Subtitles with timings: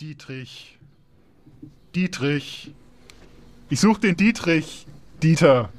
[0.00, 0.78] Dietrich.
[1.94, 2.72] Dietrich.
[3.68, 4.86] Ich suche den Dietrich.
[5.22, 5.70] Dieter.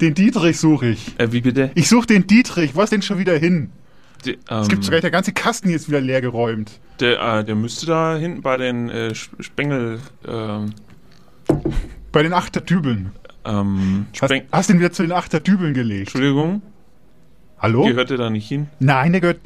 [0.00, 1.18] Den Dietrich suche ich.
[1.18, 1.70] Äh, wie bitte?
[1.74, 2.76] Ich suche den Dietrich.
[2.76, 3.70] Was denn schon wieder hin?
[4.26, 6.80] Der, ähm, Es gibt sogar der ganze Kasten jetzt wieder leer geräumt.
[7.00, 10.00] der, äh, der müsste da hinten bei den äh, Sp- Spengel.
[10.26, 10.72] Ähm,
[12.12, 13.12] Bei den Achterdübeln.
[13.46, 16.08] ähm, Hast, Speng hast den wieder zu den Achterdübeln gelegt.
[16.14, 16.60] Entschuldigung,
[17.58, 17.84] Hallo?
[17.84, 18.68] gehört der da nicht hin?
[18.78, 19.40] Nein, der gehört.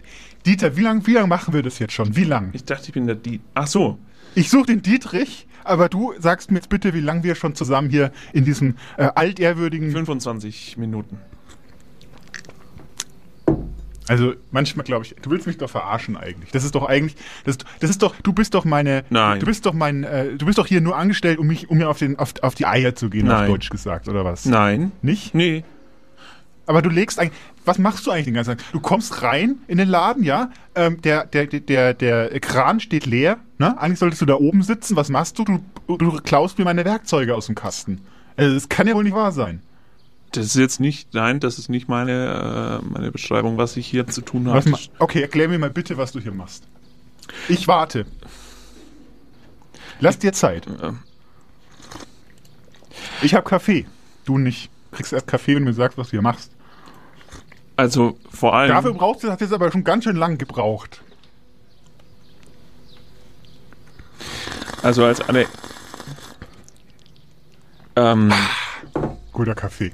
[0.47, 2.17] Dieter, wie lange wie lang machen wir das jetzt schon?
[2.17, 2.51] Wie lang?
[2.53, 3.41] Ich dachte, ich bin der Die.
[3.55, 3.99] Ach so.
[4.35, 7.91] Ich suche den Dietrich, aber du sagst mir jetzt bitte, wie lange wir schon zusammen
[7.91, 9.91] hier in diesem äh, altehrwürdigen.
[9.91, 11.18] 25 Minuten.
[14.09, 16.51] Also manchmal glaube ich, du willst mich doch verarschen eigentlich.
[16.51, 19.39] Das ist doch eigentlich, das, das ist doch, du bist doch meine, Nein.
[19.39, 21.89] du bist doch mein, äh, du bist doch hier nur angestellt, um mich, um mir
[21.89, 23.51] auf den, auf, auf die Eier zu gehen, auf Nein.
[23.51, 24.46] Deutsch gesagt oder was?
[24.46, 24.90] Nein.
[25.03, 25.32] Nicht?
[25.32, 25.63] Nee.
[26.67, 28.73] Aber du legst eigentlich, was machst du eigentlich den ganzen Tag?
[28.73, 33.39] Du kommst rein in den Laden, ja, ähm, der, der, der, der, Kran steht leer,
[33.59, 33.78] ne?
[33.81, 34.97] Eigentlich solltest du da oben sitzen.
[34.97, 35.45] Was machst du?
[35.45, 38.01] Du, du klaust mir meine Werkzeuge aus dem Kasten.
[38.37, 39.62] Also das kann ja wohl nicht wahr sein.
[40.33, 44.06] Das ist jetzt nicht, nein, das ist nicht meine, äh, meine Beschreibung, was ich hier
[44.06, 44.73] zu tun habe.
[44.99, 46.65] okay, erklär mir mal bitte, was du hier machst.
[47.49, 48.06] Ich warte.
[49.99, 50.67] Lass dir Zeit.
[50.67, 50.93] Äh,
[53.23, 53.87] Ich habe Kaffee.
[54.25, 54.71] Du nicht.
[54.91, 56.53] Du kriegst erst Kaffee, wenn du mir sagst, was du hier machst.
[57.81, 58.69] Also vor allem.
[58.69, 61.00] Dafür brauchst du, hat jetzt aber schon ganz schön lang gebraucht.
[64.83, 65.47] Also als eine.
[67.97, 68.31] Ähm,
[69.33, 69.92] Guter Kaffee.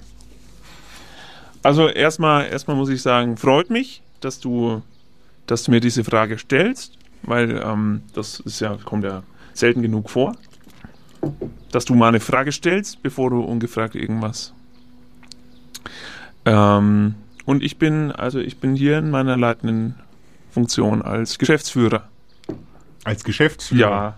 [1.62, 4.82] also erstmal, erstmal muss ich sagen, freut mich, dass du,
[5.46, 9.22] dass du mir diese Frage stellst, weil ähm, das ist ja, kommt ja
[9.54, 10.34] selten genug vor.
[11.70, 14.52] Dass du mal eine Frage stellst, bevor du ungefragt irgendwas.
[16.44, 17.14] Ähm,
[17.46, 19.94] und ich bin, also ich bin hier in meiner leitenden
[20.50, 22.08] Funktion als Geschäftsführer.
[23.04, 23.80] Als Geschäftsführer.
[23.90, 24.16] Ja,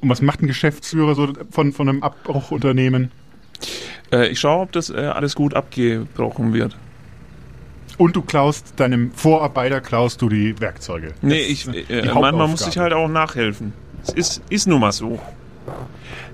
[0.00, 3.10] Und was macht ein Geschäftsführer so von, von einem Abbruchunternehmen?
[4.12, 6.76] Äh, ich schaue, ob das äh, alles gut abgebrochen wird.
[7.96, 11.14] Und du klaust deinem Vorarbeiter klaust du die Werkzeuge.
[11.22, 13.72] Nee, Das ich, äh, manchmal muss ich halt auch nachhelfen.
[14.02, 15.20] Es ist, ist nun mal so.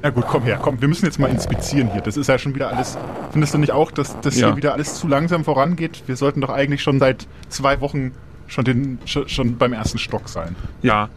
[0.02, 2.00] Na gut, komm her, komm, wir müssen jetzt mal inspizieren hier.
[2.00, 2.96] Das ist ja schon wieder alles.
[3.32, 4.48] Findest du nicht auch, dass das Ja.
[4.48, 6.02] hier wieder alles zu langsam vorangeht?
[6.06, 8.12] Wir sollten doch eigentlich schon seit zwei Wochen
[8.46, 10.56] schon, den, schon, beim ersten Stock sein.
[10.82, 11.08] Ja,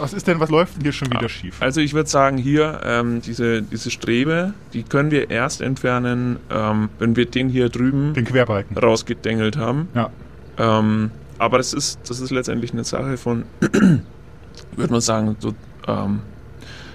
[0.00, 1.56] Was ist denn, was läuft denn hier schon wieder schief?
[1.60, 6.90] also ich würde sagen, hier, ähm, diese, diese Strebe, die können wir erst entfernen, ähm,
[6.98, 8.76] wenn wir den hier drüben Den Querbalken.
[8.76, 9.88] rausgedengelt haben.
[9.94, 10.10] Ja.
[10.58, 13.44] Ähm, aber das ist, das ist letztendlich eine Sache von,
[14.76, 15.54] würde man sagen, so
[15.86, 16.20] ähm,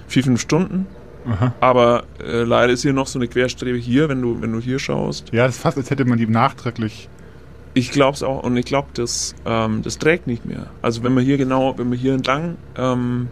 [0.07, 0.87] vier, fünf Stunden.
[1.25, 1.53] Aha.
[1.59, 4.79] Aber äh, leider ist hier noch so eine Querstrebe hier, wenn du, wenn du hier
[4.79, 5.31] schaust.
[5.31, 7.09] Ja, das ist fast, als hätte man die nachträglich.
[7.73, 10.67] Ich glaube es auch und ich glaube, das, ähm, das trägt nicht mehr.
[10.81, 13.29] Also wenn man hier genau, wenn man hier entlang, ähm,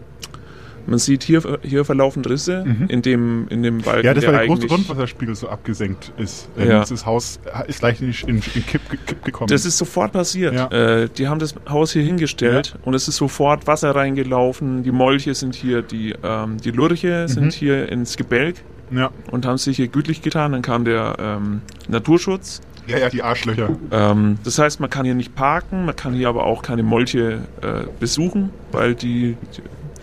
[0.88, 2.86] man sieht hier, hier verlaufen Risse Mhm.
[2.88, 6.50] in dem in dem Balken, Ja, das war der der große Grundwasserspiegel so abgesenkt ist.
[6.58, 6.80] Äh, Ja.
[6.86, 9.47] Das Haus ist leicht in, in, in Kipp, Kipp gekommen.
[9.47, 10.53] Das ist sofort passiert.
[10.53, 10.68] Ja.
[10.72, 14.84] Äh, die haben das Haus hier hingestellt und es ist sofort Wasser reingelaufen.
[14.84, 17.28] Die Molche sind hier, die, ähm, die Lurche Mhm.
[17.31, 18.56] sind hier ins Gebälk
[18.91, 19.12] ja.
[19.31, 20.52] und haben sich hier gütlich getan.
[20.52, 22.62] Dann kam der ähm, Naturschutz.
[22.88, 23.70] ja, ja, die Arschlöcher.
[23.91, 27.40] Ähm, das heißt, man kann hier nicht parken, man kann hier aber auch keine Molche
[27.62, 29.38] äh, besuchen, weil die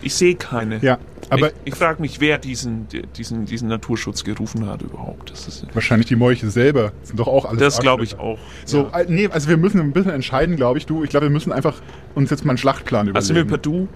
[0.01, 0.79] ich sehe keine.
[0.79, 0.97] Ja,
[1.29, 5.31] aber ich ich frage mich, wer diesen, diesen, diesen Naturschutz gerufen hat überhaupt.
[5.31, 8.39] Das, ist, wahrscheinlich die Molche selber sind doch auch alles das glaube ich auch.
[8.65, 9.01] So, ja.
[9.01, 11.03] äh, nee, also wir müssen ein bisschen entscheiden, glaube ich, du.
[11.03, 11.81] Ich glaube, wir müssen einfach
[12.15, 13.15] uns jetzt mal einen Schlachtplan überlegen.
[13.15, 13.87] Also sind wir per Du?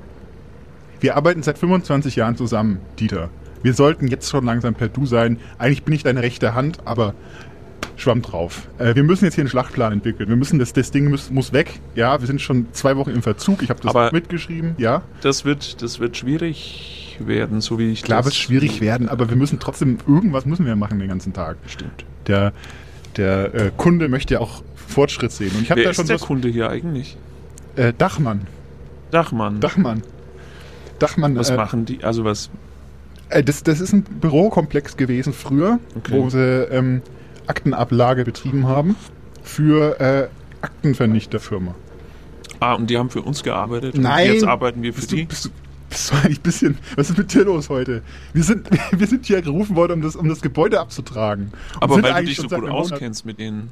[0.99, 3.29] Wir arbeiten seit 25 Jahren zusammen, Dieter.
[3.61, 5.39] Wir sollten jetzt schon langsam per Du sein.
[5.57, 7.13] Eigentlich bin ich deine rechte Hand, aber
[7.95, 8.67] schwamm drauf.
[8.79, 10.27] Äh, wir müssen jetzt hier einen Schlachtplan entwickeln.
[10.29, 11.79] Wir müssen, das, das Ding muss, muss weg.
[11.95, 13.61] Ja, wir sind schon zwei Wochen im Verzug.
[13.61, 14.75] Ich habe das Aber- mitgeschrieben.
[14.77, 19.07] Ja, Das wird, das wird schwierig werden, so wie ich klar wird es schwierig werden,
[19.07, 21.57] aber wir müssen trotzdem, irgendwas müssen wir machen den ganzen Tag.
[21.67, 22.03] Stimmt.
[22.27, 22.51] Der,
[23.17, 25.51] der äh, Kunde möchte ja auch Fortschritt sehen.
[25.55, 27.15] Und ich habe Wer da schon ist der was, Kunde hier eigentlich?
[27.75, 28.41] äh, Dachmann.
[29.11, 29.59] Dachmann.
[29.59, 30.01] Dachmann.
[30.99, 31.35] Dachmann.
[31.35, 32.03] was äh, machen die?
[32.03, 32.49] Also was?
[33.29, 36.13] Äh, Das, das ist ein Bürokomplex gewesen früher, Okay.
[36.13, 36.39] wo sie
[36.71, 37.01] ähm,
[37.47, 38.95] Aktenablage betrieben haben
[39.43, 40.27] für äh,
[40.61, 41.75] Aktenvernichterfirma.
[42.59, 43.97] Ah, und die haben für uns gearbeitet.
[43.97, 44.27] Nein.
[44.29, 45.23] Und jetzt arbeiten wir für die.
[45.23, 48.01] du, bist, du, eigentlich ein bisschen, was ist mit dir los heute?
[48.33, 51.51] Wir sind, wir sind hier gerufen worden, um das, um das Gebäude abzutragen.
[51.75, 53.71] Und aber weil du dich so gut auskennst mit denen.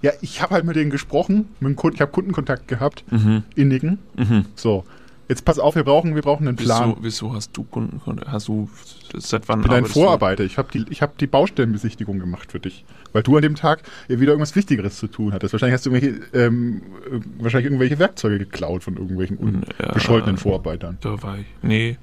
[0.00, 3.42] Ja, ich habe halt mit denen gesprochen, mit dem Kunden, ich habe Kundenkontakt gehabt, Mhm.
[3.54, 3.98] innigen.
[4.16, 4.46] Mhm.
[4.54, 4.84] So.
[5.28, 6.90] Jetzt pass auf, wir brauchen, wir brauchen einen Plan.
[6.90, 8.26] Wieso, wieso hast du Kundenkonto?
[8.26, 8.68] Hast du
[9.16, 10.00] seit wann Ich bin ein arbeitest du?
[10.00, 10.44] Vorarbeiter.
[10.44, 12.84] Ich habe die, ich hab die Baustellenbesichtigung gemacht für dich.
[13.12, 15.52] Weil du an dem Tag ja wieder irgendwas Wichtigeres zu tun hattest.
[15.52, 19.38] Wahrscheinlich hast du irgendwelche, ähm, äh, wahrscheinlich irgendwelche Werkzeuge geklaut von irgendwelchen
[19.78, 19.86] Ja.
[19.88, 20.98] unbescholtenen Vorarbeitern.
[21.00, 21.46] Da war ich.
[21.62, 21.98] Nee.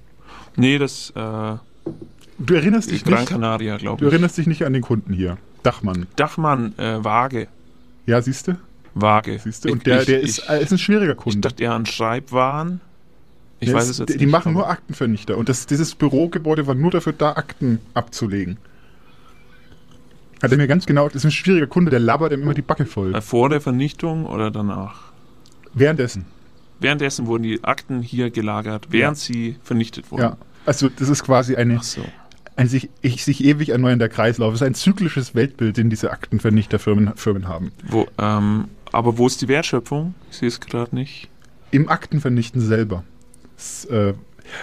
[0.55, 1.55] Nee, das äh,
[2.43, 4.11] Du erinnerst dich Gran nicht, Canaria, du glaube ich.
[4.11, 5.37] erinnerst dich nicht an den Kunden hier.
[5.63, 6.07] Dachmann.
[6.15, 7.47] Dachmann, äh, Waage.
[8.07, 8.57] Ja, siehst du?
[8.95, 9.37] Waage.
[9.37, 9.69] Siehst du?
[9.69, 11.41] Ich- Und der, ich, der ist, Ich, äh, ist ein schwieriger ich Kunde.
[11.41, 12.81] dachte eher an Schreibwaren.
[13.61, 14.21] Ich Der weiß es jetzt die, nicht.
[14.21, 15.37] die machen nur Aktenvernichter.
[15.37, 18.57] Und das, dieses Bürogebäude war nur dafür da, Akten abzulegen.
[20.41, 22.63] Hat er mir ganz genau, das ist ein schwieriger Kunde, der labert ihm immer die
[22.63, 23.13] Backe voll.
[23.13, 25.11] Äh, Vor der Vernichtung oder danach?
[25.75, 26.25] Währenddessen.
[26.79, 30.23] Währenddessen wurden die Akten hier gelagert, während sie vernichtet wurden.
[30.23, 30.37] Ja.
[30.65, 32.01] Also das ist quasi eine, so.
[32.55, 34.55] ein sich, ich, sich ewig erneuernder Kreislauf.
[34.55, 37.71] Es ist ein zyklisches Weltbild, den diese Aktenvernichterfirmen Firmen haben.
[37.87, 40.15] Wo, ähm, aber wo ist die Wertschöpfung?
[40.31, 41.29] Ich sehe es gerade nicht.
[41.69, 43.03] Im Aktenvernichten selber.
[43.61, 44.13] Das, äh,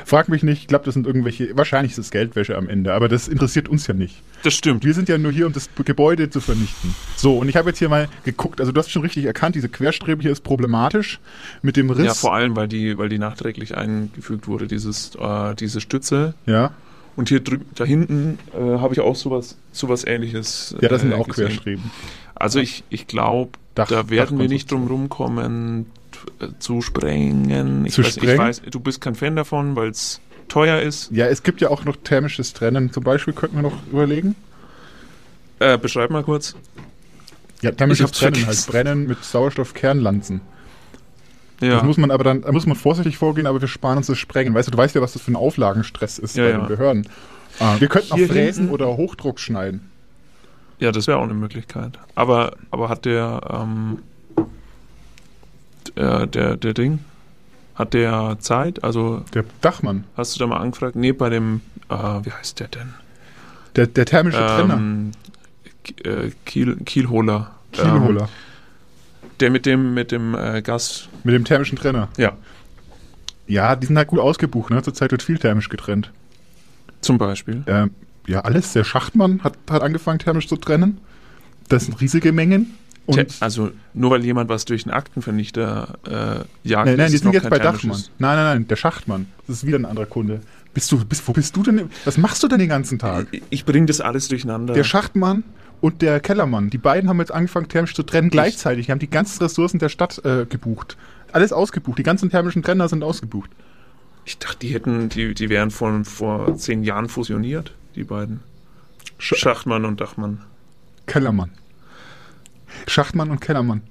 [0.04, 3.08] frag mich nicht, ich glaube, das sind irgendwelche, wahrscheinlich ist es Geldwäsche am Ende, aber
[3.08, 4.16] das interessiert uns ja nicht.
[4.42, 4.84] Das stimmt.
[4.84, 6.94] Wir sind ja nur hier, um das Gebäude zu vernichten.
[7.16, 9.68] So, und ich habe jetzt hier mal geguckt, also du hast schon richtig erkannt, diese
[9.68, 11.20] Querstrebe hier ist problematisch
[11.62, 12.06] mit dem Riss.
[12.06, 16.34] Ja, vor allem, weil die, weil die nachträglich eingefügt wurde, dieses, äh, diese Stütze.
[16.46, 16.72] Ja,
[17.14, 20.74] Und hier drüben, da hinten äh, habe ich auch sowas, sowas ähnliches.
[20.80, 21.48] ja das sind äh, auch gesehen.
[21.48, 21.90] Querstreben.
[22.34, 25.86] Also ich, ich glaube, da werden wir nicht drum rumkommen,
[26.58, 27.84] zu sprengen.
[27.86, 28.34] Ich Zu weiß, sprengen?
[28.34, 31.10] Ich weiß, du bist kein Fan davon, weil es teuer ist.
[31.10, 32.92] Ja, es gibt ja auch noch thermisches Trennen.
[32.92, 34.34] Zum Beispiel könnten wir noch überlegen.
[35.58, 36.54] Äh, beschreib mal kurz.
[37.62, 38.66] Ja, thermisches Trennen, halt.
[38.66, 40.40] Brennen mit Sauerstoffkernlanzen.
[41.60, 44.06] Ja, Das muss man aber dann, da muss man vorsichtig vorgehen, aber wir sparen uns
[44.06, 44.54] das Sprengen.
[44.54, 46.58] Weißt du, du weißt ja, was das für ein Auflagenstress ist Ja, bei ja.
[46.58, 47.08] den Behörden.
[47.58, 49.90] Ah, wir könnten auch fräsen hinten- oder Hochdruck schneiden.
[50.78, 51.98] ja das wäre auch eine Möglichkeit.
[52.14, 53.98] Aber, aber hat der, ähm,
[55.96, 57.00] der, der, der Ding,
[57.74, 58.82] hat der Zeit?
[58.84, 60.96] Also Der Dachmann, hast du da mal angefragt?
[60.96, 62.94] Nee, bei dem, äh, wie heißt der denn?
[63.76, 65.12] der, der thermische Trenner, Ähm,
[65.84, 67.50] K- äh, Kiel, Kielholer.
[67.72, 68.28] Kielholer, Ähm,
[69.40, 71.08] der mit dem, mit dem äh, Gas.
[71.22, 72.08] mit dem thermischen Trenner.
[72.16, 72.32] Ja,
[73.46, 74.82] Ja, die sind halt gut ausgebucht, ne?
[74.82, 76.10] Zurzeit wird viel thermisch getrennt.
[77.00, 77.62] zum Beispiel.
[77.66, 77.90] Ähm,
[78.26, 78.72] ja, alles.
[78.72, 80.98] Der Schachtmann hat, hat angefangen, thermisch zu trennen.
[81.68, 82.74] Das sind riesige Mengen.
[83.08, 87.16] Und also nur weil jemand was durch einen Aktenvernichter äh, jagt, nein, nein, ist die
[87.16, 87.58] sind jetzt bei.
[87.58, 87.96] Dachmann.
[88.18, 89.26] Nein, nein, nein, der Schachtmann.
[89.46, 90.40] Das ist wieder ein anderer Kunde.
[90.74, 91.88] Bist du, bist, wo bist du denn?
[92.04, 93.28] Was machst du denn den ganzen Tag?
[93.30, 94.74] Ich, ich bringe das alles durcheinander.
[94.74, 95.42] Der Schachtmann
[95.80, 98.86] und der Kellermann, die beiden haben jetzt angefangen, thermisch zu trennen gleichzeitig.
[98.86, 100.98] Die haben die ganzen Ressourcen der Stadt äh, gebucht.
[101.32, 101.98] Alles ausgebucht.
[101.98, 103.50] Die ganzen thermischen Trenner sind ausgebucht.
[104.26, 108.40] ich dachte, die hätten, die, die wären von vor zehn Jahren fusioniert, die beiden.
[109.18, 110.42] Sch Schachtmann und Dachmann.
[111.06, 111.52] Kellermann.
[112.86, 113.82] Schachtmann und Kellermann.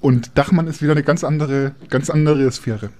[0.00, 2.90] Und Dachmann ist wieder eine ganz andere, ganz andere Sphäre.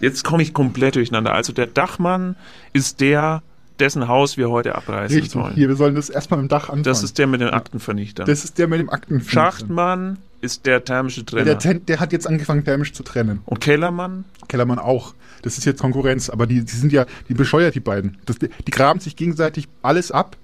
[0.00, 1.32] Jetzt komme ich komplett durcheinander.
[1.32, 2.36] Also der Dachmann
[2.72, 3.42] ist der,
[3.80, 5.32] dessen Haus wir heute abreißen Richtig.
[5.32, 5.54] sollen.
[5.54, 6.84] Hier, wir sollen das erstmal mit dem Dach anfangen.
[6.84, 8.26] Das ist der mit den Aktenvernichtern.
[8.26, 9.20] das ist der mit dem Akten.
[9.20, 11.56] Schachtmann ist der thermische Trenner.
[11.56, 13.40] Der, der hat jetzt angefangen, thermisch zu trennen.
[13.44, 14.24] und Kellermann?
[14.46, 15.14] Kellermann auch.
[15.42, 18.18] Das ist jetzt Konkurrenz, aber die, die sind ja, die bescheuert die beiden.
[18.26, 20.36] Das, die graben sich gegenseitig alles ab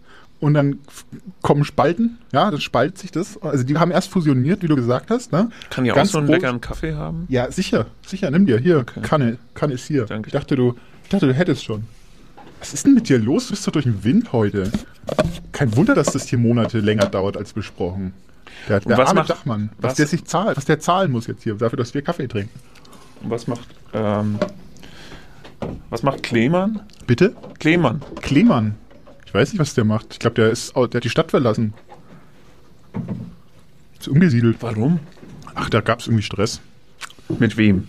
[0.44, 0.79] und dann
[1.43, 3.41] kommen Spalten, ja, dann spaltet sich das.
[3.43, 5.50] Also die haben erst fusioniert, wie du gesagt hast, ne?
[5.70, 6.37] Kann ja auch so einen groß.
[6.37, 7.26] leckeren Kaffee haben.
[7.29, 8.58] Ja, sicher, sicher, nimm dir.
[8.58, 9.00] Hier, Okay.
[9.02, 10.05] Kanne, Kanne ist hier.
[10.06, 10.29] Danke.
[10.29, 11.85] Ich dachte, du, ich dachte, du hättest schon.
[12.61, 13.46] Was ist denn mit dir los?
[13.46, 14.70] Du bist doch durch den Wind heute.
[15.52, 18.14] Kein Wunder, dass das hier Monate länger dauert als besprochen.
[18.69, 21.26] Der, der was arme macht- Dachmann, was, was- der sich zahlt, was der zahlen muss
[21.26, 22.50] jetzt hier, dafür, dass wir Kaffee trinken.
[23.23, 24.38] Und was macht, ähm,
[25.91, 26.81] was macht Klemann?
[27.06, 27.34] Bitte?
[27.58, 28.01] Klemann.
[28.22, 28.74] Klemann.
[29.34, 30.12] Ich weiß nicht, was der macht.
[30.12, 31.74] Ich glaube, der ist, der hat die Stadt verlassen.
[33.98, 34.58] Ist umgesiedelt.
[34.60, 35.00] Warum?
[35.56, 36.60] Ach, da gab es irgendwie Stress.
[37.41, 37.88] Mit wem?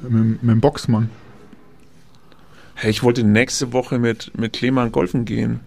[0.00, 1.10] Mit, mit dem Boxmann.
[2.74, 5.58] Hey, ich wollte nächste Woche mit, mit Klemann golfen gehen.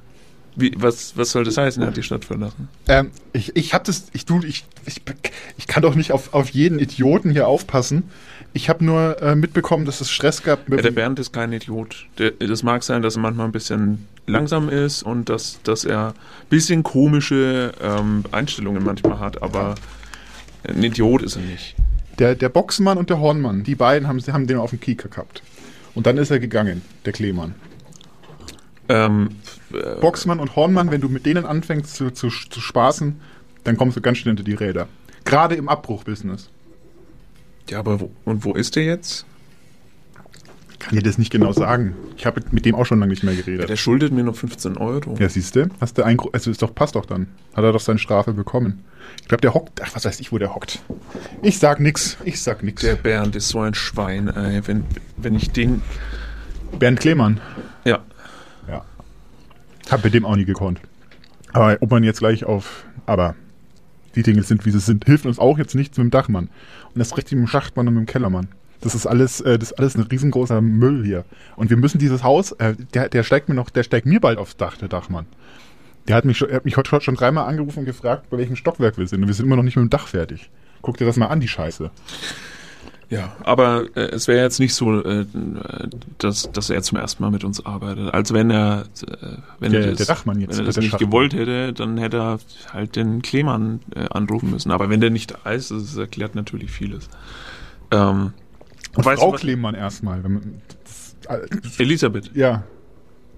[0.56, 1.84] Wie, was, was soll das heißen?
[1.84, 2.70] Er hat die Stadt verlassen.
[2.88, 5.02] Ähm, ich, ich hab das, ich du, ich, ich,
[5.58, 8.04] ich kann doch nicht auf, auf jeden Idioten hier aufpassen.
[8.54, 12.08] Ich habe nur äh, mitbekommen, dass es Stress gab Ja, der Bernd ist kein Idiot.
[12.18, 16.08] Der, das mag sein, dass er manchmal ein bisschen langsam ist und dass, dass er
[16.10, 16.14] ein
[16.50, 19.76] bisschen komische ähm, Einstellungen manchmal hat, aber
[20.68, 21.76] ein Idiot ist er nicht.
[22.20, 23.64] der, der Boxmann und der Hornmann.
[23.64, 25.44] Die beiden haben, haben den auf dem Kieker gehabt.
[25.96, 27.56] Und dann ist er gegangen, der Klemann.
[28.90, 29.30] Ähm,
[29.74, 33.20] äh, Boxmann und Hornmann, wenn du mit denen anfängst zu, zu, zu spaßen,
[33.64, 34.88] dann kommst du ganz schnell hinter die Räder.
[35.24, 36.50] Gerade im Abbruchbusiness.
[37.70, 39.26] Ja, aber wo, und wo ist der jetzt?
[40.80, 41.96] kann dir das nicht genau sagen.
[42.18, 43.70] Ich habe mit dem auch schon lange nicht mehr Ja, geredet.
[43.70, 45.16] der schuldet mir noch 15 Euro.
[45.20, 45.70] Ja, siehst du?
[45.80, 47.28] Hast du ein, also ist doch, passt doch dann.
[47.54, 48.84] Hat er doch seine Strafe bekommen.
[49.22, 50.80] Ich glaube, der hockt, ach, was weiß ich, wo der hockt.
[51.44, 52.82] Ich sag nix, ich sag nix.
[52.82, 54.66] Der Bernd ist so ein Schwein, ey.
[54.68, 54.86] Wenn,
[55.18, 55.84] wenn ich den.
[56.80, 57.40] Bernd Klemann.
[57.86, 58.00] Ja.
[58.68, 58.84] Ja.
[59.92, 60.82] Hab mit dem auch nie gekonnt.
[61.54, 63.36] Aber ob man jetzt gleich auf, aber
[64.16, 66.50] die Dinge sind, wie sie sind, hilft uns auch jetzt nichts mit dem Dachmann.
[66.94, 68.48] Und das richtig mit dem Schachtmann und mit dem Kellermann.
[68.82, 71.24] Das ist alles, äh, das ist alles ein riesengroßer Müll hier.
[71.56, 74.38] Und wir müssen dieses Haus, äh, der, der steigt mir noch, der steigt mir bald
[74.38, 75.28] aufs Dach, der Dachmann.
[76.08, 78.56] Der hat mich, schon, er hat mich heute schon dreimal angerufen und gefragt, bei welchem
[78.56, 79.22] Stockwerk wir sind.
[79.22, 80.50] Und wir sind immer noch nicht mit dem Dach fertig.
[80.82, 81.92] Guck dir das mal an, die Scheiße.
[83.12, 85.26] Ja, aber äh, es wäre jetzt nicht so, äh,
[86.18, 88.14] dass, dass er zum ersten Mal mit uns arbeitet.
[88.14, 89.16] Also wenn er, äh,
[89.60, 91.10] wenn Der- er das, der wenn er das nicht Schachtmann.
[91.10, 92.40] gewollt hätte, dann hätte er
[92.72, 94.72] halt den Klemann äh, anrufen müssen.
[94.72, 97.10] Aber wenn der nicht da ist, das erklärt natürlich vieles.
[97.92, 98.32] Ähm,
[98.96, 100.24] Und Frau du was- Klemann erstmal.
[101.78, 102.64] Elisabeth, ja,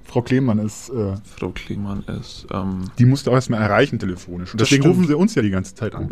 [0.06, 4.52] Frau Klemann ist, äh, Frau Klemann ist, ähm, die musste auch erstmal erreichen telefonisch.
[4.54, 4.96] Und deswegen stimmt.
[4.98, 6.08] rufen sie uns ja die ganze Zeit an.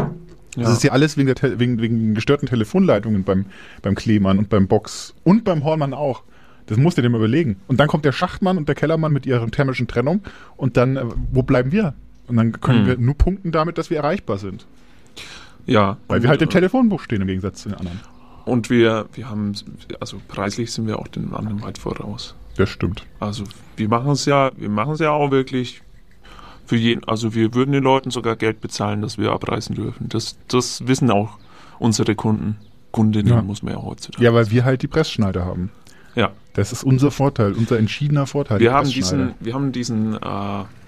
[0.55, 3.45] Ja, Das ist ja alles wegen, der, wegen, wegen gestörten Telefonleitungen beim,
[3.81, 6.23] beim Klemann und beim Box und beim Hornmann auch.
[6.67, 7.57] Das musst du dir mal überlegen.
[7.67, 10.21] Und dann kommt der Schachtmann und der Kellermann mit ihrer thermischen Trennung
[10.57, 11.93] und dann, äh, wo bleiben wir?
[12.27, 12.87] Und dann können Hm.
[12.87, 14.65] wir nur punkten damit, dass wir erreichbar sind.
[15.65, 15.97] ja.
[16.07, 17.99] Weil wir halt im äh, Telefonbuch stehen im Gegensatz zu den anderen.
[18.45, 19.53] Und wir, wir haben,
[19.99, 22.35] also preislich sind wir auch den anderen weit voraus.
[22.57, 23.05] Das stimmt.
[23.19, 23.43] Also
[23.77, 25.81] wir machen es ja, wir machen es ja auch wirklich
[26.65, 30.07] für jeden, also wir würden den Leuten sogar Geld bezahlen, dass wir abreisen dürfen.
[30.09, 31.37] Das, das wissen auch
[31.79, 32.57] unsere Kunden.
[32.91, 33.41] Kundinnen Ja.
[33.41, 34.23] muss man ja heutzutage.
[34.23, 35.71] Ja, weil wir halt die Pressschneider haben.
[36.13, 36.31] Ja.
[36.53, 38.59] Das ist unser Vorteil, unser entschiedener Vorteil.
[38.59, 40.19] Wir haben diesen, wir haben diesen, äh,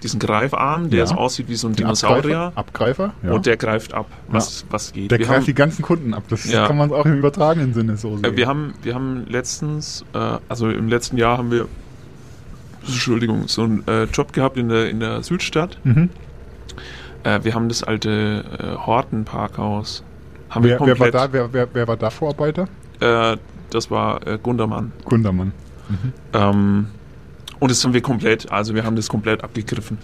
[0.02, 1.06] diesen Greifarm, der Ja.
[1.06, 2.52] so aussieht wie so ein Den Dinosaurier.
[2.54, 3.32] Abgreifer, Abgreifer ja.
[3.32, 5.10] Und der greift ab, was, was geht.
[5.10, 6.24] der wir greift haben, die ganzen Kunden ab.
[6.28, 6.66] Das Ja.
[6.66, 8.24] kann man auch im übertragenen Sinne so sehen.
[8.26, 10.18] äh, wir haben, wir haben letztens, äh,
[10.50, 11.66] also im letzten Jahr haben wir,
[12.86, 15.78] Entschuldigung, so einen äh, Job gehabt in der, in der Südstadt.
[15.84, 16.10] mhm.
[17.22, 20.04] Äh, wir haben das alte äh, Horten-Parkhaus.
[20.50, 21.14] Haben wir wer, wer, war komplett.
[21.14, 22.68] da, wer, wer, wer war da Vorarbeiter?
[23.00, 23.38] Äh,
[23.70, 24.92] das war äh, Gundermann.
[25.04, 25.52] Kundermann.
[26.32, 26.86] Ähm,
[27.60, 29.98] und das haben wir komplett, also wir haben das komplett abgegriffen.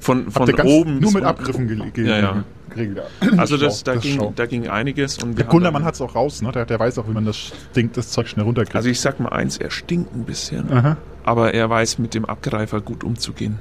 [0.00, 0.98] Von, von oben.
[0.98, 1.24] nur mit.
[1.24, 2.44] Abgriffen ge ge Ja, ja.
[2.70, 3.02] Geregelt.
[3.36, 5.18] Also das, da, ist ging, da ging einiges.
[5.22, 6.52] Und Der Kundermann hat es auch raus, ne?
[6.52, 8.76] Der, der weiß auch, wie man das Ding, das Zeug schnell runterkriegt.
[8.76, 10.96] Also ich sag mal eins, er stinkt ein bisschen, Aha.
[11.24, 13.58] aber er weiß mit dem Abgreifer gut umzugehen.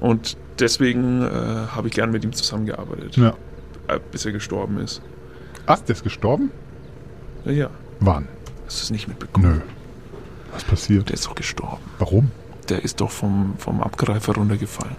[0.00, 1.28] Und deswegen äh,
[1.74, 3.34] habe ich gern mit ihm zusammengearbeitet, Ja.
[3.88, 5.00] äh, bis er gestorben ist.
[5.66, 6.50] Ast, der ist gestorben?
[7.44, 7.70] Ja, ja.
[8.00, 8.26] Wann?
[8.66, 9.52] Hast du es nicht mitbekommen?
[9.54, 9.60] Nö.
[10.52, 11.08] Was passiert?
[11.08, 11.82] Der ist doch gestorben.
[11.98, 12.30] Warum?
[12.68, 14.96] Der ist doch vom, vom Abgreifer runtergefallen.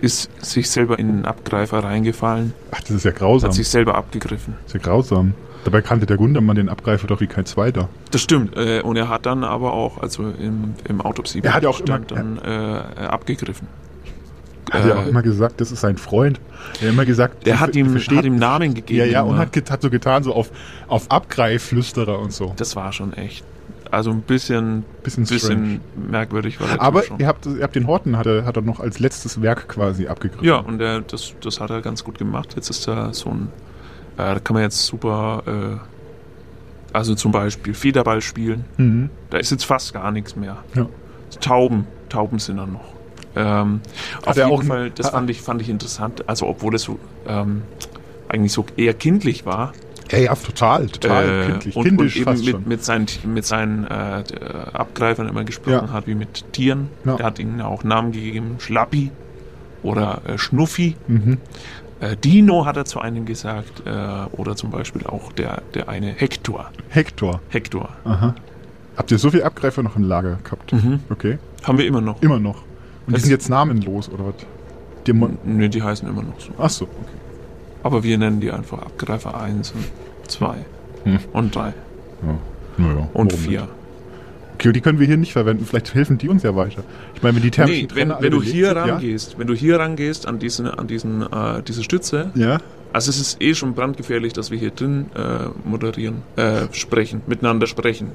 [0.00, 3.48] Ist sich selber in den Abgreifer reingefallen, Ach, das ist ja grausam.
[3.48, 4.54] hat sich selber abgegriffen.
[4.64, 5.34] Das ist ja grausam.
[5.64, 7.88] Dabei kannte der Gundermann den Abgreifer doch wie kein zweiter.
[8.10, 8.54] Das stimmt.
[8.56, 11.78] Äh, und er hat dann aber auch, also im, im Autopsie Er hat ja auch
[11.78, 13.66] stand immer- dann äh, abgegriffen.
[14.70, 16.38] Er hat ja Äh, auch immer gesagt, das ist sein Freund.
[16.80, 18.98] Er hat immer gesagt, Der hat ihm, versteht- hat ihm Namen gegeben.
[18.98, 19.38] Ja, ja, und immer.
[19.38, 20.50] hat, hat so getan, so auf,
[20.88, 22.52] auf Abgreifflüsterer und so.
[22.56, 23.44] Das war schon echt.
[23.94, 27.20] Also ein bisschen, Bisschen bisschen merkwürdig war der Aber Typ schon.
[27.20, 30.06] ihr habt, ihr habt den Horten, hat er, hat er noch als letztes Werk quasi
[30.08, 30.44] abgegriffen.
[30.46, 32.54] Ja, und er, das, das hat er ganz gut gemacht.
[32.56, 33.48] Jetzt ist er so ein,
[34.16, 35.76] äh, da kann man jetzt super, äh,
[36.92, 38.64] also zum Beispiel Federball spielen.
[38.76, 39.10] Mhm.
[39.30, 40.56] Da ist jetzt fast gar nichts mehr.
[40.74, 40.86] Ja.
[41.40, 42.92] Tauben, Tauben sind dann noch.
[43.36, 43.80] Ähm,
[44.24, 46.28] auf jeden auch- Fall, das fand ich, fand ich interessant.
[46.28, 47.62] Also obwohl es so ähm,
[48.28, 49.72] eigentlich so eher kindlich war.
[50.10, 51.76] Ja, ja, total, total äh, kindlich.
[51.76, 52.68] und, Kindisch und eben fast mit, schon.
[52.68, 54.22] mit seinen, mit seinen äh,
[54.72, 55.92] Abgreifern immer gesprochen Ja.
[55.92, 56.88] hat, wie mit Tieren.
[57.04, 57.16] Ja.
[57.16, 59.10] Er hat ihnen auch Namen gegeben, Schlappi
[59.82, 60.96] oder äh, Schnuffi.
[61.08, 61.38] Mhm.
[62.00, 63.82] Äh, Dino hat er zu einem gesagt.
[63.86, 63.90] Äh,
[64.32, 66.70] oder zum Beispiel auch der, der eine Hector.
[66.90, 67.40] Hector.
[67.48, 67.88] Hector.
[68.04, 68.34] Aha.
[68.96, 70.72] Habt ihr so viele Abgreifer noch im Lager gehabt?
[70.72, 71.00] Mhm.
[71.10, 71.38] Okay.
[71.62, 72.20] Haben wir immer noch.
[72.22, 72.56] Immer noch.
[72.58, 72.64] Und
[73.08, 74.34] die Das- sind jetzt namenlos, oder was?
[75.06, 76.50] Die haben- Ne, die heißen immer noch so.
[76.58, 77.13] Ach so, okay.
[77.84, 79.84] Aber wir nennen die einfach Abgreifer 1 und
[80.30, 80.56] 2
[81.04, 81.18] Hm.
[81.32, 81.72] und 3 Ja.
[82.78, 83.60] Naja, und warum 4.
[83.60, 83.70] nicht?
[84.54, 85.64] Okay, die können wir hier nicht verwenden.
[85.66, 86.82] Vielleicht helfen die uns ja weiter.
[87.14, 89.54] Ich meine, wenn die thermischen Nee, wenn, Trenner wenn du hier sind, rangehst, wenn du
[89.54, 92.48] hier rangehst an diesen, an diesen, äh, diese Stütze, Ja.
[92.48, 92.58] ja.
[92.92, 97.66] also es ist eh schon brandgefährlich, dass wir hier drin äh, moderieren, äh, sprechen, miteinander
[97.66, 98.08] sprechen,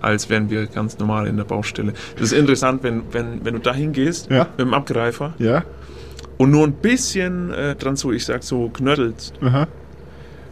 [0.00, 1.92] als wären wir ganz normal in der Baustelle.
[2.16, 4.48] Das ist interessant, wenn, wenn, wenn du da hingehst Ja.
[4.56, 5.62] mit dem Abgreifer Ja.
[6.38, 9.66] Und nur ein bisschen äh, dran so, ich sag so, knödelst, Aha.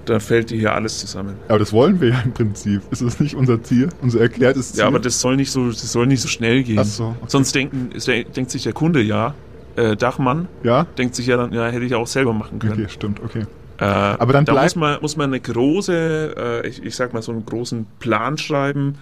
[0.04, 1.36] dann fällt dir hier alles zusammen.
[1.48, 2.82] Aber das wollen wir ja im Prinzip.
[2.90, 3.88] Ist das nicht unser Ziel?
[4.02, 4.80] Unser erklärtes Ziel?
[4.80, 6.78] Ja, aber das soll nicht so, das soll nicht so schnell gehen.
[6.78, 7.24] Ach so, okay.
[7.28, 7.90] Sonst denken,
[8.34, 9.34] denkt sich der Kunde ja,
[9.76, 10.84] äh, Dachmann, Ja?
[10.98, 12.72] denkt sich ja dann, ja, hätte ich auch selber machen können.
[12.74, 13.46] Okay, stimmt, okay.
[13.78, 16.34] Äh, Aber dann da muss man, muss man eine große,
[16.64, 18.96] äh, ich, ich sag mal so einen großen Plan schreiben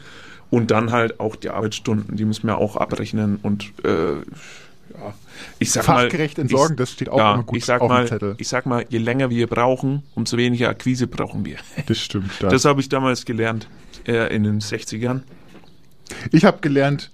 [0.51, 4.23] Und dann halt auch die Arbeitsstunden, die müssen wir auch abrechnen und äh,
[5.01, 5.15] ja,
[5.59, 7.89] ich sag Fachgerecht mal, entsorgen, ich, das steht auch ja, immer gut ich sag auf
[7.89, 8.35] mal, dem Zettel.
[8.39, 11.57] Ich sag mal, je länger wir brauchen, umso weniger Akquise brauchen wir.
[11.87, 12.31] Das stimmt.
[12.41, 12.53] Das.
[12.53, 13.69] Das habe ich damals gelernt,
[14.07, 15.23] äh, in den 60ern.
[16.33, 17.11] Ich habe gelernt,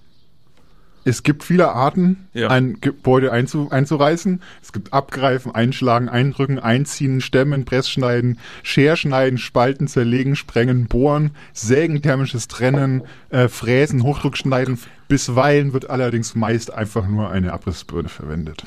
[1.07, 2.49] es gibt viele Arten, Ja.
[2.49, 4.41] ein Gebäude einzu, einzureißen.
[4.62, 12.49] Es gibt Abgreifen, Einschlagen, Eindrücken, Einziehen, Stemmen, Pressschneiden, Scherschneiden, Spalten, Zerlegen, Sprengen, Bohren, Sägen, thermisches
[12.49, 14.79] Trennen, äh, Fräsen, Hochdruckschneiden.
[15.08, 18.64] Bisweilen wird allerdings meist einfach nur eine Abrissbirne verwendet.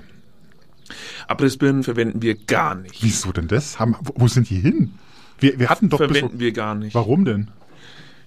[1.28, 3.04] Abrissbirnen verwenden wir gar nicht.
[3.04, 3.80] Wieso denn das?
[3.80, 4.94] Haben, wo, sind die hin?
[5.40, 6.96] Wir, wir hatten doch bis, verwenden wir gar nicht.
[6.96, 7.50] Warum denn?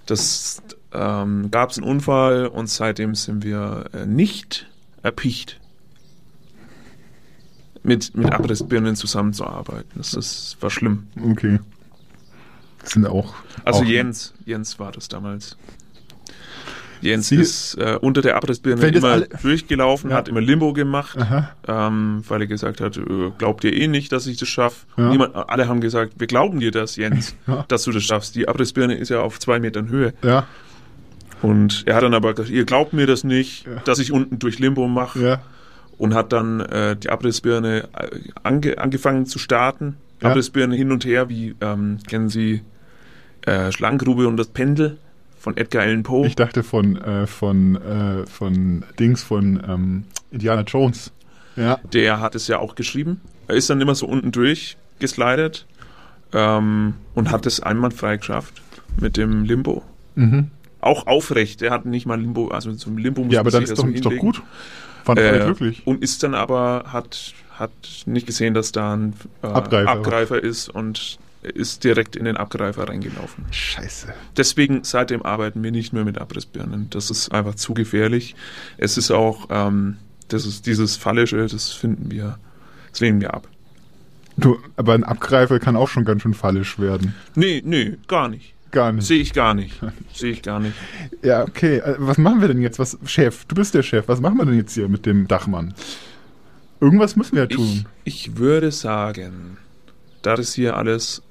[0.07, 0.63] Das
[0.93, 4.69] ähm, gab es einen Unfall und seitdem sind wir äh, nicht
[5.03, 5.61] erpicht,
[7.83, 9.91] mit, mit Abrissbirnen zusammenzuarbeiten.
[9.95, 11.07] Das ist, war schlimm.
[11.23, 11.61] Okay.
[12.81, 13.35] Das sind auch.
[13.65, 15.57] Also auch, Jens, Jens war das damals.
[17.01, 20.17] Jens Sie- ist äh, unter der Abrissbirne immer durchgelaufen, Ja.
[20.17, 21.19] hat immer Limbo gemacht,
[21.67, 23.03] ähm, weil er gesagt hat, äh,
[23.39, 24.87] glaubt ihr eh nicht, dass ich das schaffe.
[24.97, 25.09] Ja.
[25.11, 27.65] Niemand, alle haben gesagt, wir glauben dir das, Jens, Ja.
[27.69, 28.35] dass du das schaffst.
[28.37, 30.13] Die Abrissbirne ist ja auf zwei Metern Höhe.
[30.23, 30.47] Ja,
[31.43, 34.59] Und er hat dann aber gesagt, ihr glaubt mir das nicht, dass ich unten durch
[34.59, 35.21] Limbo mache.
[35.21, 35.43] ja.
[35.97, 38.09] Und hat dann äh, die Abrissbirne äh,
[38.43, 39.97] ange angefangen zu starten.
[40.23, 42.63] Abrissbirne hin und her, wie ähm, kennen Sie
[43.47, 44.97] äh, Schlangengrube und das Pendel
[45.41, 46.27] von Edgar Allan Poe.
[46.27, 51.13] Ich dachte von, äh, von, äh, von Dings von ähm, Indiana Jones.
[51.57, 51.81] Ja.
[51.93, 53.23] Der hat es ja auch geschrieben.
[53.49, 55.67] Er ist dann immer so unten durch geslidet
[56.33, 58.61] ähm, und hat es einwandfrei geschafft
[59.01, 59.83] mit dem Limbo.
[60.15, 60.51] Mhm.
[60.83, 61.63] Auch aufrecht.
[61.63, 63.85] Er hat nicht mal Limbo, also zum Limbo muss Ja, aber dann ist ja doch,
[63.85, 64.43] so ist doch gut.
[65.05, 65.87] Fand ich Äh, wirklich.
[65.87, 67.71] Und ist dann aber, hat, hat
[68.05, 69.91] nicht gesehen, dass da ein äh, Abgreifer.
[69.91, 70.43] Abgreifer.
[70.43, 73.45] ist und ist direkt in den Abgreifer reingelaufen.
[73.51, 74.13] Scheiße.
[74.37, 76.89] Deswegen seitdem arbeiten wir nicht mehr mit Abrissbirnen.
[76.91, 78.35] Das ist einfach zu gefährlich.
[78.77, 79.97] Es ist auch, ähm,
[80.29, 82.39] das ist dieses Fallische, das finden wir,
[82.91, 83.49] das lehnen wir ab.
[84.37, 87.15] Du, aber ein Abgreifer kann auch schon ganz schön fallisch werden.
[87.35, 88.55] Nee, nee, gar nicht.
[88.71, 89.07] Gar nicht.
[89.07, 89.81] Sehe ich gar nicht.
[90.15, 90.75] Sehe ich gar nicht.
[91.23, 91.79] Ja, okay.
[91.79, 92.79] Äh, Was machen wir denn jetzt?
[92.79, 94.07] Was, Chef, du bist der Chef.
[94.09, 95.75] Was machen wir denn jetzt hier mit dem Dachmann?
[96.81, 97.87] Irgendwas müssen wir ja Ich, tun.
[98.05, 99.57] ich würde sagen,
[100.23, 101.23] da das hier alles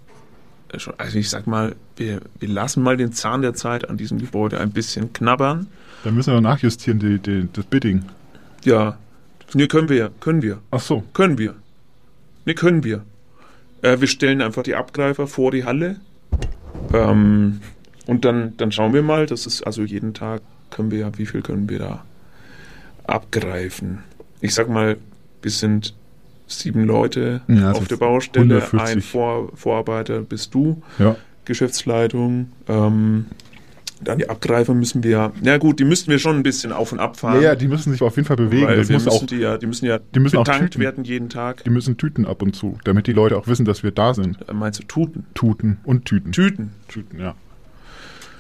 [0.72, 4.60] also ich sag mal, wir, wir lassen mal den Zahn der Zeit an diesem Gebäude
[4.60, 5.68] ein bisschen knabbern.
[6.04, 8.04] Dann müssen wir nachjustieren, die, die, das Bidding.
[8.64, 8.98] Ja,
[9.54, 11.04] nee, können wir, können wir, Ach so.
[11.14, 11.56] können wir.
[12.46, 13.04] Nee, können wir.
[13.82, 15.98] Äh, wir stellen einfach die Abgreifer vor die Halle.
[16.94, 17.62] Ähm,
[18.06, 21.42] und dann, dann schauen wir mal, das ist also jeden Tag können wir, wie viel
[21.42, 22.06] können wir da
[23.06, 24.00] abgreifen?
[24.42, 24.98] Ich sag mal,
[25.42, 25.94] wir sind
[26.50, 28.80] sieben Leute Ja, also auf der Baustelle, 140.
[28.80, 31.16] ein Vor Vorarbeiter bist du, Ja.
[31.46, 32.52] Geschäftsleitung.
[32.68, 33.26] Ähm,
[34.02, 37.00] dann die Abgreifer müssen wir, na gut, die müssten wir schon ein bisschen auf und
[37.00, 37.42] ab Ja, fahren.
[37.42, 38.66] ja, die müssen sich auf jeden Fall bewegen.
[38.66, 40.82] weil Das muss auch, die ja, die müssen ja die müssen auch betankt tüten.
[40.86, 41.64] werden jeden Tag.
[41.66, 44.38] die müssen tüten ab und zu, damit die Leute auch wissen, dass wir da sind.
[44.48, 45.26] Äh, Meinst du Tuten?
[45.34, 46.32] Tuten und Tüten.
[46.32, 46.70] Tüten.
[46.88, 47.36] Tüten, ja.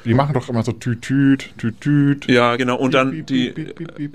[0.05, 2.25] Die machen doch immer so Tüt, Tüt, Tüt, Tüt.
[2.27, 2.77] Ja, genau.
[2.77, 3.53] Und dann die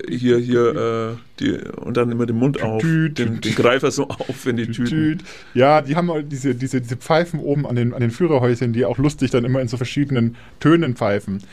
[0.09, 4.45] hier, hier, äh, die, und dann immer den Mund auf, den, den Greifer so auf,
[4.45, 5.19] wenn die Tüt, Tüten.
[5.19, 5.23] Tüt.
[5.53, 8.85] Ja, die haben halt diese, diese, diese Pfeifen oben an den, an den Führerhäuschen, die
[8.85, 11.43] auch lustig dann immer in so verschiedenen Tönen pfeifen.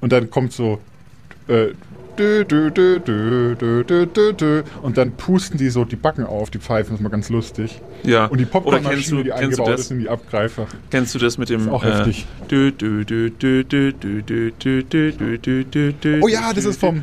[0.00, 0.80] Und dann kommt so
[1.48, 1.68] äh,
[2.18, 4.62] Dö, dö, dö, dö, dö, dö, dö, dö.
[4.82, 7.80] Und dann pusten die so die Backen auf, die Pfeifen, das ist mal ganz lustig.
[8.02, 8.26] Ja.
[8.26, 10.66] Und die Popcornmaschine, die eingebaut ist in die Abgreifer.
[10.90, 11.64] Kennst du das mit dem...
[11.64, 12.26] Das auch heftig.
[16.20, 17.02] Oh ja, das ist vom...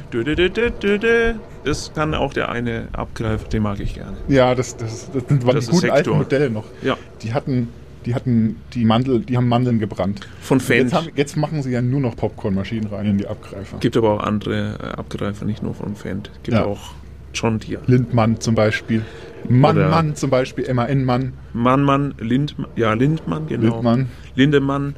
[1.64, 4.16] Das kann auch der eine Abgreifer, den mag ich gerne.
[4.28, 6.66] Ja, das, das, das waren die guten alten Modelle noch.
[6.82, 6.98] Ja.
[7.22, 7.70] Die hatten
[8.06, 10.22] die hatten die Mandel, die haben Mandeln gebrannt.
[10.42, 10.92] Von Fendt.
[10.94, 13.78] Jetzt, jetzt machen sie ja nur noch Popcornmaschinen rein in die Abgreifer.
[13.80, 16.32] Gibt aber auch andere äh, Abgreifer, nicht nur von Fendt.
[16.44, 16.66] Gibt Ja.
[16.66, 16.92] auch
[17.34, 17.82] John Deere.
[17.88, 19.04] Lindmann zum Beispiel.
[19.48, 21.34] Mann, Oder- Mann zum Beispiel, MAN-Mann.
[21.54, 23.74] Mannmann, Lindmann, ja, Lindmann, genau.
[23.76, 24.10] Lindmann.
[24.36, 24.96] Lindemann,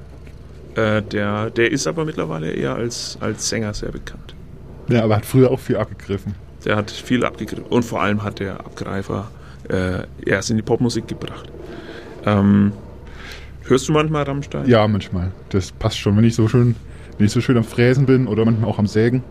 [0.75, 4.33] äh, der, der ist aber mittlerweile eher als, als Sänger sehr bekannt.
[4.87, 6.33] Ja, aber hat früher auch viel abgegriffen.
[6.65, 9.29] Der hat viel abgegriffen und vor allem hat der Abgreifer
[9.69, 11.51] äh, erst in die Popmusik gebracht.
[12.25, 12.71] Ähm,
[13.71, 14.67] hörst du manchmal Rammstein?
[14.67, 15.31] Ja, manchmal.
[15.49, 16.15] Das passt schon.
[16.17, 16.75] Wenn ich so schön,
[17.17, 19.23] wenn ich so schön am Fräsen bin oder manchmal auch am Sägen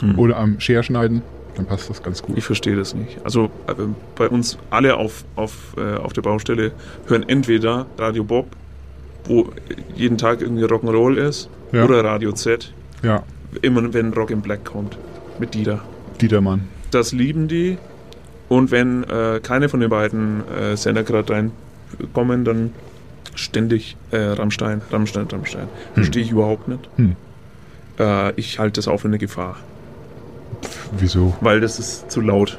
[0.00, 0.16] Hm.
[0.18, 1.22] oder am Scherschneiden,
[1.56, 2.38] dann passt das ganz gut.
[2.38, 3.18] Ich verstehe das nicht.
[3.24, 3.72] Also äh,
[4.16, 6.70] bei uns alle auf, auf, äh, auf der Baustelle
[7.08, 8.46] hören entweder Radio Bob,
[9.24, 9.48] wo
[9.96, 11.84] jeden Tag irgendwie Rock'n'Roll ist, Ja.
[11.84, 13.24] oder Radio Z, Ja,
[13.60, 14.96] immer wenn Rock in Black kommt,
[15.40, 15.80] mit Dieter.
[16.20, 16.68] Dietermann.
[16.92, 17.76] Das lieben die.
[18.48, 22.72] Und wenn äh, keine von den beiden äh, Sender gerade reinkommen, dann
[23.38, 25.68] ständig äh, Rammstein, Rammstein, Rammstein.
[25.94, 26.88] Verstehe ich überhaupt nicht.
[26.96, 27.16] Hm.
[27.98, 29.56] Äh, ich halte das auch für eine Gefahr,
[30.98, 31.36] Wieso?
[31.40, 32.58] weil das ist zu laut.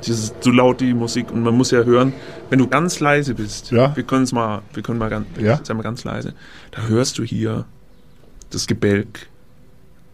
[0.00, 1.30] Das ist zu laut, die Musik.
[1.30, 2.12] Und man muss ja hören,
[2.50, 3.94] wenn du ganz leise bist, Ja.
[3.94, 5.60] wir können es mal, wir können mal ganz, Ja.
[5.62, 6.34] sagen wir ganz leise,
[6.72, 7.64] da hörst du hier
[8.50, 9.28] das Gebälk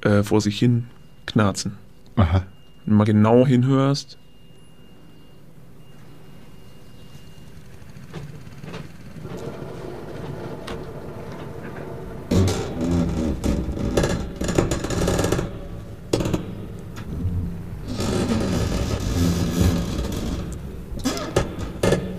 [0.02, 0.88] äh, vor sich hin
[1.26, 1.76] knarzen.
[2.16, 2.42] Aha.
[2.84, 4.17] Wenn du mal genau hinhörst,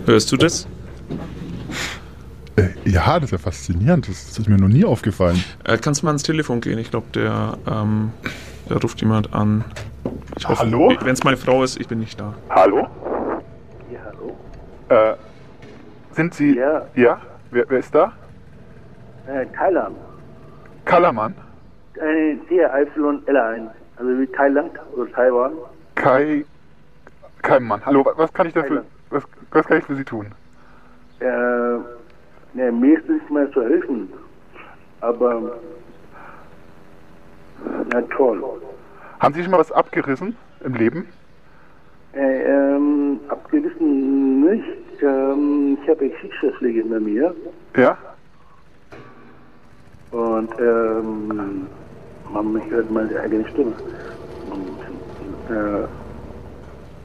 [0.10, 0.68] Hörst du das?
[2.56, 4.08] Äh, ja, das ist ja faszinierend.
[4.10, 5.44] Das, das ist mir noch nie aufgefallen.
[5.66, 6.80] Äh, kannst du mal ans Telefon gehen?
[6.80, 8.12] Ich glaube, der, ähm,
[8.68, 9.64] da ruft jemand an.
[10.36, 10.92] Ich Hallo?
[11.02, 12.34] Wenn es meine Frau ist, ich bin nicht da.
[12.50, 12.88] Hallo?
[13.92, 14.36] Ja, hallo.
[15.12, 15.16] Äh,
[16.16, 16.56] sind Sie.
[16.56, 16.88] Ja.
[16.96, 17.22] Ja?
[17.52, 18.12] Wer, wer ist da?
[19.28, 19.96] Äh, Thailand.
[20.86, 21.36] Kallermann?
[21.94, 23.68] Äh, TYL1.
[23.96, 25.52] Also wie Thailand oder Taiwan.
[25.94, 26.46] Kai.
[27.44, 27.86] Kai Mann.
[27.86, 28.70] Hallo, wa- was kann ich denn für.
[28.70, 28.88] Thailand.
[29.52, 30.34] Was, kann ich für Sie tun?
[31.20, 31.26] Äh,
[32.54, 34.14] ne, mir ist nicht mehr zu helfen.
[35.02, 35.60] Aber.
[37.88, 38.44] Na toll.
[39.20, 41.08] Haben Sie schon mal was abgerissen im Leben?
[42.14, 45.02] Äh, ähm, abgerissen nicht.
[45.02, 47.36] Ähm, ich habe Schicksalsschläge hinter mir.
[47.76, 47.98] Ja?
[50.12, 51.68] Und, ähm,
[52.32, 53.76] man hört meine eigene Stimme.
[54.50, 54.80] Und,
[55.50, 55.84] äh,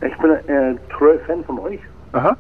[0.07, 1.81] ich bin ein äh, treuer Fan von euch.
[2.15, 2.37] Aha.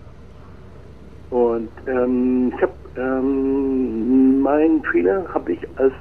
[1.30, 5.92] Und ähm, ich habe ähm, meinen Fehler habe ich als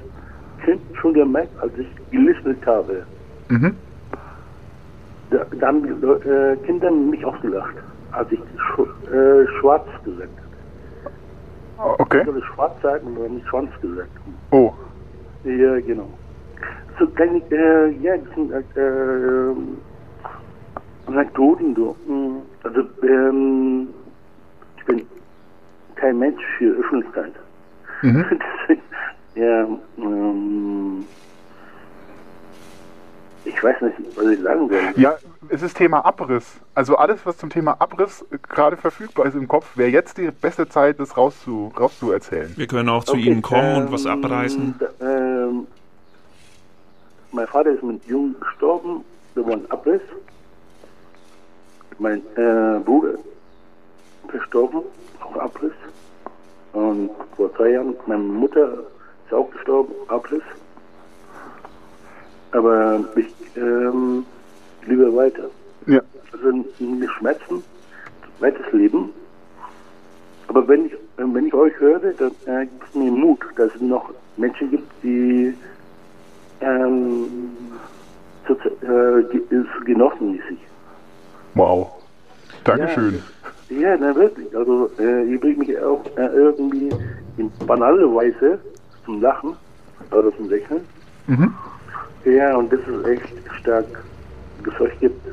[0.64, 3.04] Kind schon gemerkt, als ich gelistet habe.
[3.48, 3.76] Mhm.
[5.30, 7.74] Da, da haben die äh, Kinder mich ausgelacht,
[8.12, 8.78] als ich sch
[9.10, 10.38] äh, schwarz gesagt
[11.76, 11.94] habe.
[11.98, 12.20] Okay.
[12.20, 14.12] Ich soll schwarz sagen oder nicht schwanz gesagt.
[14.52, 14.72] Oh.
[15.42, 16.20] Ja, genau.
[17.00, 19.54] So kleine, äh, ja, das sind äh,
[21.06, 21.96] Anekdoten, so.
[22.06, 23.88] Mm, Also, ähm,
[24.78, 25.06] ich bin
[25.94, 27.32] kein Mensch für Öffentlichkeit.
[28.02, 28.24] Mhm.
[29.36, 29.66] Ja,
[29.98, 31.04] ähm,
[33.44, 34.78] ich weiß nicht, was ich sagen soll.
[34.94, 35.16] Ja,
[35.48, 36.60] es ist Thema Abriss.
[36.74, 40.68] Also alles, was zum Thema Abriss gerade verfügbar ist im Kopf, wäre jetzt die beste
[40.68, 42.52] Zeit, das rauszu, rauszuerzählen.
[42.56, 44.74] Wir können auch zu Okay, Ihnen kommen und was ähm, abreißen.
[45.00, 45.66] Ähm,
[47.32, 50.00] mein Vater ist mit Jung gestorben, war ein Abriss.
[51.98, 53.14] Mein äh, Bruder
[54.28, 54.82] verstorben,
[55.20, 55.72] auch Abriss.
[56.72, 58.78] Und vor zwei Jahren, meine Mutter
[59.26, 60.42] ist auch gestorben, Abriss.
[62.52, 64.24] Aber ich ähm,
[64.86, 65.50] liebe weiter.
[65.86, 66.00] Ja.
[66.32, 67.62] Also nicht schmerzen,
[68.40, 69.10] weiteres Leben.
[70.48, 73.80] Aber wenn ich, wenn ich euch höre, dann äh, gibt es mir Mut, dass es
[73.80, 75.54] noch Menschen gibt, die
[76.60, 77.52] ähm,
[78.46, 80.58] zu, äh, es genossen mäßig.
[81.54, 81.92] Wow.
[82.64, 83.22] Dankeschön.
[83.68, 84.54] Ja, na wirklich.
[84.56, 86.92] Also äh, ihr bringt mich auch äh, irgendwie
[87.36, 88.60] in banale Weise
[89.04, 89.56] zum Lachen
[90.10, 90.86] oder zum Lächeln.
[91.26, 91.54] Mhm.
[92.24, 94.04] Ja, und das ist echt stark,
[95.00, 95.26] gibt.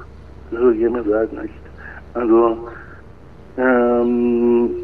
[0.49, 1.71] Das soll jemand sagen, echt.
[2.13, 2.67] Also,
[3.57, 4.75] ähm,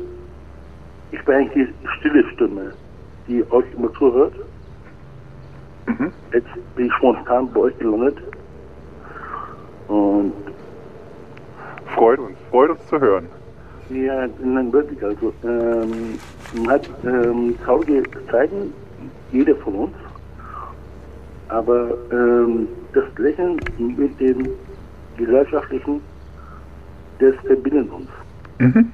[1.11, 2.73] ich bin eigentlich die stille Stimme,
[3.27, 4.33] die euch immer zuhört.
[5.87, 6.13] Mhm.
[6.33, 8.17] Jetzt bin ich spontan bei euch gelandet.
[9.87, 10.33] Und
[11.95, 12.37] Freut uns.
[12.49, 13.29] Freut uns zu hören.
[13.89, 16.19] ja, nein, wirklich, also, ähm,
[16.51, 18.73] man hat ähm, traurige Zeiten,
[19.31, 19.95] jeder von uns.
[21.49, 24.49] Aber ähm, das Lächeln mit dem
[25.15, 26.01] gesellschaftlichen,
[27.19, 28.09] das verbindet uns.
[28.59, 28.91] Mhm.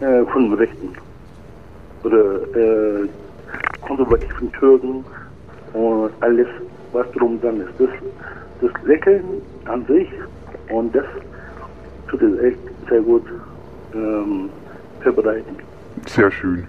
[0.00, 0.92] Äh, von Rechten.
[2.04, 3.08] Oder äh,
[3.80, 5.04] konservativen Türken
[5.72, 6.46] und alles,
[6.92, 7.72] was drum dran ist.
[7.78, 7.90] Das,
[8.60, 9.24] das Lächeln
[9.64, 10.08] an sich
[10.70, 11.04] und das
[12.08, 13.24] tut es echt sehr gut
[13.94, 14.50] ähm,
[15.00, 15.56] verbreiten.
[16.06, 16.66] Sehr schön.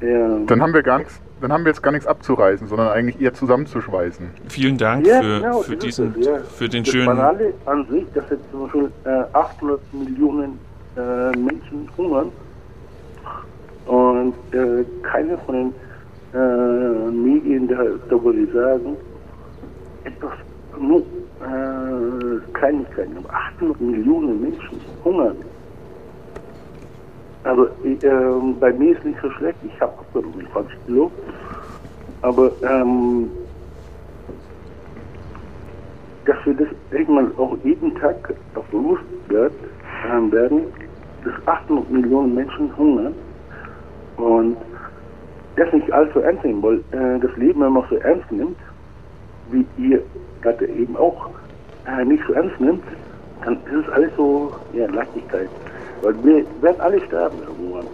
[0.00, 3.20] Ja, Dann haben wir gar nichts, dann haben wir jetzt gar nichts abzureißen, sondern eigentlich
[3.20, 4.30] eher zusammenzuschweißen.
[4.48, 6.38] Vielen Dank ja für, genau, für diesen, es, ja.
[6.38, 7.06] für den das schönen.
[7.06, 10.58] Banale an sich, dass jetzt zum Beispiel äh, 800 Millionen
[10.96, 12.32] äh, Menschen hungern
[13.86, 15.74] und äh, keine von den
[16.32, 18.96] äh, Medien da, darüber sagen,
[20.04, 20.32] etwas
[20.78, 21.02] nur
[21.40, 25.36] äh, Kleinigkeiten, aber 800 Millionen Menschen hungern.
[27.44, 31.10] Also ähm, bei mir ist nicht so schlecht, ich habe abgenommen 20 Kilo,
[32.20, 33.30] aber ähm,
[36.26, 38.34] dass wir das irgendwann auch jeden Tag
[38.70, 39.52] bewusst wird,
[40.08, 40.62] ähm, werden,
[41.24, 43.14] dass 800 Millionen Menschen hungern.
[44.16, 44.56] Und
[45.56, 48.56] das nicht allzu ernst nehmen, weil äh, das Leben, man so ernst nimmt,
[49.50, 50.02] wie ihr
[50.40, 51.28] gerade eben auch
[51.86, 52.84] äh, nicht so ernst nimmt,
[53.44, 55.48] dann ist es alles so ja, Leichtigkeit.
[56.02, 57.86] Weil wir werden alle sterben irgendwann.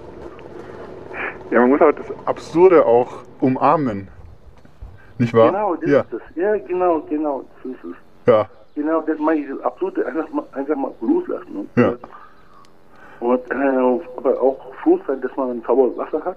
[1.50, 4.08] Ja, man muss halt das Absurde auch umarmen.
[5.18, 5.50] Nicht wahr?
[5.50, 6.00] Genau, das ja.
[6.00, 6.22] ist es.
[6.36, 7.44] Ja, genau, genau.
[7.62, 7.96] Das ist es.
[8.26, 8.48] ja.
[8.74, 11.56] Genau, das meine ich, das Absurde einfach mal, einfach mal loslassen.
[11.56, 11.94] Und, Ja.
[13.20, 16.36] und äh, aber auch froh sein, dass man ein sauberes Wasser hat.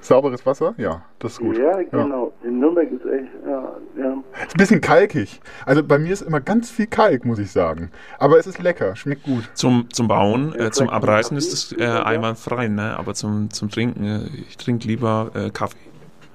[0.00, 0.74] Sauberes Wasser?
[0.78, 1.56] Ja, das ist gut.
[1.58, 2.32] Ja, genau.
[2.42, 4.12] In Nürnberg ist echt, ja, ja.
[4.46, 5.40] Ist ein bisschen kalkig.
[5.64, 7.90] Also bei mir ist immer ganz viel Kalk, muss ich sagen.
[8.18, 9.48] Aber es ist lecker, schmeckt gut.
[9.54, 12.98] Zum, zum Bauen, äh, zum Abreißen ist es äh, einwandfrei, ne?
[12.98, 15.78] aber zum, zum Trinken, äh, ich trinke lieber äh, Kaffee.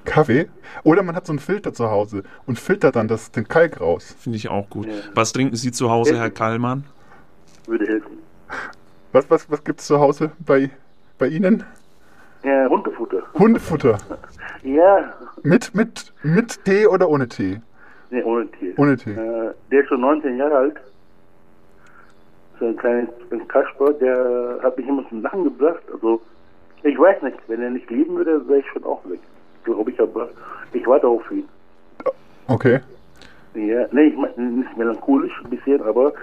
[0.05, 0.47] Kaffee.
[0.83, 4.15] Oder man hat so einen Filter zu Hause und filtert dann das, den Kalk raus.
[4.17, 4.87] Finde ich auch gut.
[4.87, 4.93] Ja.
[5.13, 6.21] Was trinken Sie zu Hause, Ja.
[6.21, 6.85] Herr Kallmann?
[7.67, 8.17] Würde helfen.
[9.11, 10.69] Was, was, was gibt es zu Hause bei,
[11.17, 11.63] bei Ihnen?
[12.47, 13.23] Ja, Hundefutter.
[13.37, 13.97] Hundefutter.
[14.63, 17.61] Ja, Mit, mit, mit Tee oder ohne Tee?
[18.09, 18.73] nee, ohne Tier.
[18.77, 19.11] Ohne Tee.
[19.11, 20.77] Äh, der ist schon 19 Jahre alt.
[22.59, 25.83] So ein kleines ein Kasper, der hat mich immer zum Lachen gebracht.
[25.93, 26.21] Also,
[26.83, 29.19] ich weiß nicht, wenn er nicht leben würde, wäre ich schon auch weg.
[29.63, 30.27] Glaube ich, aber
[30.73, 31.47] ich warte auf ihn.
[32.47, 32.79] Okay.
[33.53, 36.13] Ja, nee, ich meine nicht melancholisch ein bisschen, aber äh,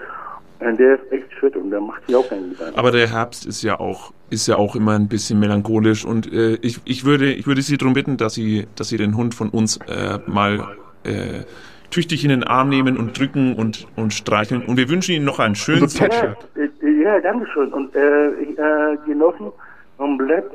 [0.59, 2.77] der ist echt schön und der macht sich auch keinen Gedanken.
[2.77, 6.55] Aber der Herbst ist ja auch, ist ja auch immer ein bisschen melancholisch und äh,
[6.61, 9.49] ich, ich, würde, ich würde Sie darum bitten, dass Sie, dass Sie den Hund von
[9.49, 10.65] uns äh, mal
[11.03, 11.43] äh,
[11.91, 14.63] tüchtig in den Arm nehmen und drücken und, und streicheln.
[14.63, 16.37] Und wir wünschen Ihnen noch einen schönen Sonntag.
[16.55, 17.71] Ja, äh, ja, danke schön.
[17.71, 19.51] Und äh, äh, genossen
[19.97, 20.53] und bleibt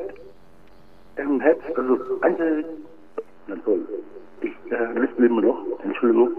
[1.17, 2.65] im Herz, also eine,
[3.47, 3.81] na toll,
[4.41, 6.31] ich äh, immer noch, Entschuldigung.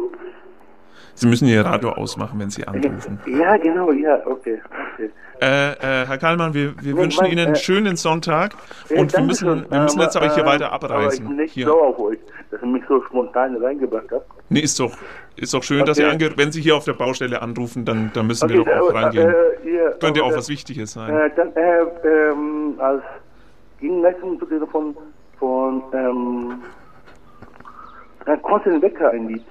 [1.16, 3.20] Sie müssen Ihr Radio ausmachen, wenn Sie anrufen.
[3.28, 4.62] Ja, genau, ja, okay,
[4.96, 5.10] okay.
[5.42, 8.54] Äh, äh, Herr Kallmann, wir, wir Nee, wünschen mein, Ihnen einen äh, schönen Sonntag
[8.90, 11.28] Ja, und wir müssen, schön, wir müssen jetzt aber hier äh, weiter Aber ich abreisen.
[11.28, 11.66] bin nicht Hier.
[11.66, 12.20] sauer auf euch,
[12.52, 14.28] dass ihr mich so spontan reingebracht habt.
[14.50, 14.92] Nee, ist doch,
[15.36, 16.12] ist doch schön, dass Sie Okay.
[16.12, 18.90] ange wenn Sie hier auf der Baustelle anrufen, dann, dann müssen wir Okay, doch auch
[18.90, 19.30] aber, reingehen.
[19.30, 21.16] äh, ihr, Könnte ja auch was Wichtiges sein.
[21.16, 23.02] Äh, dann, äh, ähm, als
[23.80, 24.96] Gegenleistung dieser von,
[25.40, 26.62] von, ähm,
[28.28, 29.44] äh, Konstantin Wecker ein Lied,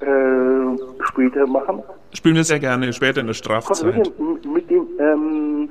[0.00, 1.82] äh, später machen.
[2.12, 4.12] Spielen wir sehr gerne später in der Strafzeit.
[4.44, 5.68] Mit, dem, ähm,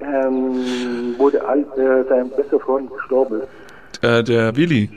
[0.00, 3.42] ähm, wo der Al äh, sein bester Freund gestorben.
[4.02, 4.90] Äh, der Willi.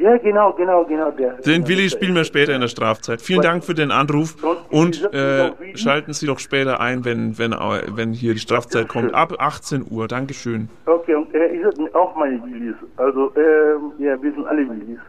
[0.00, 1.34] Ja, genau, genau, genau, der.
[1.42, 3.20] Den Willi spielen wir später in der Strafzeit.
[3.20, 4.34] Vielen Dank für den Anruf
[4.70, 9.14] und äh, schalten Sie doch später ein, wenn, wenn, äh, wenn hier die Strafzeit kommt.
[9.14, 10.08] Ab 18 Uhr.
[10.08, 10.70] Dankeschön.
[10.86, 12.76] Okay, und äh, seid auch meine Willis.
[12.96, 15.00] Also, ähm, ja, wir sind alle Willis.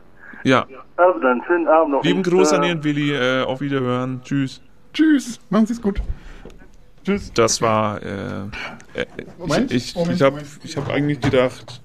[0.44, 0.66] Ja,
[1.02, 2.04] Also dann, schönen Abend noch.
[2.04, 3.12] lieben Gruß an Ihren Willi.
[3.14, 4.22] Äh, auf Wiederhören.
[4.24, 4.62] Tschüss.
[4.94, 5.40] Tschüss.
[5.50, 6.00] Machen Sie es gut.
[7.04, 7.32] Tschüss.
[7.34, 8.02] Das war.
[8.04, 8.08] Äh,
[8.94, 9.06] äh,
[9.40, 10.18] Moment, ich ich, Moment,
[10.64, 11.82] ich habe hab eigentlich gedacht,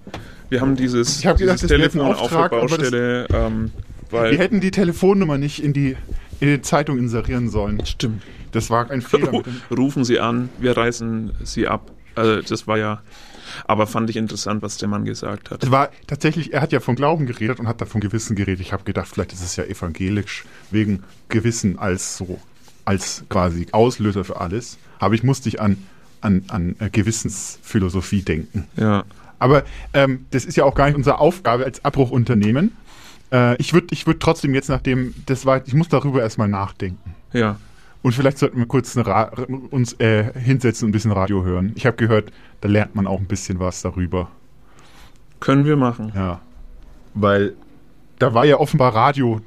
[0.51, 3.71] wir haben dieses, Ich hab gedacht, dieses Telefon auf der aber das- Baustelle, ähm,
[4.11, 4.39] Wir weil.
[4.39, 5.97] hätten die Telefonnummer nicht in die,
[6.41, 7.85] in die Zeitung inserieren sollen.
[7.87, 8.23] Stimmt.
[8.53, 9.43] Das war ein Fehler.
[9.77, 11.91] Rufen Sie an, wir reißen Sie ab.
[12.15, 13.01] Also das war ja.
[13.65, 15.63] Aber fand ich interessant, was der Mann gesagt hat.
[15.63, 18.61] Es war tatsächlich, er hat ja von Glauben geredet und hat da von Gewissen geredet.
[18.61, 22.41] Ich habe gedacht, vielleicht ist es ja evangelisch wegen Gewissen als so,
[22.85, 24.79] als quasi Auslöser für alles.
[24.99, 25.77] Aber ich musste ich an,
[26.21, 28.67] an, an äh, Gewissensphilosophie denken.
[28.77, 29.05] Ja.
[29.39, 32.77] Aber ähm, das ist ja auch gar nicht unsere Aufgabe als Abbruchunternehmen.
[33.33, 37.15] Äh, ich würde ich würd trotzdem jetzt nachdem, das war, ich muss darüber erstmal nachdenken.
[37.33, 37.59] Ja.
[38.07, 38.97] Und vielleicht sollten wir kurz
[39.73, 41.73] uns äh, hinsetzen und ein bisschen Radio hören.
[41.75, 44.31] Ich habe gehört, da lernt man auch ein bisschen was darüber.
[45.41, 46.13] Können wir machen.
[46.15, 46.41] Ja.
[47.15, 47.55] Weil
[48.21, 49.41] da war ja offenbar Radio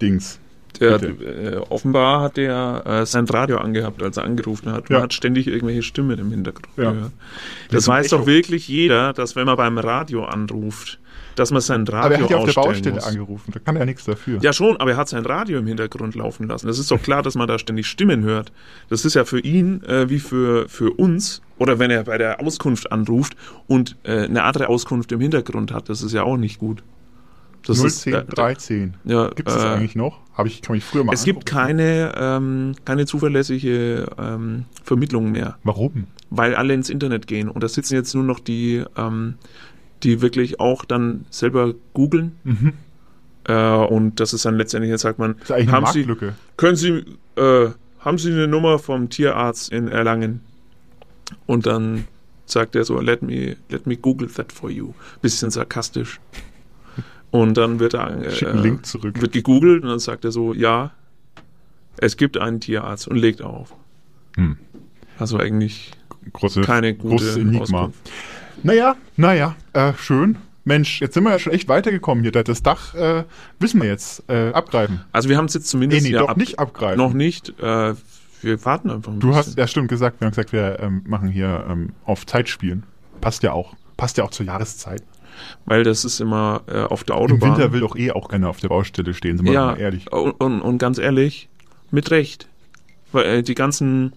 [0.00, 0.38] Dings.
[0.80, 4.88] Der, äh, offenbar hat der äh, sein Radio angehabt, als er angerufen hat.
[4.88, 5.02] Man Ja.
[5.02, 6.90] hat ständig irgendwelche Stimmen im Hintergrund Ja.
[6.90, 7.12] gehört.
[7.68, 10.98] Das Das weiß doch wirklich jeder, dass wenn man beim Radio anruft,
[11.36, 13.04] dass man sein Radio Aber er hat ja auf der Baustelle muss.
[13.04, 13.50] angerufen.
[13.52, 14.38] Da kann er nichts dafür.
[14.42, 16.66] Ja schon, aber er hat sein Radio im Hintergrund laufen lassen.
[16.66, 18.52] Das ist doch klar, dass man da ständig Stimmen hört.
[18.88, 22.40] Das ist ja für ihn äh, wie für, für uns, oder wenn er bei der
[22.40, 26.58] Auskunft anruft und äh, eine andere Auskunft im Hintergrund hat, das ist ja auch nicht
[26.58, 26.82] gut.
[27.66, 28.94] Das ist, 010 äh, 13.
[29.04, 30.20] Ja, Gibt es das äh, eigentlich noch?
[30.34, 31.76] Habe ich, kann ich früher mal Es gibt angucken.
[31.76, 36.06] keine, ähm, keine zuverlässige ähm, Vermittlung mehr, Warum?
[36.28, 37.48] weil alle ins Internet gehen.
[37.48, 39.36] Und da sitzen jetzt nur noch die, ähm,
[40.04, 42.36] die wirklich auch dann selber googeln.
[42.44, 42.72] Mhm.
[43.46, 46.06] Äh, und das ist dann letztendlich, jetzt sagt man, haben Sie,
[46.56, 47.04] können Sie,
[47.36, 50.40] äh, haben Sie eine Nummer vom Tierarzt in Erlangen?
[51.46, 52.04] Und dann
[52.46, 54.92] sagt er so, let me, let me Google that for you.
[55.22, 56.20] Bisschen sarkastisch.
[57.30, 60.92] Und dann wird er, äh, wird gegoogelt und dann sagt er so, ja,
[61.96, 63.74] es gibt einen Tierarzt und legt auf.
[64.36, 64.56] Hm.
[65.18, 65.92] Also eigentlich
[66.32, 67.60] Große, keine gute großes Enigma.
[67.60, 68.10] Auskunft.
[68.62, 70.36] Naja, naja, äh, schön.
[70.66, 72.32] Mensch, jetzt sind wir ja schon echt weitergekommen hier.
[72.32, 73.24] Das Dach äh,
[73.58, 75.02] wissen wir jetzt äh, abgreifen.
[75.12, 76.96] Also wir haben es jetzt zumindest Nee, nee, ja doch ab- nicht abgreifen.
[76.98, 77.50] Noch nicht.
[77.60, 77.94] Äh,
[78.40, 79.44] wir warten einfach ein Du bisschen.
[79.46, 82.84] hast, ja stimmt, gesagt, wir haben gesagt, wir ähm, machen hier ähm, auf Zeit spielen.
[83.20, 83.74] Passt ja auch.
[83.98, 85.02] Passt ja auch zur Jahreszeit.
[85.66, 87.50] Weil das ist immer äh, auf der Im Autobahn.
[87.58, 90.10] Winter will doch eh auch keiner auf der Baustelle stehen, sind wir ja, mal ehrlich.
[90.12, 91.48] Und, und, und ganz ehrlich,
[91.90, 92.48] mit Recht.
[93.12, 94.12] Weil äh, die ganzen,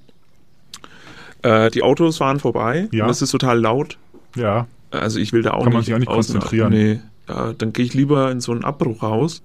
[1.42, 3.06] äh, die Autos fahren vorbei Ja.
[3.06, 3.98] und es ist total laut.
[4.38, 6.70] Ja, Also ich will da auch Kann man nicht, sich auch nicht außen- konzentrieren.
[6.72, 9.44] Nee, ja, dann gehe ich lieber in so ein Abbruchhaus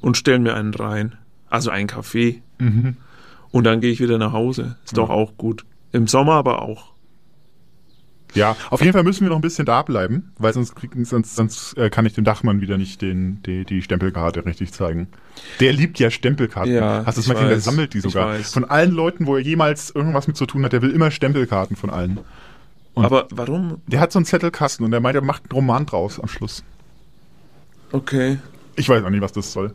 [0.00, 1.14] und stelle mir einen rein.
[1.50, 2.42] Also einen Kaffee.
[2.58, 2.96] mhm.
[3.50, 4.76] Und dann gehe ich wieder nach Hause.
[4.84, 5.64] Ist doch auch gut.
[5.92, 6.92] Im Sommer aber auch.
[8.34, 8.56] ja.
[8.70, 10.74] Auf jeden Fall müssen wir noch ein bisschen da bleiben, weil sonst,
[11.04, 15.06] sonst, sonst äh, kann ich dem Dachmann wieder nicht den, die, die Stempelkarte richtig zeigen.
[15.60, 16.74] Der liebt ja Stempelkarten.
[16.74, 17.48] Ja, Hast du das mal gesehen?
[17.50, 18.34] Der sammelt die sogar.
[18.40, 21.76] Von allen Leuten, wo er jemals irgendwas mit zu tun hat, der will immer Stempelkarten
[21.76, 22.18] von allen.
[22.94, 23.80] Und- aber warum?
[23.86, 26.62] Der hat so einen Zettelkasten und der meint, er macht einen Roman draus am Schluss.
[27.92, 28.38] Okay.
[28.76, 29.74] Ich weiß auch nicht, was das soll.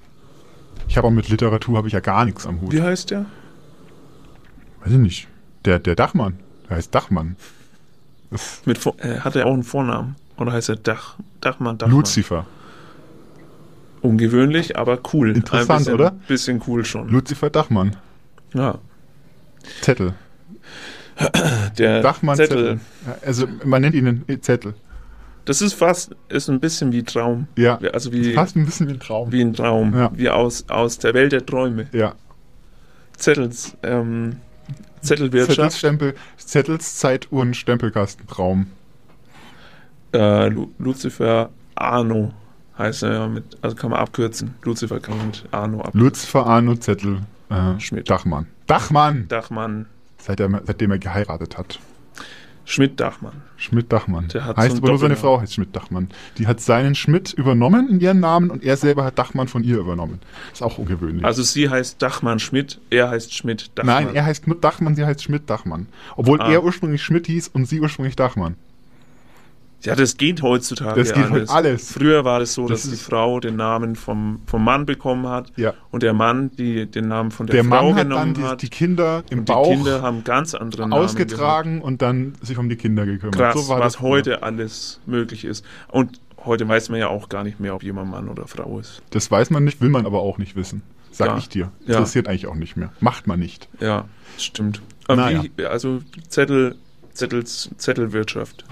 [0.88, 2.71] Ich habe auch mit Literatur habe ich ja gar nichts am Hut.
[2.71, 3.25] Wie heißt der?
[4.82, 5.27] Weiß ich nicht.
[5.65, 6.39] Der, der Dachmann.
[6.69, 7.36] Der heißt Dachmann.
[8.32, 10.15] Das Mit, äh, hat er auch einen Vornamen?
[10.38, 11.97] Oder heißt er Dach, Dachmann, Dachmann?
[11.97, 12.45] Lucifer.
[14.01, 15.36] Ungewöhnlich, aber cool.
[15.36, 16.12] Interessant, Ein bisschen, oder?
[16.27, 17.10] Bisschen cool schon.
[17.10, 17.95] Lucifer Dachmann.
[18.53, 18.77] ja.
[19.82, 20.13] Zettel.
[21.77, 22.79] Der Dachmann Zettel.
[23.25, 24.73] Also man nennt ihn einen Zettel.
[25.45, 27.47] Das ist fast, ist ein bisschen wie Traum.
[27.55, 27.77] Ja.
[27.93, 29.32] Also wie, Fast ein bisschen wie ein Traum.
[29.32, 29.95] wie ein Traum.
[29.95, 30.12] Ja.
[30.13, 31.88] Wie aus, aus der Welt der Träume.
[31.91, 32.13] ja.
[33.17, 34.38] Zettels, ähm,
[35.01, 35.55] Zettelwirtschaft.
[35.58, 38.67] Zettelstempel, Zettels, Zeituhren, Stempelkastentraum.
[40.13, 42.32] Äh, Lu Lucifer Arno
[42.77, 44.55] heißt er ja mit, also kann man abkürzen.
[44.63, 45.91] Lucifer kann man mit Arno ab.
[45.93, 47.19] Lucifer Arno Zettel.
[47.49, 48.10] Äh, Schmidt.
[48.10, 48.47] Dachmann.
[48.67, 49.25] Dachmann!
[49.27, 49.88] Dachmann,
[50.19, 51.79] Seit er, seitdem er geheiratet hat.
[52.65, 53.41] Schmidt Dachmann.
[53.58, 54.27] Schmidt Dachmann.
[54.27, 55.15] Der hat heißt aber nur seine.
[55.15, 56.10] Frau heißt Schmidt Dachmann.
[56.38, 59.77] Die hat seinen Schmidt übernommen in ihren Namen und er selber hat Dachmann von ihr
[59.79, 60.19] übernommen.
[60.53, 61.25] Ist auch ungewöhnlich.
[61.25, 64.05] Also sie heißt Dachmann Schmidt, er heißt Schmidt Dachmann.
[64.05, 65.88] Nein, er heißt Dachmann, sie heißt Schmidt Dachmann.
[66.15, 66.51] Obwohl Ah.
[66.51, 68.55] er ursprünglich Schmidt hieß und sie ursprünglich Dachmann.
[69.81, 71.91] Ja, das geht heutzutage Das geht heute alles.
[71.91, 75.53] Früher war es so, Das dass die Frau den Namen vom, vom Mann bekommen hat
[75.55, 75.73] Ja.
[75.91, 78.49] und der Mann die, den Namen von der, Der Frau Mann hat genommen dann die,
[78.49, 78.61] hat.
[78.61, 82.57] die Kinder im und die Bauch Kinder haben ganz andere Namen ausgetragen und dann sich
[82.57, 83.37] um die Kinder gekümmert.
[83.37, 83.53] gehabt.
[83.55, 84.09] Krass, so war was das früher.
[84.09, 85.63] heute alles möglich ist.
[85.87, 89.01] Und heute weiß man ja auch gar nicht mehr, ob jemand Mann oder Frau ist.
[89.11, 90.81] Das weiß man nicht, will man aber auch nicht wissen.
[91.11, 91.37] Sag Ja.
[91.37, 91.71] ich dir.
[91.85, 91.95] Ja.
[91.95, 92.91] Interessiert eigentlich auch nicht mehr.
[92.99, 93.69] Macht man nicht.
[93.79, 94.05] Ja,
[94.37, 94.81] stimmt.
[95.07, 95.43] Naja.
[95.57, 96.75] wie, also Zettel,
[97.13, 98.63] Zettels, Zettelwirtschaft.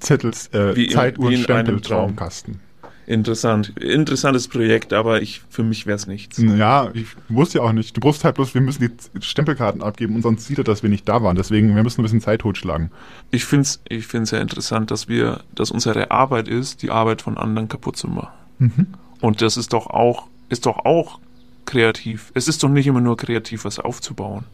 [0.00, 2.16] Zettels, äh, Wie in- Zeituhren, wie in Stempel, Traum.
[2.16, 2.60] Traumkasten.
[3.06, 3.72] Interessant.
[3.80, 6.36] Interessantes Projekt, aber ich, für mich wäre es nichts.
[6.36, 7.96] Ja, ich wusste ja auch nicht.
[7.96, 8.82] Du brauchst halt bloß, wir müssen
[9.14, 11.34] die Stempelkarten abgeben und sonst sieht er, dass wir nicht da waren.
[11.34, 12.90] Deswegen, wir müssen ein bisschen Zeit totschlagen.
[13.30, 17.22] Ich finde es ich find's sehr interessant, dass wir, dass unsere Arbeit ist, die Arbeit
[17.22, 18.28] von anderen kaputt zu machen.
[18.58, 18.86] Mhm.
[19.22, 21.18] Und das ist doch auch, ist doch auch
[21.64, 22.30] kreativ.
[22.34, 24.44] Es ist doch nicht immer nur kreativ, was aufzubauen.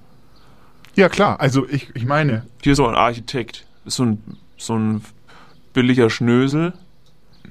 [0.95, 1.41] Ja, klar.
[1.41, 4.23] Also ich, ich meine, Hier so ein Architekt, so ein,
[4.57, 5.03] so ein
[5.75, 6.73] billiger Schnösel,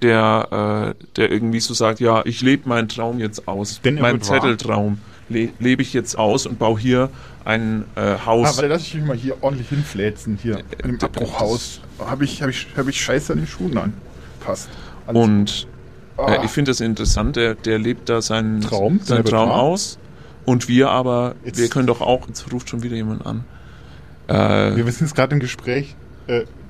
[0.01, 3.79] der, äh, der irgendwie so sagt, ja, ich lebe meinen Traum jetzt aus.
[3.85, 4.39] Denn meinen wahr.
[4.41, 4.97] Zetteltraum
[5.29, 7.09] le lebe ich jetzt aus und baue hier
[7.45, 8.57] ein äh, ah, Haus.
[8.57, 10.37] warte, lass ich mich mal hier ordentlich hinfläzen.
[10.41, 11.79] Hier in dem d- Abbruchhaus.
[11.99, 13.93] Habe ich, hab ich, hab ich Scheiße an den Schuhen an.
[14.39, 14.69] Passt.
[15.07, 15.67] Alles und
[16.15, 16.31] Ah.
[16.31, 19.97] Äh, ich finde das interessant, der, der lebt da seinen Traum, seinen sein Traum aus.
[20.45, 23.43] Und wir aber, Jetzt- wir können doch auch, jetzt ruft schon wieder jemand an.
[24.27, 25.95] Äh, Wir sind jetzt gerade im Gespräch.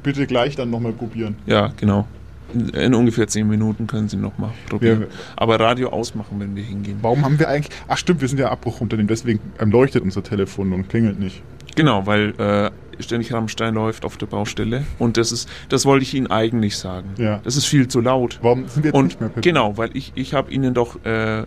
[0.03, 1.35] Bitte gleich dann nochmal probieren.
[1.45, 2.07] ja, genau.
[2.53, 4.99] In, in ungefähr zehn Minuten können Sie nochmal probieren.
[5.01, 6.97] Wir- aber Radio ausmachen, wenn wir hingehen.
[7.01, 7.75] Warum haben wir eigentlich.
[7.87, 11.41] Ach stimmt, wir sind ja Abbruchunternehmen, deswegen ähm, leuchtet unser Telefon und klingelt nicht.
[11.75, 12.69] Genau, weil äh,
[13.01, 14.83] ständig Rammstein läuft auf der Baustelle.
[14.99, 17.09] Und das ist, das wollte ich Ihnen eigentlich sagen.
[17.17, 17.39] Ja.
[17.43, 18.37] Das ist viel zu laut.
[18.43, 21.03] Warum sind wir jetzt Und nicht mehr per genau, weil ich, ich habe Ihnen doch
[21.05, 21.45] äh,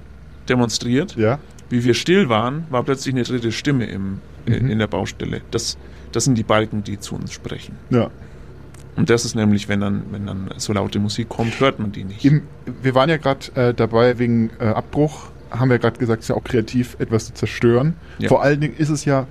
[0.48, 1.38] demonstriert, Ja?
[1.68, 4.70] wie wir still waren, war plötzlich eine dritte Stimme im, äh, Mhm.
[4.70, 5.42] in der Baustelle.
[5.52, 5.76] Das,
[6.10, 7.76] das sind die Balken, die zu uns sprechen.
[7.90, 8.10] Ja.
[8.96, 12.04] Und das ist nämlich, wenn dann, wenn dann so laute Musik kommt, hört man die
[12.04, 12.24] nicht.
[12.24, 12.42] Eben,
[12.82, 16.28] wir waren ja gerade äh, dabei wegen äh, Abbruch, haben wir gerade gesagt, es ist
[16.30, 17.94] ja auch kreativ, etwas zu zerstören.
[18.18, 18.28] Ja.
[18.28, 19.26] Vor allen Dingen ist es ja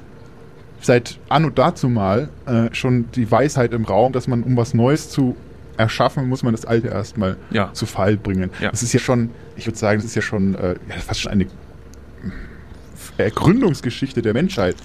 [0.81, 5.09] seit anno dazu mal äh, schon die Weisheit im Raum, dass man, um was Neues
[5.09, 5.35] zu
[5.77, 7.73] erschaffen, muss man das Alte erstmal Ja.
[7.73, 8.51] zu Fall bringen.
[8.61, 8.69] Ja.
[8.71, 11.31] Das ist ja schon, ich würde sagen, das ist ja schon äh, ja, fast schon
[11.31, 11.47] eine
[13.17, 14.75] Ergründungsgeschichte der Menschheit,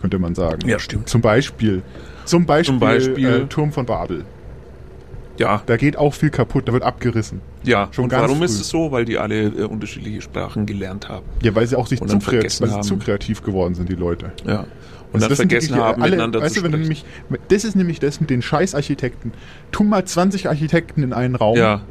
[0.00, 0.66] könnte man sagen.
[0.68, 1.08] Ja, stimmt.
[1.08, 1.82] Zum Beispiel,
[2.24, 4.24] zum Beispiel, Zum Beispiel- äh, Turm von Babel.
[5.38, 7.42] Ja, Da geht auch viel kaputt, da wird abgerissen.
[7.62, 7.88] ja.
[7.92, 8.44] Schon und ganz warum früh.
[8.46, 8.90] ist es so?
[8.90, 11.26] Weil die alle äh, unterschiedliche Sprachen gelernt haben.
[11.42, 14.32] Ja, weil sie auch sich zu, weil sie zu kreativ geworden sind, die Leute.
[14.46, 14.60] Ja.
[15.12, 17.04] Und Also dann vergessen wirklich haben, alle, miteinander weißt zu du, wenn du sprechen.
[17.28, 19.32] nämlich, das ist nämlich das mit den Scheißarchitekten.
[19.72, 21.82] Tu mal 20 Architekten in einen Raum ja,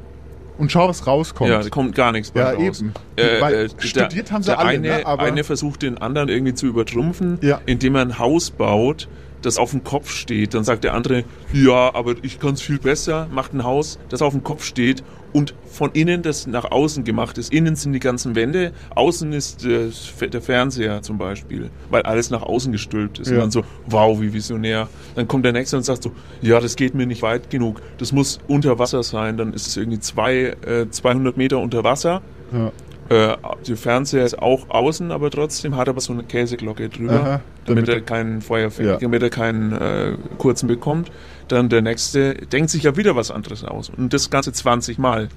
[0.58, 1.50] und schau, was rauskommt.
[1.50, 2.82] ja, da kommt gar nichts bei Ja, raus.
[2.82, 2.94] eben.
[3.16, 6.30] Äh, Weil äh, studiert haben sie der alle, eine, ne, aber- eine versucht den anderen
[6.30, 7.62] irgendwie zu übertrumpfen, Ja.
[7.66, 9.08] indem er ein Haus baut,
[9.42, 10.54] das auf dem Kopf steht.
[10.54, 14.22] Dann sagt der andere, ja, aber ich kann es viel besser, macht ein Haus, das
[14.22, 15.04] auf dem Kopf steht
[15.36, 17.52] und von innen das nach außen gemacht ist.
[17.52, 22.72] Innen sind die ganzen Wände, außen ist der Fernseher zum Beispiel, weil alles nach außen
[22.72, 23.28] gestülpt ist.
[23.28, 23.34] Ja.
[23.34, 24.88] Und dann so, wow, wie visionär.
[25.16, 28.14] Dann kommt der Nächste und sagt so, ja, das geht mir nicht weit genug, das
[28.14, 29.36] muss unter Wasser sein.
[29.36, 32.22] Dann ist es irgendwie zwei, äh, 200 Meter unter Wasser.
[32.54, 32.72] Ja.
[33.10, 33.36] Äh,
[33.68, 37.88] der Fernseher ist auch außen, aber trotzdem hat aber so eine Käseglocke drüber, Aha, damit,
[37.88, 38.98] damit er keinen Feuer fängt, Ja.
[38.98, 41.12] damit er keinen äh, kurzen bekommt.
[41.48, 43.92] Dann der nächste denkt sich ja wieder was anderes aus.
[43.96, 45.30] Und das Ganze 20 Mal.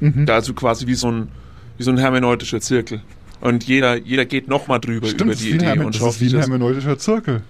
[0.00, 0.26] Mhm.
[0.30, 1.28] Also quasi wie so ein,
[1.76, 3.02] wie so ein hermeneutischer Zirkel.
[3.42, 6.34] Und jeder, jeder geht nochmal drüber Stimmt, über die Idee Hermen- und das ist wie
[6.34, 7.42] ein hermeneutischer Zirkel.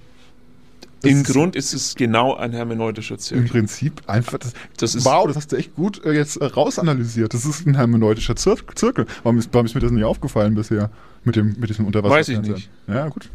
[1.11, 3.49] Im Grund ist es genau ein hermeneutischer Im Zirkel.
[3.49, 4.53] Prinzip einfach das.
[4.79, 7.35] Das ist- wow, das hast du echt gut äh, jetzt äh, rausanalysiert.
[7.35, 9.07] Das ist ein hermeneutischer Zir Zirkel.
[9.23, 10.91] Warum ist, warum ist mir das nicht aufgefallen bisher
[11.25, 12.15] mit dem mit diesem Unterwasser?
[12.15, 12.71] Weiß ich nicht.
[12.89, 13.29] Ja, gut.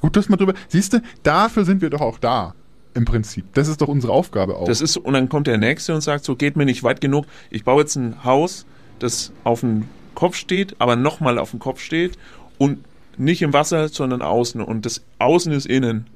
[0.00, 0.54] Gut, dass man drüber.
[0.68, 2.54] Siehst du, dafür sind wir doch auch da.
[2.94, 3.46] Im Prinzip.
[3.54, 4.66] Das ist doch unsere Aufgabe auch.
[4.66, 7.24] Das ist, und dann kommt der Nächste und sagt, so geht mir nicht weit genug.
[7.50, 8.66] Ich baue jetzt ein Haus,
[8.98, 9.84] das auf dem
[10.14, 12.18] Kopf steht, aber nochmal auf dem Kopf steht
[12.58, 12.84] und
[13.16, 14.60] nicht im Wasser, sondern außen.
[14.60, 16.06] Und das Außen ist innen.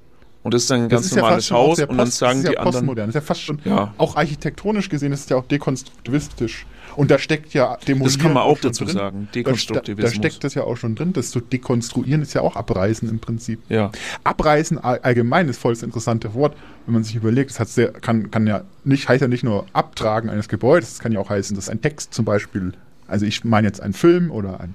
[0.46, 1.78] Und das ist dann ein Das ganz ist ja normales auch Haus.
[1.80, 3.06] Und dann sagen das ist ja die anderen, postmodern.
[3.06, 3.92] Das ist ja fast schon, Ja.
[3.98, 6.66] auch architektonisch gesehen, ist es ja auch dekonstruktivistisch.
[6.94, 8.94] Und da steckt ja Demolieren das kann man auch dazu drin.
[8.94, 10.12] sagen, Da, Dekonstruktivismus.
[10.12, 11.12] da steckt das ja auch schon drin.
[11.12, 13.60] Das zu dekonstruieren ist ja auch abreißen im Prinzip.
[13.68, 13.90] ja.
[14.24, 17.50] Abreißen all- allgemein ist voll das interessante Wort, wenn man sich überlegt.
[17.50, 20.98] Das hat sehr, kann, kann ja nicht, heißt ja nicht nur Abtragen eines Gebäudes, es
[21.00, 22.72] kann ja auch heißen, dass ein Text zum Beispiel,
[23.08, 24.74] also ich meine jetzt ein Film oder ein,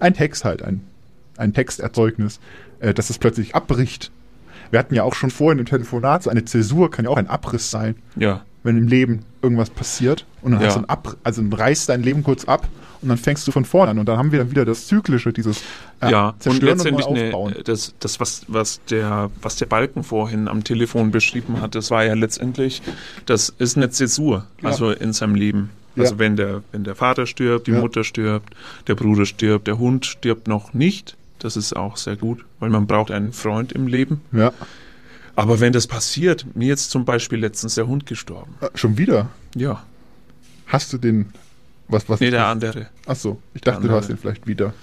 [0.00, 0.82] ein Text halt, ein,
[1.38, 2.40] ein Texterzeugnis,
[2.80, 4.10] äh, dass es plötzlich abbricht.
[4.70, 7.28] Wir hatten ja auch schon vorhin im Telefonat, so eine Zäsur kann ja auch ein
[7.28, 8.42] Abriss sein, ja.
[8.62, 10.66] wenn im Leben irgendwas passiert und dann Ja.
[10.68, 12.66] hast du ein Ab, also dann reißt dein Leben kurz ab
[13.00, 15.32] und dann fängst du von vorne an und dann haben wir dann wieder das Zyklische,
[15.32, 15.62] dieses
[16.00, 17.54] äh, Ja, und Zerstören und, letztendlich aufbauen.
[17.54, 21.90] eine, das, das was, was, der, was der Balken vorhin am Telefon beschrieben hat, das
[21.92, 22.82] war ja letztendlich,
[23.26, 24.68] das ist eine Zäsur, Ja.
[24.70, 25.70] also in seinem Leben.
[25.96, 26.18] Also Ja.
[26.18, 27.80] wenn der, wenn der Vater stirbt, die Ja.
[27.80, 28.54] Mutter stirbt,
[28.88, 31.16] der Bruder stirbt, der Hund stirbt noch nicht.
[31.40, 34.20] Das ist auch sehr gut, weil man braucht einen Freund im Leben.
[34.32, 34.52] ja.
[35.36, 38.56] Aber wenn das passiert, mir jetzt zum Beispiel letztens der Hund gestorben.
[38.60, 39.28] Äh, Schon wieder?
[39.54, 39.84] Ja,
[40.66, 41.26] Hast du den.
[41.86, 42.18] Was, was?
[42.18, 42.88] nee, der andere.
[43.06, 44.74] Achso, ich dachte, du hast den vielleicht wieder.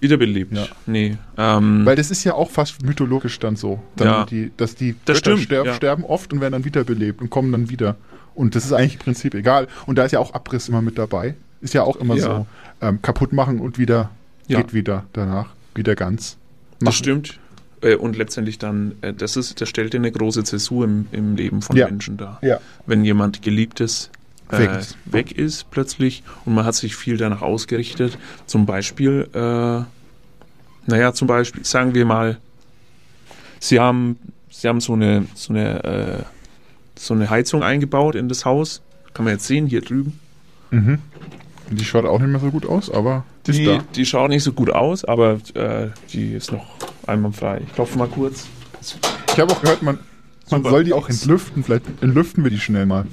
[0.00, 0.56] Wiederbelebt.
[0.56, 0.66] Ja.
[0.86, 1.18] Nee.
[1.36, 3.80] Ähm, Weil das ist ja auch fast mythologisch dann so.
[3.96, 4.24] Dann Ja.
[4.24, 5.74] die, dass die Das Götter stimmt, sterben, ja.
[5.74, 7.96] sterben oft und werden dann wiederbelebt und kommen dann wieder.
[8.34, 9.68] Und das ist eigentlich im Prinzip egal.
[9.84, 11.34] Und da ist ja auch Abriss immer mit dabei.
[11.60, 12.46] Ist ja auch immer so.
[12.80, 14.08] Ähm, kaputt machen und wieder
[14.46, 14.62] Ja.
[14.62, 15.50] geht wieder danach.
[15.74, 16.37] Wieder ganz.
[16.80, 17.38] Das stimmt.
[17.80, 21.62] Äh, Und letztendlich dann, äh, das ist, das stellt eine große Zäsur im, im Leben
[21.62, 21.86] von Ja.
[21.86, 22.38] Menschen dar.
[22.42, 22.58] Ja.
[22.86, 24.10] Wenn jemand Geliebtes
[24.50, 24.96] äh, Weg ist.
[25.04, 28.18] weg ist plötzlich und man hat sich viel danach ausgerichtet.
[28.46, 29.82] Zum Beispiel, äh,
[30.90, 32.38] naja, zum Beispiel, sagen wir mal,
[33.60, 34.18] Sie haben,
[34.50, 36.24] Sie haben so eine, so eine,
[36.96, 38.82] so eine Heizung eingebaut in das Haus.
[39.14, 40.18] Kann man jetzt sehen, hier drüben.
[40.70, 40.98] Mhm.
[41.70, 43.84] Die schaut auch nicht mehr so gut aus, aber die ist Die, da.
[43.94, 46.64] die schaut nicht so gut aus, aber äh, die ist noch
[47.06, 47.62] einwandfrei.
[47.66, 48.46] Ich klopfe mal kurz.
[49.32, 49.98] Ich habe auch gehört, man,
[50.50, 50.70] man Super.
[50.70, 51.64] soll die auch entlüften.
[51.64, 53.06] Vielleicht entlüften wir die schnell mal.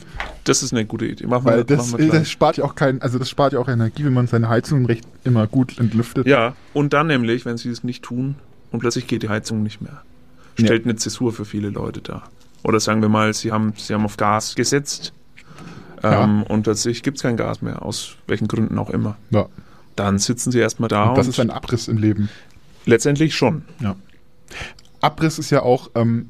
[0.43, 1.25] Das ist eine gute Idee.
[1.25, 3.59] Machen wir, Weil das, machen wir das spart ja auch kein, also das spart ja
[3.59, 6.27] auch Energie, wenn man seine Heizung recht immer gut entlüftet.
[6.27, 8.35] Ja, und dann nämlich, wenn sie es nicht tun
[8.71, 10.03] und plötzlich geht die Heizung nicht mehr,
[10.59, 10.65] Ja.
[10.65, 12.29] stellt eine Zäsur für viele Leute dar.
[12.63, 15.13] Oder sagen wir mal, sie haben, sie haben auf Gas gesetzt
[16.03, 19.17] ähm, und plötzlich gibt es kein Gas mehr, aus welchen Gründen auch immer.
[19.31, 19.47] Ja.
[19.95, 22.29] Dann sitzen sie erstmal da Und und, das ist ein Abriss im Leben.
[22.85, 23.63] letztendlich schon.
[23.79, 23.95] Ja.
[25.01, 26.29] Abriss ist ja auch ähm,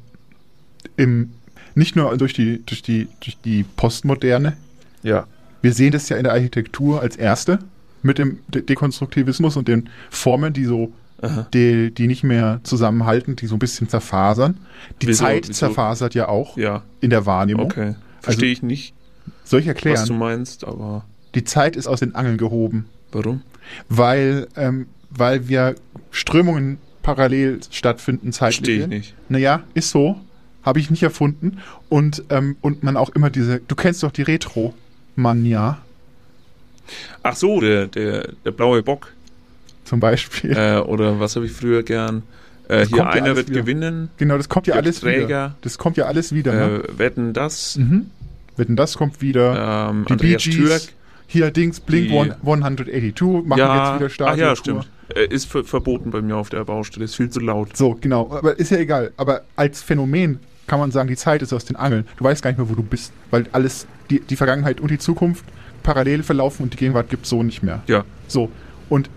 [0.96, 1.32] im,
[1.74, 4.56] nicht nur durch die, durch, die, durch die Postmoderne.
[5.02, 5.26] Ja.
[5.62, 7.58] Wir sehen das ja in der Architektur als erste
[8.02, 10.92] mit dem De Dekonstruktivismus und den Formen, die so,
[11.54, 14.58] die, die nicht mehr zusammenhalten, die so ein bisschen zerfasern.
[15.02, 15.54] Die Wieso- Zeit wieso?
[15.66, 17.64] zerfasert ja auch Ja, in der Wahrnehmung.
[17.66, 17.94] okay.
[18.20, 18.94] Verstehe ich nicht,
[19.44, 20.18] Soll ich was du erklären?
[20.18, 21.04] meinst, aber
[21.34, 22.86] Die Zeit ist aus den Angeln gehoben.
[23.16, 23.42] Warum?
[23.88, 25.74] weil, ähm, weil wir
[26.10, 28.56] Strömungen parallel stattfinden zeitlich.
[28.58, 29.14] Verstehe ich nicht.
[29.28, 30.20] Naja, ist so.
[30.62, 31.58] Habe ich nicht erfunden.
[31.88, 35.78] Und, ähm, und man auch immer diese, du kennst doch die Retro-Mania
[37.22, 39.12] Ach so, der, der, der blaue Bock.
[39.84, 40.56] zum Beispiel.
[40.56, 42.22] äh, oder was habe ich früher gern?
[42.68, 43.60] Äh, hier ja einer wird wieder.
[43.60, 44.10] gewinnen.
[44.16, 45.26] genau, das kommt ja alles Träger.
[45.26, 45.56] wieder.
[45.60, 46.52] Das kommt ja alles wieder.
[46.52, 46.84] Ne?
[46.84, 47.76] Äh, wetten das.
[47.76, 48.10] Mhm.
[48.56, 49.88] Wetten, das kommt wieder.
[49.90, 50.56] Ähm, die Bee Andreas Gees.
[50.56, 50.82] Türk.
[51.26, 54.38] Hier Dings, Blink Die- 182 machen ja, jetzt wieder ah, Stadion.
[54.48, 54.88] ja, stimmt.
[55.14, 57.04] Äh, Ist ver verboten bei mir auf der Baustelle.
[57.04, 57.76] Ist viel zu laut.
[57.76, 58.30] So, genau.
[58.30, 59.12] Aber ist ja egal.
[59.16, 62.06] Aber als Phänomen kann man sagen, die Zeit ist aus den Angeln.
[62.16, 64.98] Du weißt gar nicht mehr, wo du bist, weil alles, die, die Vergangenheit und die
[64.98, 65.44] Zukunft
[65.82, 67.82] parallel verlaufen und die Gegenwart gibt es so nicht mehr.
[67.86, 68.04] Ja.
[68.26, 68.50] So.
[68.88, 69.08] Und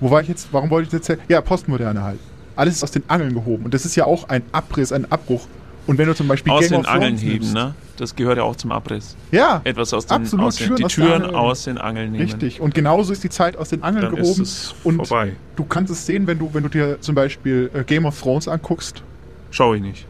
[0.00, 0.48] wo war ich jetzt?
[0.52, 1.26] Warum wollte ich jetzt erzählen?
[1.28, 2.18] Ja, Postmoderne halt.
[2.56, 3.64] Alles ist aus den Angeln gehoben.
[3.64, 5.46] Und das ist ja auch ein Abriss, ein Abbruch.
[5.86, 7.74] Und wenn du zum Beispiel Aus Game den Angeln heben, nimmst, ne?
[7.96, 9.16] Das gehört ja auch zum Abriss.
[9.32, 11.34] Ja, Etwas aus den, Absolut, aus den Türen die aus den Türen Angeln.
[11.34, 12.24] aus den Angeln nehmen.
[12.24, 12.60] richtig.
[12.60, 14.42] Und genauso ist die Zeit aus den Angeln Dann ist gehoben.
[14.42, 15.32] es und vorbei.
[15.56, 18.46] du kannst es sehen, wenn du, wenn du dir zum Beispiel äh, Game of Thrones
[18.48, 19.02] anguckst
[19.50, 20.06] Schau ich nicht.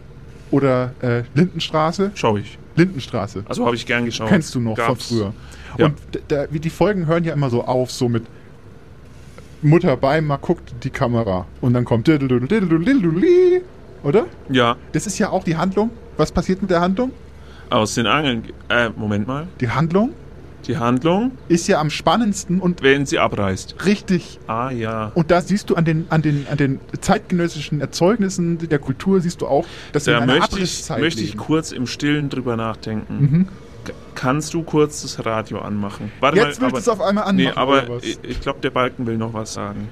[0.51, 2.11] oder äh, Lindenstraße.
[2.15, 2.59] Schau ich.
[2.77, 3.45] Lindenstraße.
[3.49, 4.29] Also habe ich gern geschaut.
[4.29, 5.09] Kennst du noch Gab's.
[5.09, 5.33] von früher.
[5.79, 5.87] Ja.
[5.87, 5.95] Und
[6.29, 8.25] da, wie die Folgen hören ja immer so auf, so mit
[9.63, 11.47] Mutter bei, mal guckt die Kamera.
[11.61, 12.09] Und dann kommt
[14.03, 14.27] oder?
[14.49, 15.91] Ja, Das ist ja auch die Handlung.
[16.17, 17.13] Was passiert mit der Handlung?
[17.71, 18.43] aus den Angeln.
[18.43, 19.47] ge- Äh, Moment mal.
[19.61, 20.11] Die Handlung
[20.67, 23.85] Die Handlung, ist ja am spannendsten und wenn sie abreißt.
[23.87, 24.39] richtig.
[24.47, 25.11] Ah ja.
[25.15, 29.41] Und da siehst du an den, an den, an den zeitgenössischen Erzeugnissen der Kultur, siehst
[29.41, 32.57] du auch, dass wir Da in einer möchte ich, möchte ich kurz im Stillen drüber
[32.57, 33.15] nachdenken.
[33.21, 33.49] Mhm.
[34.15, 36.13] Kannst du kurz das Radio anmachen?
[36.21, 37.85] Warte Jetzt willst du es auf einmal anmachen, Nee, aber
[38.23, 39.89] ich glaube, der Balken will noch was sagen.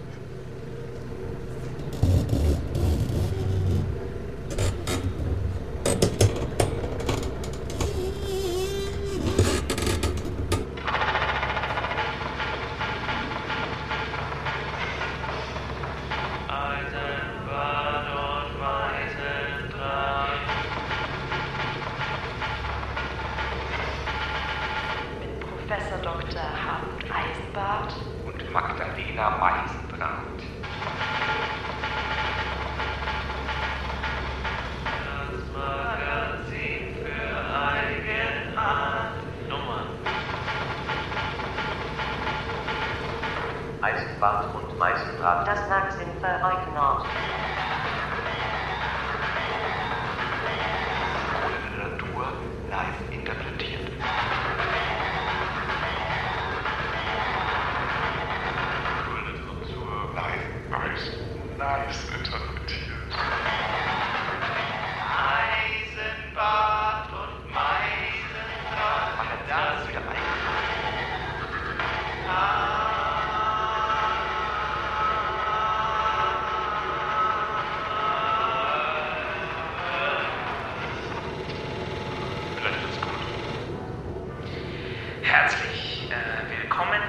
[85.30, 87.00] Herzlich äh, willkommen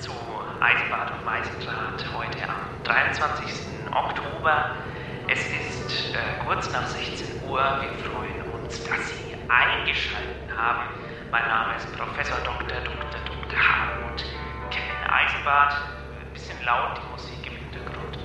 [0.00, 0.10] zu
[0.58, 3.46] Eisenbahn und Meisendraht heute am 23.
[3.92, 4.74] Oktober.
[5.28, 7.60] Es ist äh, kurz nach 16 Uhr.
[7.80, 10.82] Wir freuen uns, dass Sie eingeschaltet haben.
[11.30, 12.66] Mein Name ist Professor Dr.
[12.66, 13.20] Dr.
[13.24, 13.60] Dr.
[13.60, 14.24] Hartmut
[14.70, 15.74] Kevin Eisenbart.
[16.18, 18.18] Ein bisschen laut, die Musik im Hintergrund.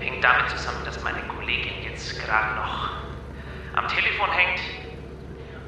[0.00, 2.90] Hängt damit zusammen, dass meine Kollegin jetzt gerade noch
[3.74, 4.77] am Telefon hängt.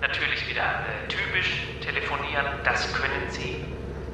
[0.01, 3.63] Natürlich wieder äh, typisch telefonieren, das können Sie,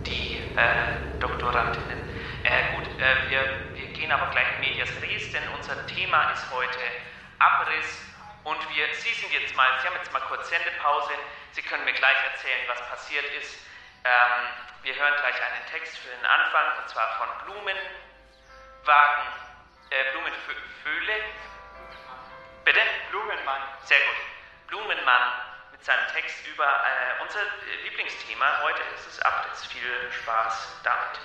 [0.05, 1.99] die äh, Doktorandinnen.
[2.43, 3.41] Äh, gut, äh, wir,
[3.74, 6.80] wir gehen aber gleich in medias res, denn unser Thema ist heute
[7.39, 8.03] Abriss
[8.43, 11.12] und wir, Sie sind jetzt mal, Sie haben jetzt mal kurz Sendepause,
[11.53, 13.57] Sie können mir gleich erzählen, was passiert ist.
[14.05, 14.49] Ähm,
[14.82, 17.78] wir hören gleich einen Text für den Anfang und zwar von Blumenwagen,
[19.91, 21.14] äh, Blumenföhle.
[22.64, 22.80] Bitte?
[23.11, 23.62] Blumenmann.
[23.84, 24.16] Sehr gut.
[24.66, 25.45] Blumenmann
[25.77, 27.41] mit seinem Text über äh, unser
[27.85, 28.62] Lieblingsthema.
[28.62, 29.66] Heute ist es Abriss.
[29.66, 31.20] Viel Spaß damit.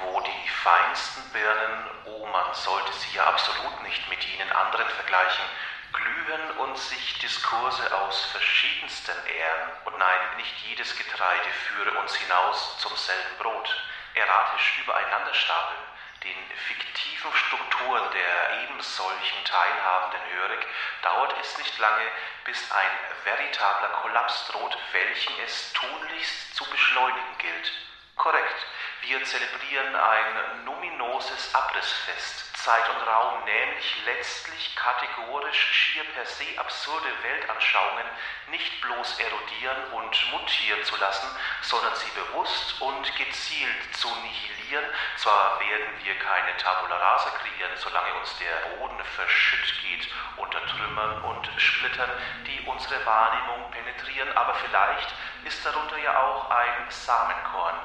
[0.00, 5.44] Wo die feinsten Birnen, oh man sollte sie ja absolut nicht mit ihnen anderen vergleichen,
[5.92, 9.70] glühen und sich Diskurse aus verschiedensten ehren.
[9.86, 13.76] Und nein, nicht jedes Getreide führe uns hinaus zum selben Brot.
[14.14, 15.80] Erratisch übereinander stapeln,
[16.22, 16.36] den
[16.68, 20.66] fiktiven Strukturen der eben solchen teilhabenden Hörig
[21.02, 22.06] dauert es nicht lange,
[22.44, 22.90] bis ein
[23.24, 27.72] veritabler Kollaps droht, welchen es tunlichst zu beschleunigen gilt.
[28.16, 28.66] Korrekt.
[29.02, 32.50] Wir zelebrieren ein numinoses Abrissfest.
[32.60, 38.04] Zeit und Raum, nämlich letztlich kategorisch schier per se absurde Weltanschauungen
[38.50, 41.26] nicht bloß erodieren und mutieren zu lassen,
[41.62, 44.84] sondern sie bewusst und gezielt zu nihilieren.
[45.16, 51.22] Zwar werden wir keine Tabula rasa kreieren, solange uns der Boden verschütt geht unter Trümmern
[51.22, 52.10] und Splittern,
[52.46, 57.76] die unsere Wahrnehmung penetrieren, aber vielleicht ist darunter ja auch ein Samenkorn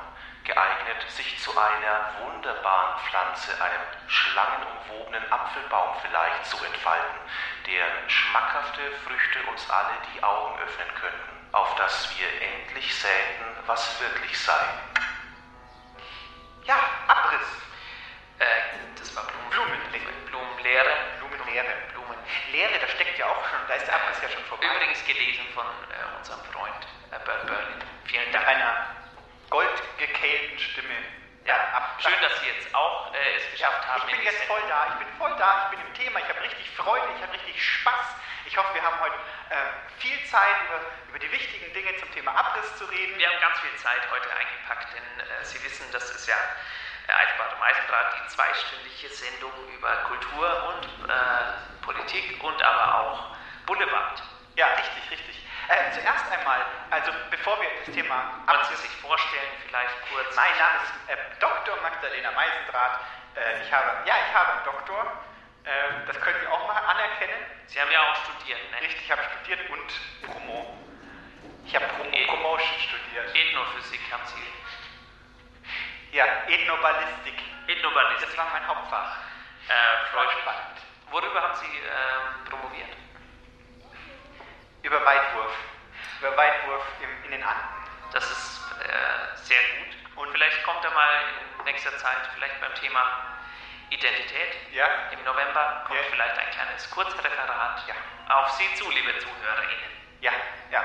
[0.45, 7.19] geeignet, sich zu einer wunderbaren Pflanze, einem schlangenumwobenen Apfelbaum vielleicht zu entfalten,
[7.65, 11.35] deren schmackhafte Früchte uns alle die Augen öffnen könnten.
[11.51, 14.59] auf dass wir endlich säten, was wirklich sei.
[16.65, 16.77] Ja,
[17.07, 17.47] Abriss.
[18.39, 18.45] Äh,
[18.99, 19.49] das war Blumen.
[19.51, 20.11] Blumenlehre.
[20.27, 20.95] Blumenlehre.
[21.19, 21.73] Blumenlehre.
[21.93, 24.65] Blumenlehre, da steckt ja auch schon, da ist der Abriss ja schon vorbei.
[24.65, 26.81] Übrigens gelesen von äh, unserem Freund
[27.11, 27.79] äh, Bert Berlin.
[28.03, 28.45] Vielen Dank.
[28.45, 28.87] einer
[29.49, 30.95] goldgekehlten Stimme.
[31.45, 34.01] Ja, ab- schön, dass Sie jetzt auch äh, es geschafft haben.
[34.09, 36.41] Ich bin jetzt voll da, ich bin voll da, ich bin im Thema, ich habe
[36.41, 38.05] richtig Freude, ich habe richtig Spaß.
[38.47, 39.15] Ich hoffe, wir haben heute
[39.49, 39.55] äh,
[39.99, 40.79] viel Zeit, über,
[41.09, 43.17] über die wichtigen Dinge zum Thema Abriss zu reden.
[43.17, 46.35] Wir haben ganz viel Zeit heute eingepackt, denn äh, Sie wissen, das ist ja
[47.07, 53.35] äh, Eisenbahn und Eisendraht, die zweistündige Sendung über Kultur und äh, Politik und aber auch
[53.67, 54.21] Boulevard.
[54.55, 55.44] Ja, richtig, richtig.
[55.67, 56.59] Äh, zuerst einmal,
[56.91, 60.35] also bevor wir das Thema Wollen Sie sich vorstellen, vielleicht kurz?
[60.35, 61.75] Mein Name ist äh, Dr.
[61.81, 62.99] Magdalena Meisendrath.
[63.35, 65.01] Äh, ich habe, ja, ich habe einen Doktor.
[65.65, 67.35] Äh, das können wir auch mal anerkennen.
[67.67, 68.81] Sie haben ja auch studiert, ne?
[68.81, 69.89] Richtig, ich habe studiert und
[70.29, 70.77] Promo.
[71.65, 73.35] Ich habe Promo, E- Promotion studiert.
[73.35, 74.45] Ethnophysik haben Sie.
[76.15, 77.41] Ja, Ethnoballistik.
[77.67, 78.29] Ethnoballistik.
[78.29, 79.17] Das war mein Hauptfach.
[79.67, 80.05] Äh,
[80.41, 80.77] spannend.
[81.09, 83.04] Worüber haben Sie ähm, promoviert?
[84.85, 85.51] Über Weitwurf.
[86.19, 87.67] Über Weitwurf im, in den Anden.
[88.13, 90.23] Das ist äh, sehr gut.
[90.23, 91.09] Und vielleicht kommt er mal
[91.57, 93.01] in nächster Zeit, vielleicht beim Thema
[93.89, 94.71] Identität.
[94.71, 94.85] Ja.
[95.09, 96.05] Im November kommt Ja.
[96.11, 97.95] vielleicht ein kleines Kurzreferat Ja.
[98.35, 99.89] auf Sie zu, liebe ZuhörerInnen.
[100.21, 100.31] Ja,
[100.69, 100.83] ja.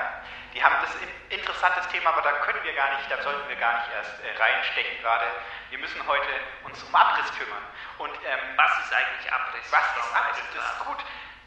[0.55, 3.55] Die haben das in, interessantes Thema, aber da können wir gar nicht, da sollten wir
[3.57, 5.27] gar nicht erst äh, reinstecken gerade.
[5.69, 6.27] Wir müssen heute
[6.63, 7.63] uns um Abriss kümmern.
[7.99, 9.71] Und ähm, Was ist eigentlich Abriss?
[9.71, 10.43] Was ist Abriss?
[10.55, 10.97] Das ist gut,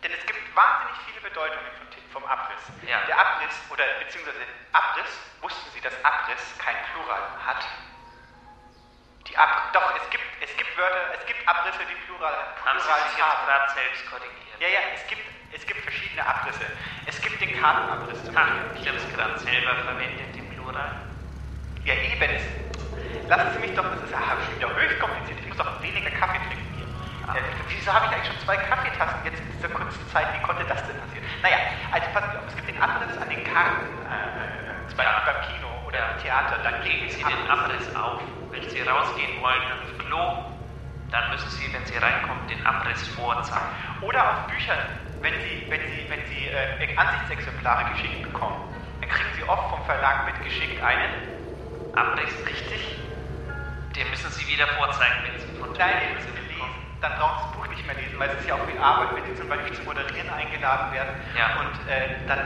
[0.04, 2.60] denn es gibt wahnsinnig viele Bedeutungen von, vom Abriss.
[2.86, 3.00] Ja.
[3.08, 7.64] Der Abriss, oder beziehungsweise Abriss, wussten Sie, dass Abriss kein Plural hat?
[9.26, 12.84] Die Ab doch, es gibt, es gibt Wörter, es gibt Abrisse, die Plural, Haben Sie
[12.84, 13.46] Plural sich haben.
[13.46, 14.60] gerade selbst korrigiert?
[14.60, 16.66] Ja, ja, es gibt, es gibt verschiedene Abrisse.
[17.06, 18.82] Es gibt den Kartenabriss zum Ha, Beispiel.
[18.82, 20.92] ich habe es gerade selber verwendet im Plural.
[21.84, 22.36] Ja, eben.
[23.28, 25.40] Lassen Sie mich doch, das ist ah, schon wieder höchst kompliziert.
[25.40, 26.63] Ich muss doch weniger Kaffee trinken.
[27.32, 30.26] Äh, wieso habe ich eigentlich schon zwei Kaffeetassen jetzt in dieser kurzen Zeit?
[30.34, 31.24] Wie konnte das denn passieren?
[31.42, 31.56] Naja,
[31.92, 35.40] also passen Sie auf, es gibt den Abriss an den Karten, äh, zum Beispiel beim
[35.48, 36.12] Kino oder Ja.
[36.20, 36.58] Theater.
[36.62, 38.20] Dann Legen Sie den Abriss auf.
[38.50, 40.22] Wenn Sie rausgehen wollen aufs Klo,
[41.10, 43.66] dann müssen Sie, wenn Sie reinkommen, den Abriss vorzeigen.
[44.02, 44.78] Oder auf Büchern,
[45.22, 48.56] wenn Sie, wenn Sie, wenn Sie äh, Ansichtsexemplare geschickt bekommen,
[49.00, 51.10] dann kriegen Sie oft vom Verlag mitgeschickt einen.
[51.94, 52.98] Abriss, richtig?
[53.96, 56.43] Den müssen Sie wieder vorzeigen, wenn Sie von Nein, den müssen Sie.
[57.04, 59.08] Dann brauchen Sie das Buch nicht mehr lesen, weil es ist ja auch viel Arbeit,
[59.14, 61.60] wenn Sie zum Beispiel zum Moderieren eingeladen werden Ja.
[61.60, 62.40] und äh, dann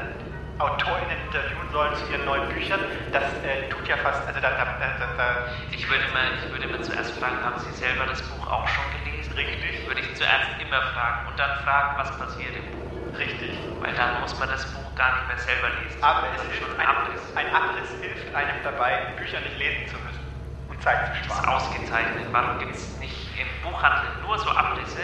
[0.59, 2.80] AutorInnen interviewen sollen zu ihren neuen Büchern.
[3.12, 5.26] Das äh, tut ja fast, also da, da, da, da
[5.70, 8.82] Ich würde mal, ich würde mal zuerst fragen, haben Sie selber das Buch auch schon
[8.98, 9.32] gelesen?
[9.38, 9.86] Richtig.
[9.86, 12.90] Würde ich zuerst immer fragen und dann fragen, was passiert im Buch.
[13.16, 13.54] richtig.
[13.78, 16.02] Weil dann muss man das Buch gar nicht mehr selber lesen.
[16.02, 17.22] Aber es hilft schon ein Abriss.
[17.36, 20.26] Ein Abriss hilft einem dabei, Bücher nicht lesen zu müssen
[20.66, 21.54] und Zeit zu Das ist sparen.
[21.54, 22.26] ausgezeichnet.
[22.32, 25.03] Warum gibt es nicht im Buchhandel nur so Abrisse?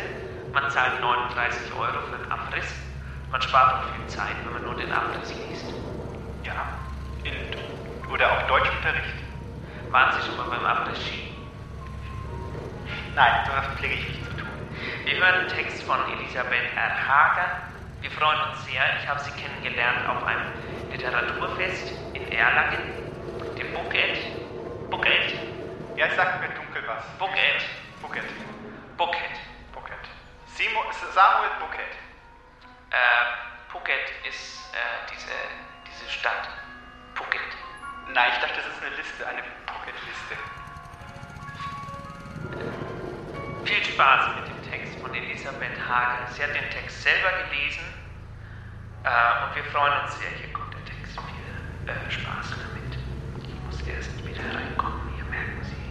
[0.52, 2.74] Man zahlt 39 Euro für einen Abriss.
[3.30, 5.66] Man spart auch viel Zeit, wenn man nur den Abriss liest.
[6.44, 6.78] Ja.
[7.24, 7.34] In,
[8.10, 9.14] oder auch Deutschunterricht.
[9.90, 11.34] Waren Sie schon mal beim Abriss-Ski?
[13.14, 14.48] Nein, sowas pflege ich nicht zu tun.
[15.04, 17.08] Wir hören einen Text von Elisabeth R.
[17.08, 17.46] Hager.
[18.00, 18.82] Wir freuen uns sehr.
[19.00, 20.46] Ich habe sie kennengelernt auf einem
[20.90, 22.82] Literaturfest in Erlangen,
[23.56, 24.18] dem Bucket.
[24.90, 25.38] Bucket.
[25.96, 27.04] Ja, sagt mir dunkel was.
[27.18, 27.62] Bucket.
[28.04, 28.28] Bucket.
[28.98, 29.34] Bucket.
[29.72, 30.04] Bucket.
[30.46, 30.80] Simo,
[31.14, 31.92] Samuel Bucket.
[32.90, 33.24] Äh,
[33.72, 35.32] Phuket ist äh, diese,
[35.88, 36.48] diese Stadt.
[37.14, 37.40] Phuket.
[38.12, 40.36] Nein, ich dachte, das ist eine Liste, eine Bucket-Liste.
[43.64, 46.26] Viel Spaß mit dem Text von Elisabeth Hager.
[46.32, 47.84] Sie hat den Text selber gelesen
[49.04, 50.28] äh, und wir freuen uns sehr.
[50.28, 51.18] Hier kommt der Text.
[51.18, 52.98] Viel äh, Spaß damit.
[53.48, 55.84] Ich muss erst wieder reinkommen, hier merken Sie.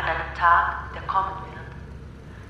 [0.00, 1.74] An einem Tag, der kommen wird,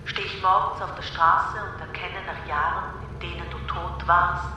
[0.04, 4.54] stehe ich morgens auf der Straße und erkenne nach Jahren, in denen du tot warst,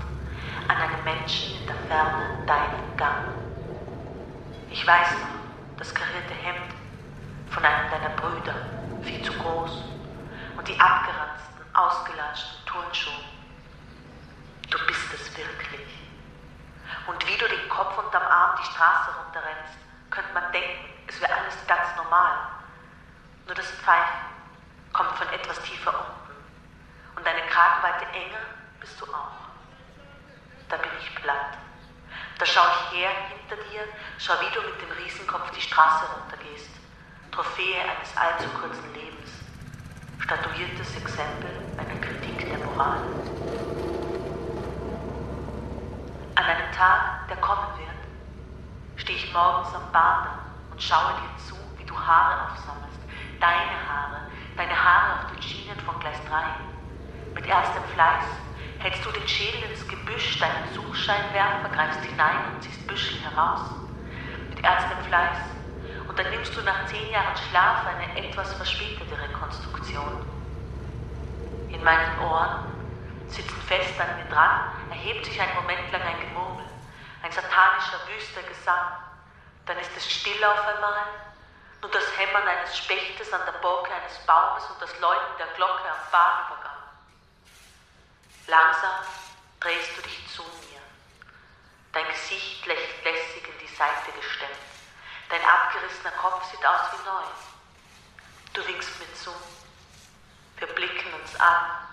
[0.68, 3.26] an einem Menschen in der Ferne deinen Gang.
[4.70, 6.76] Ich weiß noch, das karierte Hemd
[7.48, 8.54] von einem deiner Brüder,
[9.02, 9.86] viel zu groß,
[10.58, 13.24] und die abgeranzten, ausgelatschten Turnschuhe.
[14.70, 15.98] Du bist es wirklich.
[17.08, 19.80] Und wie du den Kopf unterm Arm die Straße runterrennst,
[20.12, 22.54] könnte man denken, es wäre alles ganz normal.
[23.46, 24.26] Nur das Pfeifen
[24.94, 26.24] kommt von etwas tiefer unten.
[27.16, 28.46] Und deine Kragenweite enger
[28.80, 29.50] bist du auch.
[30.70, 31.58] Da bin ich platt.
[32.40, 33.88] Da schaue ich her hinter dir,
[34.18, 36.70] schau, wie du mit dem Riesenkopf die Straße runtergehst.
[37.32, 39.32] Trophäe eines allzu kurzen Lebens.
[40.20, 43.02] Statuiertes Exempel einer Kritik der Moral.
[46.36, 47.90] An einem Tag, der kommen wird,
[48.96, 50.40] stehe ich morgens am Bahndamm
[50.72, 52.93] und schaue dir zu, wie du Haare aufsammelst.
[53.44, 54.22] Deine Haare,
[54.56, 56.42] deine Haare auf den Schienen von Gleis 3.
[57.36, 58.24] Mit erstem Fleiß
[58.80, 63.60] hältst du den Schädel ins Gebüsch, deinen Suchscheinwerfer, greifst hinein und ziehst Büschel heraus.
[64.48, 65.40] Mit erstem Fleiß.
[66.08, 70.26] Und dann nimmst du nach zehn Jahren Schlaf eine etwas verspätete Rekonstruktion.
[71.68, 72.72] In meinen Ohren,
[73.28, 76.64] sitzen fest an mir dran, erhebt sich ein Moment lang ein Gemurmel,
[77.22, 78.88] ein satanischer, wüster Gesang.
[79.66, 81.33] Dann ist es still auf einmal,
[81.84, 85.84] nur das Hämmern eines Spechtes an der Borke eines Baumes und das Läuten der Glocke
[85.84, 86.84] am Bahnübergang.
[88.48, 89.06] Langsam
[89.60, 90.80] drehst du dich zu mir.
[91.92, 94.52] Dein Gesicht lächelt lässig in die Seite gestemmt.
[95.30, 97.24] Dein abgerissener Kopf sieht aus wie neu.
[98.54, 99.34] Du winkst mir zu.
[100.58, 101.88] Wir blicken uns an.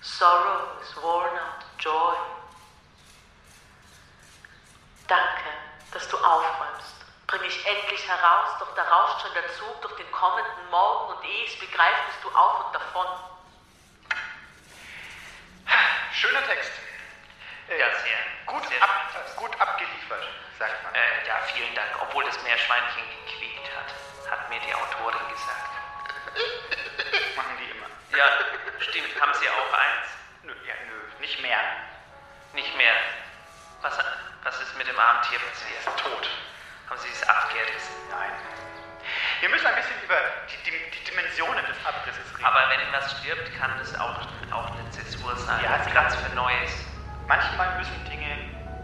[0.00, 2.16] Sorrow is worn out joy.
[5.08, 5.50] Danke,
[5.92, 7.01] dass du aufräumst.
[7.32, 11.24] Bring mich endlich heraus, doch da rauscht schon der Zug durch den kommenden Morgen und
[11.24, 13.06] ehe ich's begreife, bist du auf und davon.
[16.12, 16.72] Schöner Text.
[17.70, 18.18] Äh, Ja, sehr.
[18.44, 18.90] Gut, sehr ab,
[19.36, 20.28] gut abgeliefert,
[20.58, 20.94] sagt man.
[20.94, 21.88] Äh, ja, vielen Dank.
[22.02, 25.72] Obwohl das Meerschweinchen gequäkt hat, hat mir die Autorin gesagt.
[27.36, 27.86] Machen die immer.
[28.14, 28.28] Ja,
[28.80, 29.18] stimmt.
[29.18, 30.08] Haben Sie auch eins?
[30.42, 31.60] Nö, ja, nö, nicht mehr.
[32.52, 32.92] Nicht mehr.
[33.80, 33.96] Was,
[34.44, 35.98] was ist mit dem armen Tier Er passiert?
[35.98, 36.28] tot.
[36.92, 37.96] Haben Sie es abgerissen?
[38.10, 38.28] Nein.
[39.40, 40.14] Wir müssen ein bisschen über
[40.44, 42.44] die, die, die Dimensionen des Abrisses reden.
[42.44, 44.20] Aber wenn was stirbt, kann das auch,
[44.52, 45.64] auch eine Zäsur sein.
[45.64, 46.84] Ja, ein Platz für Neues.
[47.26, 48.36] Manchmal müssen Dinge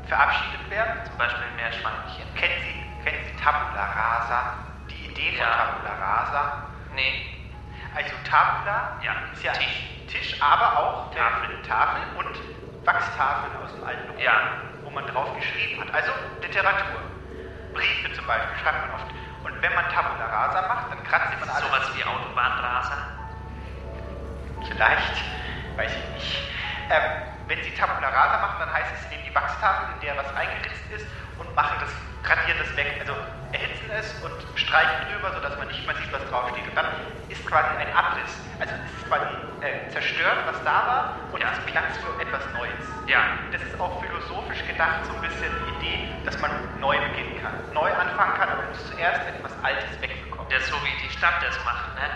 [0.09, 1.05] verabschiedet werden.
[1.05, 2.25] Zum Beispiel ein Meerschweinchen.
[2.35, 4.55] Kennen Sie, kennen Sie Tabula Rasa?
[4.89, 5.53] Die Idee von Ja.
[5.53, 6.63] Tabula Rasa?
[6.95, 7.53] Nee.
[7.95, 9.85] Also Tabula Ja, ist ja Tisch.
[10.09, 11.61] Tisch, aber auch Tafel.
[11.61, 12.41] Tafel und
[12.87, 14.41] Wachstafeln aus dem alten Rom, Ja.
[14.85, 15.93] wo man drauf geschrieben hat.
[15.93, 17.03] Also Literatur.
[17.79, 19.07] Briefe zum Beispiel schreibt man oft.
[19.45, 21.63] Und wenn man Tabula Rasa macht, dann kratzt man alles.
[21.63, 22.99] Sowas wie Autobahnraser.
[24.67, 25.17] Vielleicht,
[25.77, 26.43] weiß ich nicht.
[26.91, 27.03] Ähm,
[27.47, 30.35] wenn Sie Tabula Rasa machen, dann heißt es, Sie nehmen die Wachstafel, in der was
[30.35, 31.07] eingeritzt ist
[31.39, 31.91] und machen das,
[32.25, 32.97] radieren das weg.
[33.01, 33.15] Also
[33.53, 36.67] erhitzen es und streichen drüber, sodass man nicht mehr sieht, was draufsteht.
[36.69, 36.87] Und dann
[37.29, 38.33] ist quasi ein Abriss.
[38.61, 39.27] Also es ist quasi
[39.63, 41.51] äh, zerstört, was da war und Ja.
[41.53, 42.85] es ist Platz für etwas Neues.
[43.07, 43.21] Ja.
[43.53, 46.51] Das ist auch philosophisch gedacht, so ein bisschen die Idee, dass man
[46.81, 47.55] neu beginnen kann.
[47.73, 50.47] Neu anfangen kann, aber man muss zuerst etwas Altes wegbekommen.
[50.51, 52.09] Das ist so wie die Stadt das macht, ne?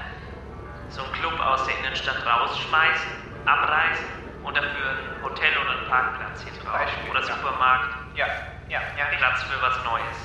[0.88, 3.10] So einen Club aus der Innenstadt rausschmeißen,
[3.46, 4.06] abreißen
[4.42, 6.72] und dafür ein Hotel oder einen Parkplatz hier drauf.
[6.78, 7.22] Beispiel, Oder.
[7.22, 7.94] Supermarkt.
[8.14, 8.26] Ja,
[8.72, 9.04] ja, ja.
[9.18, 10.18] Platz für was Neues.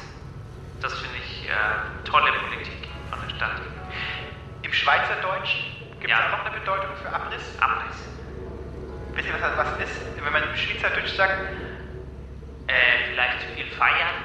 [0.82, 1.54] Das finde ich äh,
[2.10, 3.62] tolle Politik von der Stadt.
[4.62, 5.62] Im Schweizerdeutschen
[6.00, 6.26] gibt es Ja.
[6.28, 7.58] auch noch eine Bedeutung für Abriss.
[7.60, 7.98] Abriss.
[9.14, 10.02] Wisst ihr, was das was ist?
[10.24, 11.38] Wenn man im Schweizerdeutsch sagt,
[12.68, 14.16] Äh, vielleicht zu viel feiern.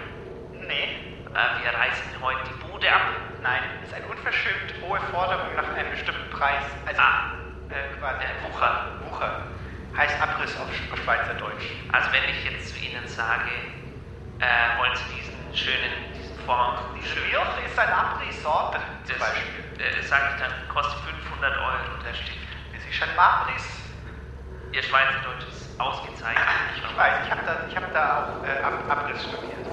[0.52, 0.98] nee,
[1.34, 3.02] Äh, wir reißen heute die Bude ab.
[3.40, 6.64] nein, das ist eine unverschämt hohe Forderung nach einem bestimmten Preis.
[6.86, 7.34] Also Ah.
[7.70, 9.00] äh, quasi Äh, Wucher.
[9.04, 9.46] Wucher.
[9.96, 11.64] Heißt Abriss auf, auf Schweizerdeutsch.
[11.92, 13.50] Also wenn ich jetzt zu Ihnen sage,
[14.42, 19.64] äh, wollen Sie diesen schönen, diesen Fond, Diese Milch ist ein Abrisssorte zum Beispiel.
[19.78, 22.38] äh, sage ich dann, kostet 500 Euro der Stift.
[22.74, 23.66] Das ist ein Abriss.
[24.72, 26.48] Ihr Schweizerdeutsch ist ausgezeichnet.
[26.76, 29.66] Ich weiß, ich habe da, ich hab da auch äh, Ab Abriss studiert.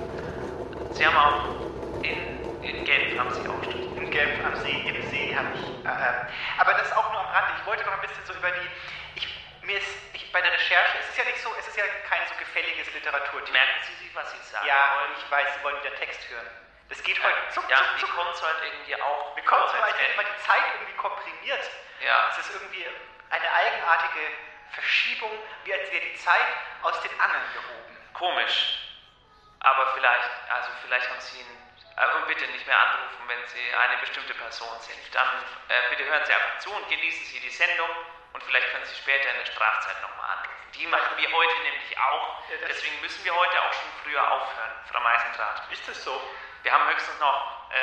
[0.92, 1.56] Sie haben auch
[2.02, 2.20] in,
[2.62, 3.96] in Genf haben Sie auch studiert.
[3.98, 5.86] In Genf am See, im See habe ich.
[5.86, 6.14] Äh, äh,
[6.60, 7.54] aber das auch nur am Rande.
[7.60, 8.68] Ich wollte noch ein bisschen so über die.
[9.16, 9.28] Ich,
[9.64, 12.22] mir ist ich, bei der Recherche, es ist ja nicht so, es ist ja kein
[12.28, 13.52] so gefälliges Literaturthema.
[13.58, 15.12] Merken Sie sich, was Sie sagen Ja, wollen?
[15.18, 16.48] ich weiß, Sie wollen wieder Text hören.
[16.90, 18.16] Das geht heute zuck, Ja, zuck, zuck.
[18.16, 20.94] kommt es halt irgendwie auch Mir kommt vor, so, als hätte man die Zeit irgendwie
[20.98, 21.70] komprimiert.
[22.02, 22.30] Ja.
[22.32, 22.86] Es ist irgendwie
[23.30, 24.20] eine eigenartige
[24.72, 25.32] Verschiebung,
[25.66, 26.48] wie als wäre die Zeit
[26.82, 27.98] aus den Angeln gehoben.
[28.14, 28.80] Komisch.
[29.60, 33.74] Aber vielleicht, also vielleicht haben Sie ihn, äh, und bitte nicht mehr anrufen, wenn Sie
[33.76, 35.14] eine bestimmte Person sind.
[35.14, 35.28] Dann
[35.68, 37.90] äh, bitte hören Sie einfach zu und genießen Sie die Sendung
[38.34, 40.72] und vielleicht können Sie später in der Strafzeit nochmal anrufen.
[40.76, 42.40] Die machen wir heute nämlich auch.
[42.50, 45.64] Ja, Deswegen müssen wir heute auch schon früher aufhören, Frau Meisendrath.
[45.72, 46.22] Ist das so?
[46.64, 47.78] Wir haben höchstens noch, äh,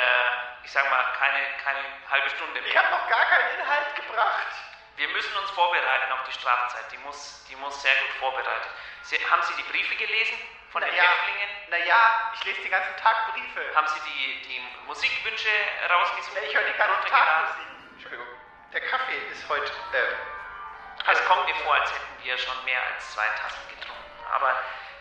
[0.63, 1.79] ich sag mal, keine, keine
[2.09, 2.83] halbe Stunde Ich mehr.
[2.83, 4.47] habe noch gar keinen Inhalt gebracht.
[4.95, 6.91] Wir müssen uns vorbereiten auf die Strafzeit.
[6.91, 8.69] Die muss, die muss sehr gut vorbereitet.
[9.03, 10.37] Sie, haben Sie die Briefe gelesen
[10.71, 11.49] von den naja, Häftlingen?
[11.69, 13.75] naja, ich lese den ganzen Tag Briefe.
[13.75, 15.49] Haben Sie die, die Musikwünsche
[15.89, 16.35] rausgesucht?
[16.35, 17.47] Ja, ich höre den ganzen Tag?
[17.47, 17.67] Musik.
[17.93, 18.27] Entschuldigung.
[18.73, 19.71] Der Kaffee ist heute.
[19.93, 20.36] Äh,
[21.09, 24.25] Es kommt mir vor, als hätten wir schon mehr als zwei Tassen getrunken.
[24.33, 24.53] Aber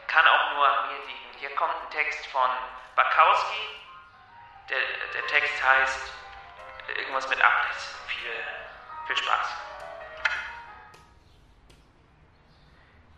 [0.07, 1.38] kann auch nur an mir liegen.
[1.38, 2.48] Hier kommt ein Text von
[2.94, 3.80] Bakowski.
[4.68, 4.78] Der,
[5.14, 6.12] der Text heißt
[6.96, 7.96] irgendwas mit Abriss.
[8.07, 8.30] Viel,
[9.09, 9.48] viel Spaß.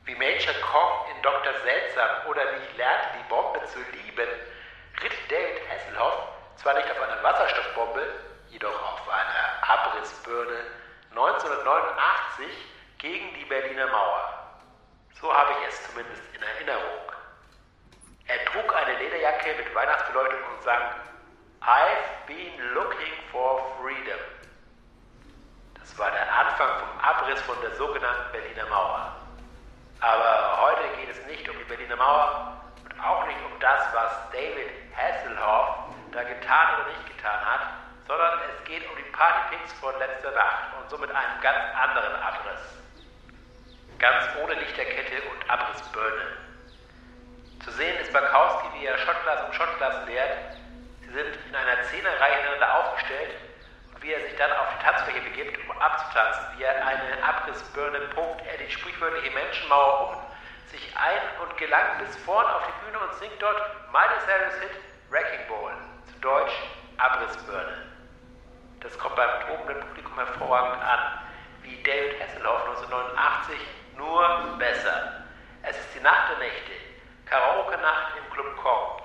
[0.05, 1.53] Wie Major Kong in Dr.
[1.61, 4.28] Seltsam oder wie ich lernte, die Bombe zu lieben,
[5.03, 8.14] ritt David Hasselhoff zwar nicht auf einer Wasserstoffbombe,
[8.49, 10.64] jedoch auf einer Abrissbirne
[11.11, 12.47] 1989
[12.99, 14.59] gegen die Berliner Mauer.
[15.21, 17.13] So habe ich es zumindest in Erinnerung.
[18.27, 20.83] Er trug eine Lederjacke mit Weihnachtsbeleuchtung und sang
[21.61, 24.19] I've been looking for freedom.
[25.79, 29.17] Das war der Anfang vom Abriss von der sogenannten Berliner Mauer.
[30.01, 34.31] Aber heute geht es nicht um die Berliner Mauer und auch nicht um das, was
[34.33, 37.61] David Hasselhoff da getan oder nicht getan hat,
[38.07, 42.78] sondern es geht um die Partypicks von letzter Nacht und somit einen ganz anderen Abriss.
[43.99, 46.39] Ganz ohne Lichterkette und Abrissbirne.
[47.65, 50.39] Zu sehen ist Bakowski, wie er Schottglas um Schottglas leert.
[51.01, 53.35] Sie sind in einer Zehnerreihe hintereinander aufgestellt
[53.93, 57.99] und wie er sich dann auf die Tanzfläche begibt, um abzutanzen, wie er eine Abrissbirne
[58.15, 60.29] pumpt, er die sprichwörtliche Menschenmauer um
[60.71, 64.81] sich ein und gelangt bis vorn auf die Bühne und singt dort Miley Cyrus Hit
[65.11, 65.75] Wrecking Ball,
[66.07, 66.55] zu Deutsch
[66.99, 67.83] Abrissbirne.
[68.79, 71.19] Das kommt beim tobenden Publikum hervorragend an,
[71.63, 73.59] wie David Hasselhoff 1989,
[73.99, 75.25] nur besser.
[75.63, 76.73] Es ist die Nacht der Nächte,
[77.27, 79.03] Karaoke-Nacht im Club Kong.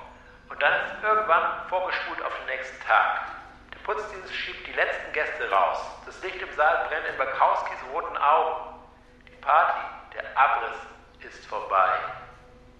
[0.50, 3.28] Und dann ist irgendwann vorgespult auf den nächsten Tag.
[3.74, 5.80] Der Putzdienst schiebt die letzten Gäste raus.
[6.06, 8.80] Das Licht im Saal brennt in Bakowskis roten Augen.
[9.28, 9.82] Die Party,
[10.14, 10.78] der Abriss
[11.20, 11.90] ist vorbei.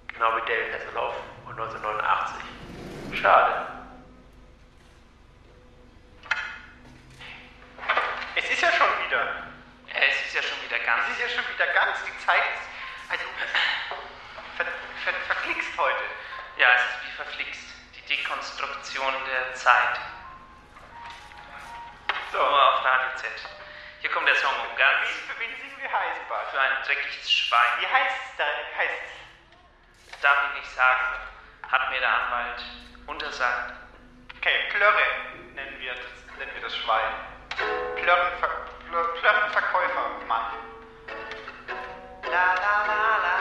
[0.08, 1.16] Genau wie David Hasselhoff
[1.48, 3.20] und 1989.
[3.20, 3.68] Schade.
[8.36, 9.53] Es ist ja schon wieder.
[9.94, 11.04] Es ist ja schon wieder ganz.
[11.08, 11.98] Es ist ja schon wieder ganz.
[12.06, 12.68] Die Zeit ist.
[13.10, 13.24] Also.
[14.58, 14.66] Ver,
[15.04, 16.04] ver, verflixt heute.
[16.58, 17.64] Ja, es ist wie verflixt.
[17.96, 20.00] Die Dekonstruktion der Zeit.
[22.32, 22.38] So.
[22.38, 23.30] Nur auf Radio Z.
[24.02, 25.10] Hier kommt der Song um ganz.
[25.28, 26.52] Für wen singen wir Heisenbad?
[26.52, 27.80] Für ein dreckiges Schwein.
[27.80, 28.44] Wie heißt's da?
[28.44, 30.22] Wie heißt's?
[30.22, 31.02] Darf ich nicht sagen.
[31.72, 32.64] Hat mir der Anwalt
[33.08, 33.74] untersagt.
[34.38, 35.02] Okay, Plörre
[35.56, 37.14] nennen wir das, nennen wir das Schwein.
[37.96, 38.63] Plörrenver,
[38.94, 40.44] Plör, Plörrenverkäufermann.
[42.32, 43.33] La la la la la.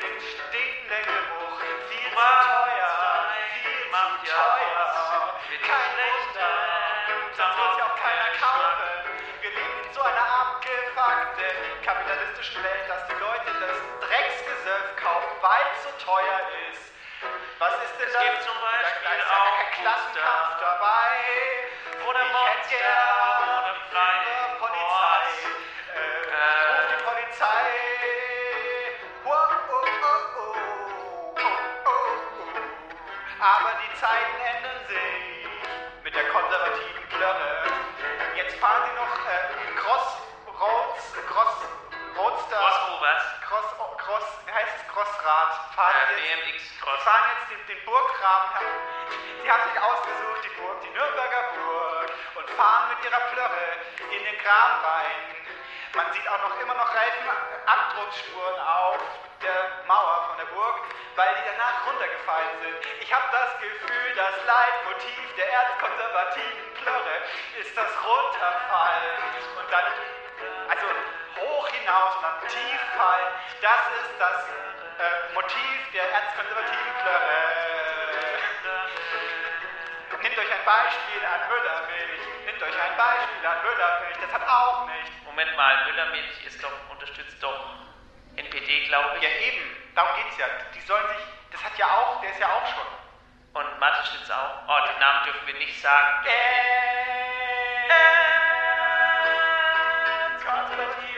[0.00, 1.60] Stinkenden Geruch.
[1.88, 3.30] Viel zu Was teuer,
[3.62, 5.40] viel macht zu teuer.
[5.64, 6.52] Kein Wunder,
[7.36, 8.98] sonst wird's ja auch keiner kaufen.
[9.40, 13.76] Wir leben in so einer abgefuckten kapitalistischen Welt, dass die Leute das
[14.08, 16.40] Drecksgesöff kaufen, weil es so teuer
[16.70, 16.92] ist.
[17.58, 18.22] Was ist denn Es das?
[18.22, 20.53] gibt zum Da- Beispiel da ist ja auch kein Klassenkampf
[45.24, 45.72] Crossrad.
[45.74, 48.76] Fahren Äh, jetzt, fahren jetzt den, den Burggraben herum.
[49.40, 53.64] Sie haben sich ausgesucht, die Burg, die Nürnberger Burg, und fahren mit ihrer Plörre
[54.12, 55.24] in den Graben rein.
[55.96, 59.00] Man sieht auch noch immer noch Reifenabdruckspuren auf
[59.40, 60.76] der Mauer von der Burg,
[61.16, 62.76] weil die danach runtergefallen sind.
[63.00, 67.16] Ich habe das Gefühl, das Leitmotiv der erzkonservativen Plörre
[67.64, 69.16] ist das Runterfallen
[69.56, 69.88] und dann,
[70.68, 70.86] also
[71.40, 73.30] hoch hinaus und dann tief fallen.
[73.62, 77.64] Das ist das äh, Motiv der erzkonservativen Plörre.
[80.22, 82.24] Nehmt euch ein Beispiel an Müllermilch.
[82.46, 84.16] Nehmt euch ein Beispiel an Müllermilch.
[84.22, 85.12] Das hat auch nicht.
[85.24, 87.74] Moment mal, Müllermilch ist doch, unterstützt doch
[88.36, 89.22] NPD, glaube ich.
[89.22, 89.64] Ja, eben.
[89.94, 90.46] Darum geht's ja.
[90.74, 91.26] Die sollen sich.
[91.52, 92.20] Das hat ja auch.
[92.20, 92.86] Der ist ja auch schon.
[93.54, 94.66] Und Mateschitz auch.
[94.66, 96.26] Oh, den Namen dürfen wir nicht sagen.
[96.26, 96.30] Äh,
[100.42, 101.13] konservative Plörre.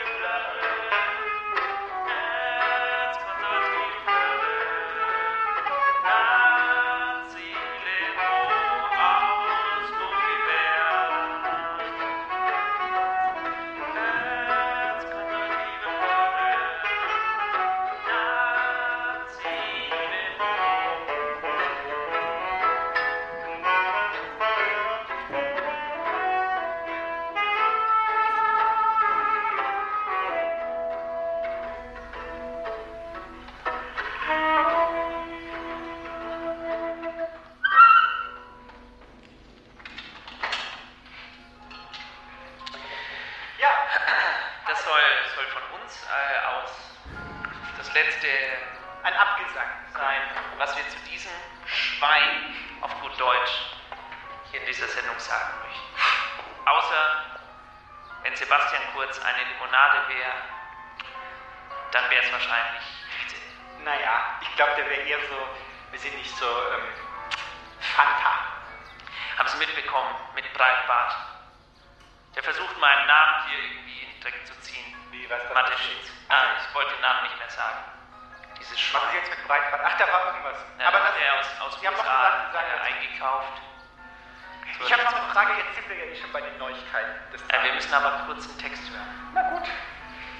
[85.87, 87.15] Sind wir ja eh schon bei den Neuigkeiten.
[87.33, 87.75] des Äh, wir Tages.
[87.77, 89.31] müssen aber kurz einen Text hören.
[89.35, 89.67] Na gut.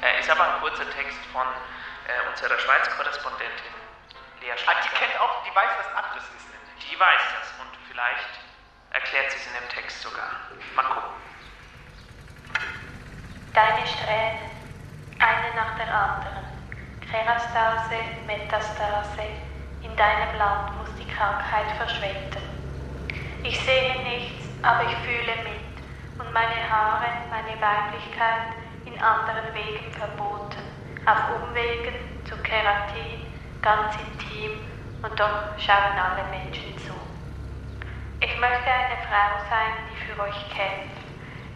[0.03, 3.73] Äh, ist aber ein kurzer Text von äh, unserer Schweiz-Korrespondentin
[4.41, 4.81] Lea Ah, Schweizer.
[4.85, 6.47] die kennt auch, die weiß, was Abriss ist.
[6.51, 6.91] nämlich.
[6.91, 8.31] Die weiß das und vielleicht
[8.91, 10.31] erklärt sie es in dem Text sogar.
[10.75, 11.11] Mal gucken.
[13.55, 14.51] Deine Strähnen,
[15.19, 16.45] eine nach der anderen.
[17.11, 19.23] Kerastase, Metastase,
[19.83, 22.43] in deinem Land muss die Krankheit verschwinden.
[23.43, 25.67] Ich sehe nichts, aber ich fühle mit
[26.19, 30.63] und meine Haare, meine Weiblichkeit in anderen Wegen verboten,
[31.05, 31.95] auf Umwegen
[32.25, 33.27] zu Keratin,
[33.63, 34.53] ganz intim
[35.03, 36.95] und doch schauen alle Menschen zu.
[38.21, 41.05] Ich möchte eine Frau sein, die für euch kämpft.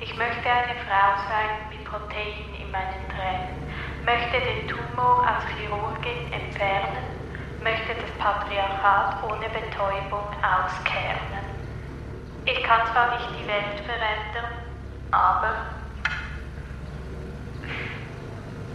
[0.00, 3.56] Ich möchte eine Frau sein mit Protein in meinen Tränen,
[4.04, 7.04] möchte den Tumor als Chirurgin entfernen,
[7.62, 11.39] möchte das Patriarchat ohne Betäubung auskernen.
[12.46, 14.52] Ich kann zwar nicht die Welt verändern,
[15.10, 15.54] aber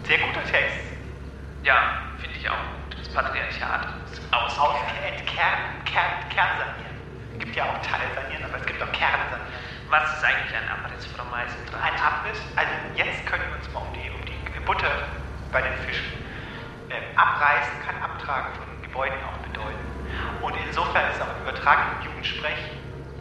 [0.05, 0.77] Sehr guter Text.
[1.63, 2.99] Ja, finde ich auch gut.
[2.99, 4.77] Das Patriarchat muss Aus.
[5.01, 6.93] Entkern, Kern, Kernsanieren.
[7.33, 9.49] Es gibt ja auch Teilsanieren, aber es gibt auch Kernsanieren.
[9.89, 11.81] Was ist eigentlich ein Abriss, Frau Meisendraht?
[11.81, 15.09] Ein Abriss, also jetzt können wir uns mal um die, um die Butter
[15.51, 16.05] bei den Fischen.
[16.91, 19.85] Ähm, abreißen kann Abtragen von Gebäuden auch bedeuten.
[20.41, 22.61] Und insofern ist auch im übertragenen Jugendsprech,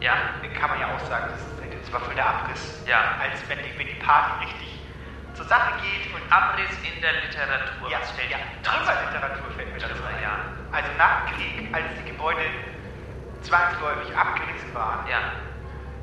[0.01, 0.13] Ja,
[0.59, 2.83] kann man ja auch sagen, das, ist- war voll der Abriss.
[2.85, 3.15] Ja.
[3.21, 4.81] Als wenn die, wenn die Party richtig
[5.33, 7.89] zur Sache geht und Abriss in der Literatur.
[7.89, 8.37] ja, fällt ja?
[8.63, 10.21] Trümmerliteratur fällt mir dazu ein.
[10.21, 10.35] ja.
[10.71, 12.41] Also nach dem Krieg, als die Gebäude
[13.41, 15.19] zwangsläufig abgerissen waren, Ja,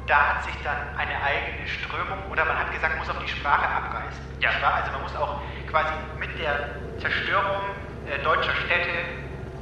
[0.07, 3.29] da hat sich dann eine eigene Strömung, oder man hat gesagt, man muss auch die
[3.29, 4.23] Sprache abreißen.
[4.41, 4.51] Ja.
[4.51, 7.63] Also man muss auch quasi mit der Zerstörung
[8.07, 8.91] äh, deutscher Städte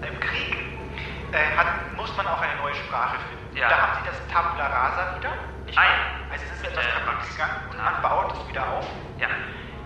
[0.07, 0.57] im Krieg,
[1.33, 1.67] äh, hat,
[1.97, 3.40] muss man auch eine neue Sprache finden.
[3.55, 3.69] Ja.
[3.69, 5.33] Da haben sie das Tabula Rasa wieder.
[5.67, 5.85] Nicht wahr?
[5.85, 6.31] ja.
[6.33, 7.85] Also es ist Mit etwas kaputt gegangen und Ja.
[7.85, 8.87] man baut es wieder auf.
[9.19, 9.29] ja.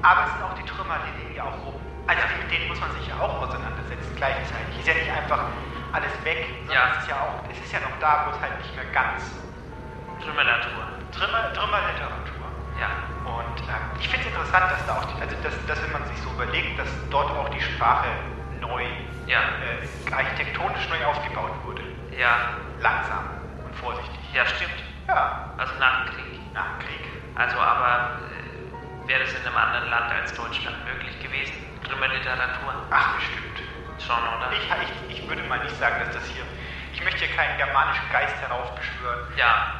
[0.02, 1.80] Aber es sind auch die Trümmer, die liegen ja auch rum.
[2.06, 4.78] Also mit denen muss man sich ja auch auseinandersetzen gleichzeitig.
[4.78, 5.48] Ist ja nicht einfach
[5.96, 6.92] alles weg, sondern Ja.
[6.92, 9.24] es ist ja auch, es ist ja noch da, wo es halt nicht mehr ganz.
[10.20, 10.84] Trümmernatur.
[11.12, 12.44] Trümmer, Trümmerliteratur.
[12.80, 12.88] Ja.
[13.24, 16.04] Und ähm, ich finde es interessant, dass da auch, die, also dass, dass wenn man
[16.06, 18.08] sich so überlegt, dass dort auch die Sprache
[18.60, 18.84] neu,
[19.26, 19.40] Ja.
[19.64, 21.82] äh, architektonisch neu aufgebaut wurde.
[22.12, 22.60] Ja.
[22.80, 23.24] Langsam
[23.76, 24.18] vorsichtig.
[24.32, 24.82] Ja, stimmt.
[25.08, 26.52] Ja, Also nach dem Krieg.
[26.54, 27.00] nach dem Krieg.
[27.34, 28.18] Also aber
[29.04, 31.52] äh, wäre es in einem anderen Land als Deutschland möglich gewesen?
[31.84, 32.74] Trümmerliteratur?
[32.90, 33.58] Ach, bestimmt.
[33.98, 34.50] Schon, oder?
[34.52, 36.44] Ich, ich, ich würde mal nicht sagen, dass das hier.
[36.92, 39.26] Ich möchte hier keinen germanischen Geist heraufbeschwören.
[39.36, 39.74] Ja,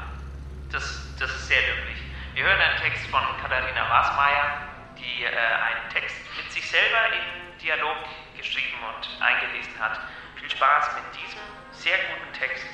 [0.70, 1.98] das, das ist sehr löblich.
[2.34, 4.58] Wir hören einen Text von Katharina Wasmeier,
[4.98, 7.96] die äh, einen Text mit sich selber in Dialog
[8.36, 10.00] geschrieben und eingelesen hat.
[10.36, 11.40] Viel Spaß mit diesem
[11.72, 12.66] sehr guten Text.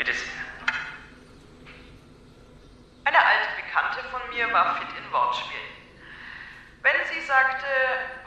[0.00, 0.32] Bitte sehr.
[3.04, 5.60] Eine alte Bekannte von mir war fit in Wortspielen.
[6.80, 7.66] Wenn sie sagte,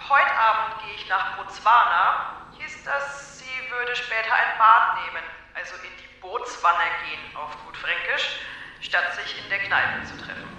[0.07, 5.23] heute Abend gehe ich nach Botswana, hieß das, sie würde später ein Bad nehmen,
[5.55, 8.41] also in die Bootswanne gehen auf gut Fränkisch,
[8.81, 10.53] statt sich in der Kneipe zu treffen.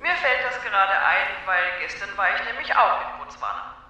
[0.00, 3.81] Mir fällt das gerade ein, weil gestern war ich nämlich auch in Botswana.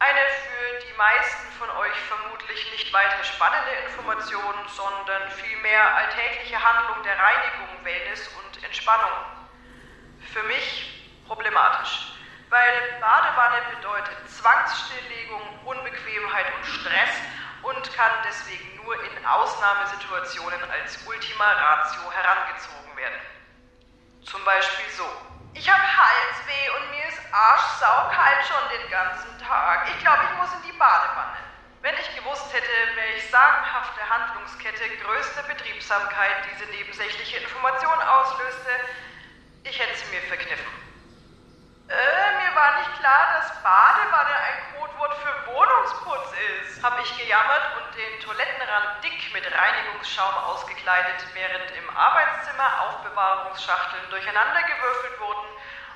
[0.00, 7.02] Eine für die meisten von euch vermutlich nicht weiter spannende Information, sondern vielmehr alltägliche Handlung
[7.02, 9.12] der Reinigung, Wellness und Entspannung.
[10.32, 12.14] Für mich problematisch,
[12.48, 17.14] weil Badewanne bedeutet Zwangsstilllegung, Unbequemheit und Stress
[17.62, 23.20] und kann deswegen nur in Ausnahmesituationen als Ultima Ratio herangezogen werden.
[24.24, 25.29] Zum Beispiel so.
[25.52, 29.88] Ich habe Halsweh und mir ist arschsaukalt schon den ganzen Tag.
[29.90, 31.38] Ich glaube, ich muss in die Badewanne.
[31.82, 38.70] Wenn ich gewusst hätte, welche sagenhafte Handlungskette größter Betriebsamkeit diese nebensächliche Information auslöste,
[39.64, 40.72] ich hätte sie mir verkniffen.
[41.88, 44.69] Äh, mir war nicht klar, dass Badewanne ein
[45.00, 46.28] Codewort für Wohnungsputz
[46.60, 46.84] ist.
[46.84, 55.20] Habe ich gejammert und den Toilettenrand dick mit Reinigungsschaum ausgekleidet, während im Arbeitszimmer Aufbewahrungsschachteln durcheinandergewürfelt
[55.20, 55.48] wurden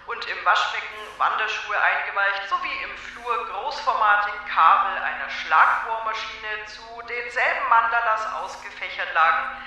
[0.07, 8.33] und im Waschbecken Wanderschuhe eingeweicht sowie im Flur großformatigen Kabel einer Schlagbohrmaschine zu denselben Mandalas
[8.41, 9.59] ausgefächert lagen,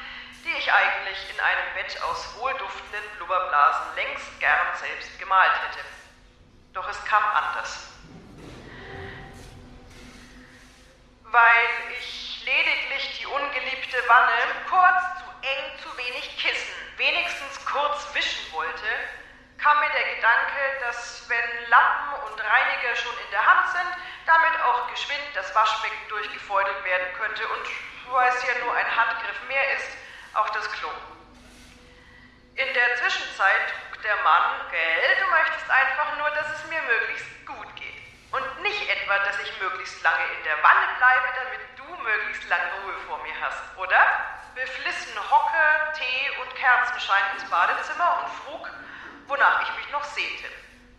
[0.45, 5.85] die ich eigentlich in einem Bett aus wohlduftenden Blubberblasen längst gern selbst gemalt hätte.
[6.73, 7.96] Doch es kam anders.
[11.37, 18.51] Weil ich lediglich die ungeliebte Wanne kurz zu eng, zu wenig Kissen, wenigstens kurz wischen
[18.53, 18.89] wollte,
[19.59, 24.59] kam mir der Gedanke, dass wenn Lappen und Reiniger schon in der Hand sind, damit
[24.65, 27.69] auch geschwind das Waschbecken durchgefeudelt werden könnte und
[28.09, 29.91] weil es ja nur ein Handgriff mehr ist,
[30.33, 30.89] auch das Klo.
[32.55, 37.45] In der Zwischenzeit trug der Mann, gell, du möchtest einfach nur, dass es mir möglichst
[37.45, 37.96] gut geht.
[38.31, 42.71] Und nicht etwa, dass ich möglichst lange in der Wanne bleibe, damit du möglichst lange
[42.83, 44.01] Ruhe vor mir hast, oder?
[44.55, 48.69] Beflissen Hocke, Tee und Kerzenschein ins Badezimmer und frug,
[49.27, 50.49] wonach ich mich noch sehnte.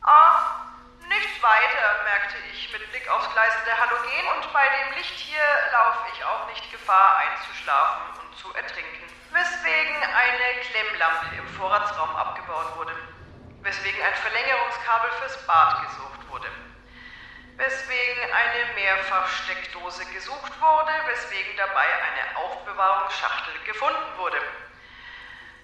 [0.03, 0.65] Ah,
[1.09, 6.07] nichts weiter, merkte ich mit Blick aufs gleißende Halogen und bei dem Licht hier laufe
[6.15, 9.05] ich auch nicht Gefahr einzuschlafen und zu ertrinken.
[9.33, 12.95] Weswegen eine Klemmlampe im Vorratsraum abgebaut wurde.
[13.61, 16.49] Weswegen ein Verlängerungskabel fürs Bad gesucht wurde.
[17.59, 24.41] Weswegen eine Mehrfachsteckdose gesucht wurde, weswegen dabei eine Aufbewahrungsschachtel gefunden wurde.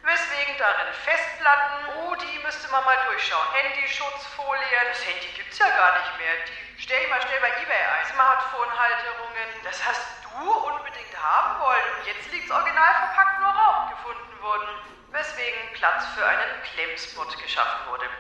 [0.02, 3.46] Weswegen darin Festplatten, oh, die müsste man mal durchschauen.
[3.52, 6.34] Handyschutzfolien, das Handy gibt's ja gar nicht mehr.
[6.76, 8.06] Die stell ich mal schnell bei Ebay ein.
[8.12, 14.42] Smartphone-Halterungen, das hast du unbedingt haben wollen und jetzt liegt's original verpackt nur Raum gefunden
[14.42, 14.68] worden.
[15.12, 18.10] Weswegen Platz für einen Klemmspot geschaffen wurde.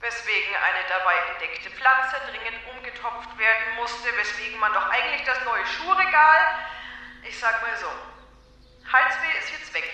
[0.00, 5.66] Weswegen eine dabei entdeckte Pflanze dringend umgetopft werden musste, weswegen man doch eigentlich das neue
[5.66, 6.46] Schuhregal.
[7.22, 7.90] Ich sag mal so,
[8.90, 9.92] Halsweh ist jetzt weg.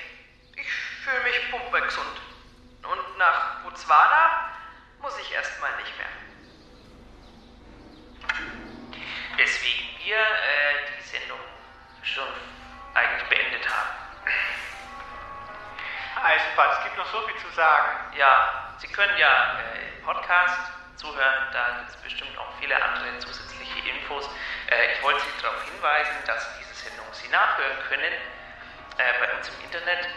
[0.54, 0.72] Ich
[1.04, 2.20] fühle mich pumpergesund.
[2.84, 4.52] Und nach Botswana
[5.00, 6.06] muss ich erstmal nicht mehr.
[9.36, 11.40] Weswegen wir äh, die Sendung
[12.02, 12.28] schon
[12.94, 14.06] eigentlich beendet haben.
[16.22, 18.14] Eisenbahn, es gibt noch so viel zu sagen.
[18.16, 23.18] Ja, Sie können ja äh, im Podcast zuhören, da gibt es bestimmt noch viele andere
[23.18, 24.28] zusätzliche Infos.
[24.70, 28.12] Äh, ich wollte Sie darauf hinweisen, dass diese Sendung Sie nachhören können
[28.98, 30.08] äh, bei uns im Internet.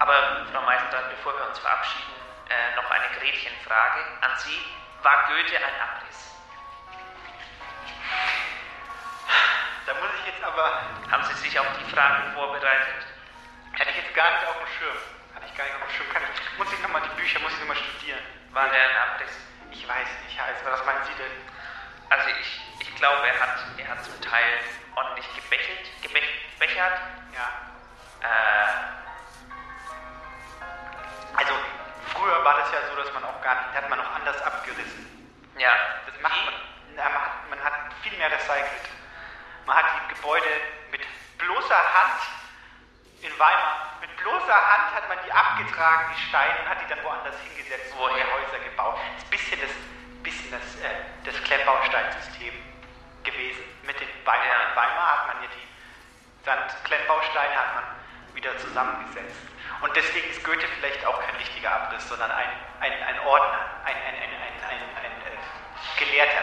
[0.00, 2.14] Aber Frau Meisendrath, bevor wir uns verabschieden,
[2.48, 4.58] äh, noch eine Gretchenfrage an Sie.
[5.02, 6.34] War Goethe ein Abriss?
[9.86, 13.06] Da muss ich jetzt aber, Haben Sie sich auf die Fragen vorbereitet?
[13.78, 15.17] hatte ich jetzt gar nicht auf dem Schirm.
[15.48, 16.08] Ich gar nicht auf dem Schirm.
[16.12, 18.20] Kann ich, muss ich nochmal die Bücher, muss ich nochmal studieren.
[18.52, 19.34] War der ein Abriss?
[19.70, 21.32] Ich weiß nicht, Eismann, was meinen Sie denn?
[22.10, 24.60] Also ich, ich glaube, er hat, er hat zum Teil
[24.96, 26.24] ordentlich gebechelt, gebech,
[26.58, 27.00] gebechert.
[27.34, 27.48] Ja.
[28.22, 28.98] Äh,
[31.38, 31.54] Also,
[32.14, 34.42] früher war das ja so, dass man auch gar nicht, da hat man noch anders
[34.42, 35.06] abgerissen.
[35.58, 35.70] ja.
[36.06, 36.54] Das macht man,
[36.96, 38.88] na, man, hat, man hat viel mehr recycelt.
[39.66, 40.48] Man hat die Gebäude
[40.90, 41.00] mit
[41.38, 42.20] bloßer Hand
[43.22, 47.02] in Weimar, mit bloßer Hand hat man die abgetragen, die Steine, und hat die dann
[47.02, 48.12] woanders hingesetzt, Woher?
[48.14, 48.98] neue Häuser gebaut.
[48.98, 49.70] Das ist ein bisschen das,
[50.22, 52.54] bisschen das, äh, das Klemmbausteinsystem
[53.24, 53.64] gewesen.
[53.84, 54.46] Mit den Weimar.
[54.46, 54.68] Ja.
[54.70, 55.68] In Weimar hat man ja die
[56.44, 57.84] Sandklemmbausteine hat man
[58.34, 59.40] wieder zusammengesetzt.
[59.80, 62.48] Und deswegen ist Goethe vielleicht auch kein richtiger Abriss, sondern ein,
[62.80, 66.42] ein, ein Ordner, ein, ein, ein, ein, ein, ein, äh, Gelehrter,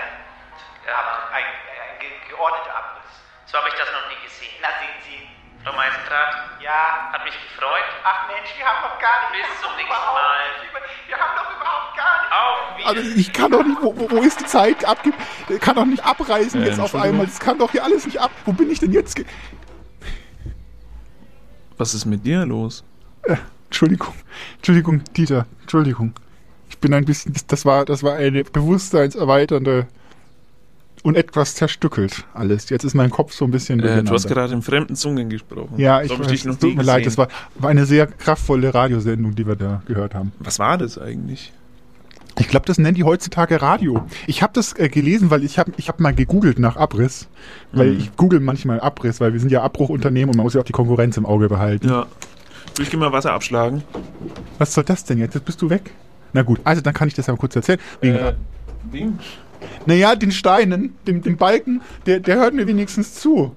[0.88, 1.30] Ja.
[1.32, 3.12] ein, ein ge geordneter Abriss.
[3.46, 4.54] So habe ich das noch nie gesehen.
[4.62, 5.30] Na, sehen Sie,
[5.66, 7.90] Frau Meisendrath, ja, hat mich gefreut.
[8.04, 9.42] ach Mensch, wir haben doch gar nicht...
[9.42, 10.46] Bis zum nächsten Mal.
[11.08, 12.32] Wir haben doch überhaupt gar nicht...
[12.32, 12.88] Auf.
[12.88, 14.86] Also ich kann doch nicht, wo, wo, ist die Zeit?
[14.86, 15.12] Abge
[15.60, 17.26] kann doch nicht abreißen Äh, jetzt auf einmal.
[17.26, 18.30] Das kann doch hier alles nicht ab.
[18.46, 19.16] Wo bin ich denn jetzt?
[19.16, 19.26] Ge
[21.78, 22.84] Was ist mit dir los?
[23.24, 24.14] äh, Entschuldigung,
[24.58, 26.14] Entschuldigung, Dieter, Entschuldigung.
[26.70, 29.88] Ich bin ein bisschen, das war, das war eine bewusstseinserweiternde
[31.06, 32.70] und etwas zerstückelt alles.
[32.70, 35.76] Jetzt ist mein Kopf so ein bisschen Äh, du hast gerade in fremden Zungen gesprochen.
[35.78, 39.36] Ja, ich weiß, ich es tut mir leid, das war, war eine sehr kraftvolle Radiosendung,
[39.36, 40.32] die wir da gehört haben.
[40.40, 41.54] Was war das eigentlich?
[42.38, 44.04] Ich glaube, das nennen die heutzutage Radio.
[44.28, 47.28] Ich habe das äh, gelesen, weil ich habe ich hab mal gegoogelt nach Abriss.
[47.72, 48.00] Weil Mhm.
[48.00, 50.74] ich google manchmal Abriss, weil wir sind ja Abbruchunternehmen und man muss ja auch die
[50.74, 51.88] Konkurrenz im Auge behalten.
[51.88, 52.08] Ja.
[52.82, 53.84] Ich gehe mal Wasser abschlagen.
[54.58, 55.36] Was soll das denn jetzt?
[55.36, 55.92] Jetzt bist du weg.
[56.34, 57.80] Na gut, also dann kann ich das ja kurz erzählen.
[58.02, 58.34] Wegen, Äh,
[58.92, 59.18] Ding.
[59.86, 63.56] Naja, den Steinen, dem, dem Balken, der, der hört mir wenigstens zu.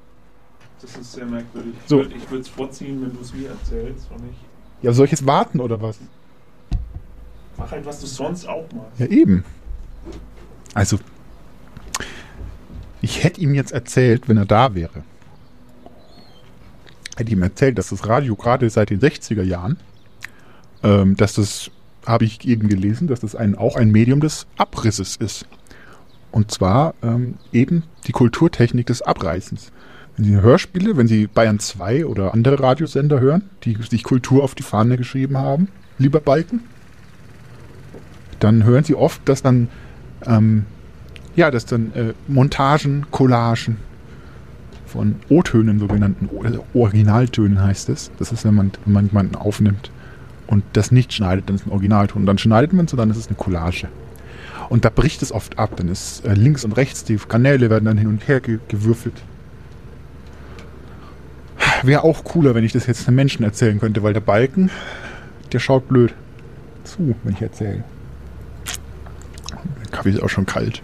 [0.80, 1.74] Das ist sehr merkwürdig.
[1.86, 2.02] So.
[2.02, 4.36] Ich würde es vorziehen, wenn du es mir erzählst und ich.
[4.82, 5.98] Ja, soll ich jetzt warten oder was?
[7.56, 8.98] Mach halt, was du sonst auch machst.
[8.98, 9.44] Ja, eben.
[10.74, 10.98] Also,
[13.02, 15.02] ich hätte ihm jetzt erzählt, wenn er da wäre.
[17.16, 19.76] Hätte ihm erzählt, dass das Radio gerade seit den 60er Jahren,
[20.84, 21.72] ähm, dass das,
[22.06, 25.46] habe ich eben gelesen, dass das ein, auch ein Medium des Abrisses ist.
[26.30, 29.72] Und zwar ähm, eben die Kulturtechnik des Abreißens.
[30.16, 34.54] Wenn Sie Hörspiele, wenn Sie Bayern 2 oder andere Radiosender hören, die sich Kultur auf
[34.54, 35.68] die Fahne geschrieben haben,
[35.98, 36.60] lieber Balken,
[38.40, 39.68] dann hören Sie oft, dass dann,
[40.26, 40.64] ähm,
[41.36, 43.76] ja, dass dann äh, Montagen, Collagen
[44.86, 48.10] von O-Tönen, sogenannten also Originaltönen heißt es.
[48.18, 49.90] Das ist, wenn man, wenn man jemanden aufnimmt
[50.46, 52.22] und das nicht schneidet, dann ist es ein Originalton.
[52.22, 53.88] Und dann schneidet man es und dann ist es eine Collage.
[54.68, 55.76] Und da bricht es oft ab.
[55.76, 59.22] Dann ist äh, links und rechts, die Kanäle werden dann hin und her ge gewürfelt.
[61.82, 64.70] Wäre auch cooler, wenn ich das jetzt einem Menschen erzählen könnte, weil der Balken,
[65.52, 66.12] der schaut blöd
[66.84, 67.84] zu, wenn ich erzähle.
[69.84, 70.82] Der Kaffee ist auch schon kalt.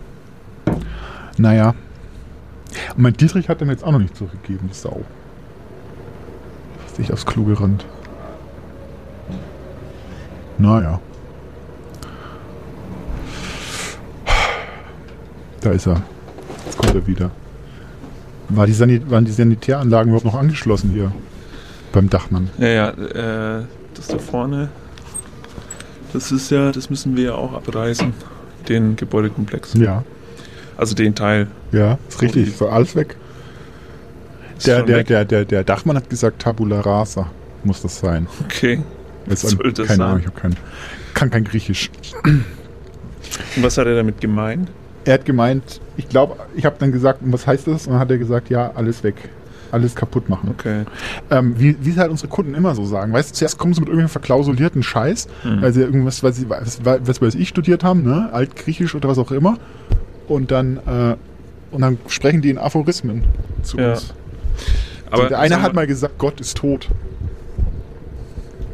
[1.36, 1.74] Naja.
[2.96, 5.02] Und mein Dietrich hat er jetzt auch noch nicht zurückgegeben, die Sau.
[6.86, 7.84] Ist nicht aufs Klo gerannt.
[10.58, 11.00] Naja.
[15.64, 16.02] Da ist er.
[16.66, 17.30] Jetzt kommt er wieder.
[18.50, 21.10] War die Sanit waren die Sanitäranlagen überhaupt noch angeschlossen hier?
[21.92, 22.50] Beim Dachmann.
[22.58, 23.64] Ja, ja, äh,
[23.94, 24.68] das da vorne,
[26.12, 28.12] das ist ja, das müssen wir ja auch abreißen,
[28.68, 29.72] den Gebäudekomplex.
[29.74, 30.04] Ja.
[30.76, 31.46] Also den Teil.
[31.72, 32.48] Ja, ist richtig.
[32.48, 33.16] Ist alles weg.
[34.58, 35.06] Ist Der, der, weg.
[35.06, 37.30] der, der, der Dachmann hat gesagt, Tabula Rasa
[37.62, 38.26] muss das sein.
[38.44, 38.82] Okay.
[39.30, 40.00] An- soll das keine sein?
[40.02, 40.54] Ahnung, ich hab kein,
[41.14, 41.90] kann kein Griechisch.
[42.24, 44.68] Und was hat er damit gemeint?
[45.04, 47.86] Er hat gemeint, ich glaube, ich habe dann gesagt, und was heißt das?
[47.86, 49.16] Und dann hat er gesagt, ja, alles weg.
[49.70, 50.50] Alles kaputt machen.
[50.56, 50.84] Okay.
[51.30, 53.12] Ähm, wie, wie es halt unsere Kunden immer so sagen.
[53.12, 55.62] Weißt du, zuerst kommen sie mit irgendwelchen verklausulierten Scheiß, Mhm.
[55.62, 58.28] weil sie irgendwas, weil sie, was, was weiß ich, studiert haben, ne?
[58.32, 59.58] Altgriechisch oder was auch immer.
[60.28, 61.16] Und dann, äh,
[61.72, 63.24] und dann sprechen die in Aphorismen
[63.62, 63.90] zu Ja.
[63.90, 64.14] uns.
[65.10, 66.88] Aber der eine hat mal gesagt, Gott ist tot.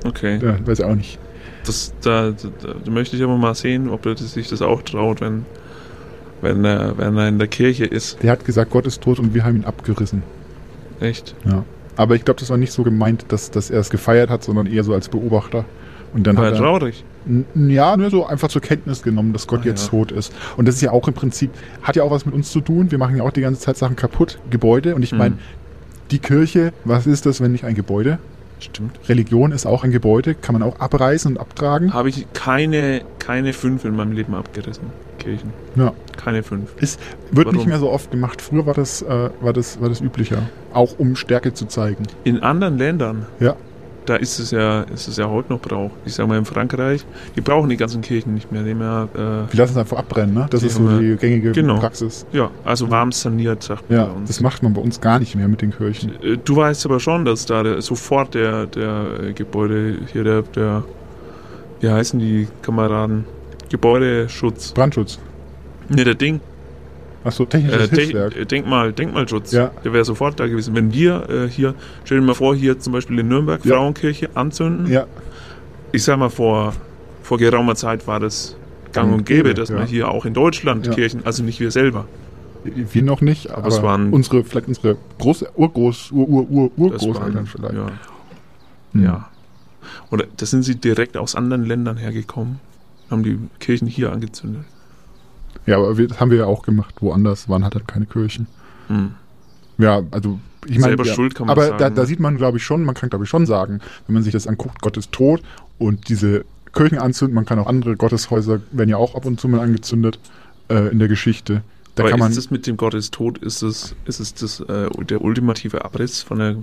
[0.05, 0.39] Okay.
[0.43, 1.19] Ja, weiß ich auch nicht.
[1.66, 5.20] Das, da, da, da möchte ich aber mal sehen, ob er sich das auch traut,
[5.20, 5.44] wenn,
[6.43, 8.23] wenn, er, wenn er in der Kirche ist.
[8.23, 10.23] Der hat gesagt, Gott ist tot und wir haben ihn abgerissen.
[11.01, 11.35] Echt?
[11.45, 11.65] Ja.
[11.97, 14.67] Aber ich glaube, das war nicht so gemeint, dass, dass er es gefeiert hat, sondern
[14.67, 15.65] eher so als Beobachter.
[16.15, 17.05] Und dann War hat er, traurig.
[17.55, 19.91] Ja, nur so einfach zur Kenntnis genommen, dass Gott Ah, jetzt ja.
[19.91, 20.33] tot ist.
[20.57, 21.51] Und das ist ja auch im Prinzip,
[21.83, 22.91] hat ja auch was mit uns zu tun.
[22.91, 24.95] Wir machen ja auch die ganze Zeit Sachen kaputt, Gebäude.
[24.95, 25.39] Und ich meine, Mhm.
[26.11, 28.19] die Kirche, was ist das, wenn nicht ein Gebäude?
[28.59, 28.99] Stimmt.
[29.09, 31.95] Religion ist auch ein Gebäude, kann man auch abreißen und abtragen.
[31.95, 34.85] Habe ich keine, keine fünf in meinem Leben abgerissen.
[35.21, 35.53] Kirchen.
[35.77, 35.93] Ja.
[36.17, 36.75] Keine fünf.
[36.81, 36.99] Ist,
[37.31, 37.57] wird Warum?
[37.59, 38.43] nicht mehr so oft gemacht.
[38.43, 40.43] Früher war das, äh, war das, war das üblicher.
[40.73, 42.05] Auch um Stärke zu zeigen.
[42.25, 43.55] In anderen Ländern, Ja.
[44.07, 45.91] da ist es ja, ist es ja heute noch Brauch.
[46.05, 47.05] Ich sag mal in Frankreich,
[47.37, 48.63] die brauchen die ganzen Kirchen nicht mehr.
[48.65, 50.47] Die ja, äh, Die lassen es einfach abbrennen, ne?
[50.51, 51.79] Das ist so die gängige genau.
[51.79, 52.27] Praxis.
[52.33, 54.29] ja, also warm saniert, sagt man Ja, bei uns.
[54.29, 56.13] das macht man bei uns gar nicht mehr mit den Kirchen.
[56.23, 60.83] Äh, Du weißt aber schon, dass da der, sofort der, der Gebäude, hier der, der,
[61.81, 63.25] wie heißen die Kameraden?
[63.71, 64.73] Gebäudeschutz.
[64.73, 65.19] Brandschutz.
[65.89, 66.41] Ne, der Ding.
[67.25, 68.37] Achso, Äh, technisches Te Hilfswerk.
[68.37, 69.53] äh, Denkmal, Denkmalschutz.
[69.53, 69.71] Ja.
[69.85, 70.75] Der wäre sofort da gewesen.
[70.75, 71.75] Wenn wir äh, hier,
[72.05, 73.77] stell dir mal vor, hier zum Beispiel in Nürnberg Ja.
[73.77, 74.87] Frauenkirche anzünden.
[74.87, 75.07] Ja,
[75.93, 76.73] Ich sag mal, vor,
[77.23, 78.57] vor geraumer Zeit war das
[78.93, 79.77] gang und gäbe, dass ja.
[79.77, 80.95] man hier auch in Deutschland Ja.
[80.95, 82.07] Kirchen, also nicht wir selber.
[82.65, 87.47] wir noch nicht, aber Das waren- unsere, vielleicht unsere Groß, Urgroß, Ur, Ur, Ur, Urgroßeltern
[87.47, 87.75] vielleicht.
[87.75, 87.87] ja.
[88.93, 89.03] Hm.
[89.05, 89.29] ja.
[90.11, 92.61] Oder da sind sie direkt aus anderen Ländern hergekommen,
[93.11, 94.65] haben die Kirchen hier angezündet.
[95.66, 96.97] Ja, aber wir, das haben wir ja auch gemacht.
[97.01, 98.47] Woanders waren halt, halt keine Kirchen.
[98.89, 99.12] Hm.
[99.78, 101.95] Ja, also ich meine, Selber ja, schuld kann man aber sagen, da, ne?
[101.95, 104.32] da sieht man, glaube ich, schon, man kann, glaube ich, schon sagen, wenn man sich
[104.32, 105.43] das anguckt, Gott ist tot
[105.78, 109.49] und diese Kirchen anzünden, man kann auch andere Gotteshäuser, werden ja auch ab und zu
[109.49, 110.19] mal angezündet
[110.69, 111.62] äh, in der Geschichte.
[111.95, 114.35] Da Aber kann man, ist das mit dem Gott ist tot, ist es, ist es
[114.35, 116.57] das, äh, der ultimative Abriss von der,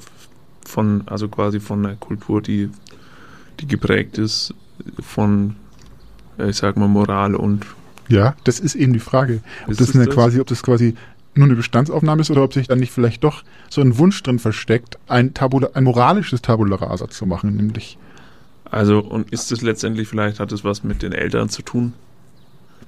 [0.66, 2.70] von, also quasi von der Kultur, die,
[3.60, 4.54] die geprägt ist
[5.00, 5.56] von,
[6.38, 7.66] ich sag mal, Moral und
[8.10, 10.16] ja, das ist eben die Frage, ob Ist das, eine das?
[10.16, 10.96] quasi, ob das quasi
[11.36, 14.40] nur eine Bestandsaufnahme ist oder ob sich dann nicht vielleicht doch so ein Wunsch drin
[14.40, 17.98] versteckt, ein, Tabula, ein moralisches Tabula Rasa zu machen, nämlich
[18.72, 21.94] Also, und ist es letztendlich, vielleicht hat es was mit den Eltern zu tun?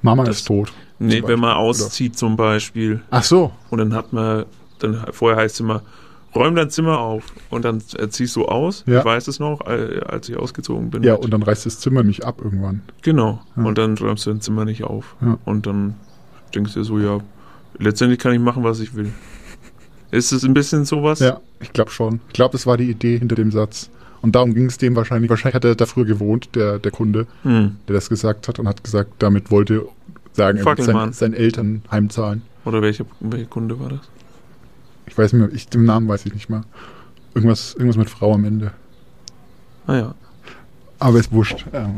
[0.01, 0.71] Mama Das- ist tot.
[0.99, 4.45] Nee, wenn man auszieht zum Beispiel Ach so, und dann hat man,
[4.79, 5.81] dann vorher heißt es immer,
[6.35, 8.83] räum dein Zimmer auf und dann ziehst du aus.
[8.87, 8.99] Ja.
[8.99, 11.03] Ich weiß es noch, als ich ausgezogen bin.
[11.03, 12.81] ja, und dann reißt das Zimmer nicht ab irgendwann.
[13.01, 13.41] Genau.
[13.55, 13.63] Ja.
[13.63, 15.15] Und dann räumst du dein Zimmer nicht auf.
[15.21, 15.37] Ja.
[15.45, 15.95] Und dann
[16.53, 17.19] denkst du dir so, ja,
[17.77, 19.11] letztendlich kann ich machen, was ich will.
[20.11, 21.19] Ist es ein bisschen sowas?
[21.19, 22.19] Ja, ich glaube schon.
[22.27, 23.89] Ich glaube, das war die Idee hinter dem Satz.
[24.21, 25.29] Und darum ging es dem wahrscheinlich.
[25.29, 27.77] Wahrscheinlich hat er da früher gewohnt, der, der Kunde, Hm.
[27.87, 29.87] der das gesagt hat und hat gesagt, damit wollte
[30.33, 32.41] sagen, er sein, seinen Eltern heimzahlen.
[32.65, 33.99] Oder welcher welche Kunde war das?
[35.09, 36.63] Ich weiß nicht mehr, ich, den Namen weiß ich nicht mehr.
[37.33, 38.71] Irgendwas, irgendwas mit Frau am Ende.
[39.87, 40.15] Ah ja.
[40.99, 41.65] Aber ist wurscht.
[41.73, 41.95] Ähm,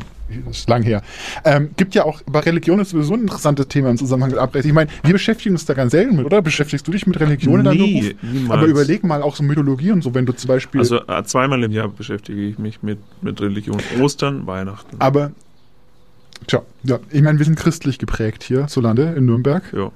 [0.49, 1.01] ist lang her.
[1.43, 4.67] Ähm, gibt ja auch, bei Religion ist sowieso ein interessantes Thema im Zusammenhang mit Abreise.
[4.67, 6.41] Ich meine, wir beschäftigen uns da ganz selten mit, oder?
[6.41, 8.23] Beschäftigst du dich mit Religion in deinem Nie, Beruf?
[8.33, 8.51] niemals.
[8.57, 10.79] Aber überleg mal auch so Mythologie und so, wenn du zum Beispiel.
[10.79, 13.77] Also äh, zweimal im Jahr beschäftige ich mich mit, mit Religion.
[13.99, 14.95] Ostern, Weihnachten.
[14.99, 15.31] aber,
[16.47, 19.63] tja, ja, ich meine, wir sind christlich geprägt hier, so Lande, in Nürnberg.
[19.73, 19.91] Ja.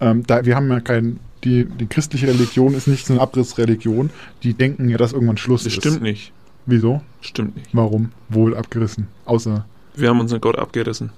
[0.00, 4.10] Ähm, da, wir haben ja kein, die, die christliche Religion ist nicht so eine Abrissreligion.
[4.42, 5.78] Die denken ja, dass irgendwann Schluss Das ist.
[5.80, 6.32] stimmt nicht.
[6.66, 7.00] Wieso?
[7.20, 7.68] Stimmt nicht.
[7.72, 8.10] Warum?
[8.28, 9.08] Wohl abgerissen.
[9.24, 9.64] Außer.
[9.94, 11.10] Wir haben unseren Gott abgerissen.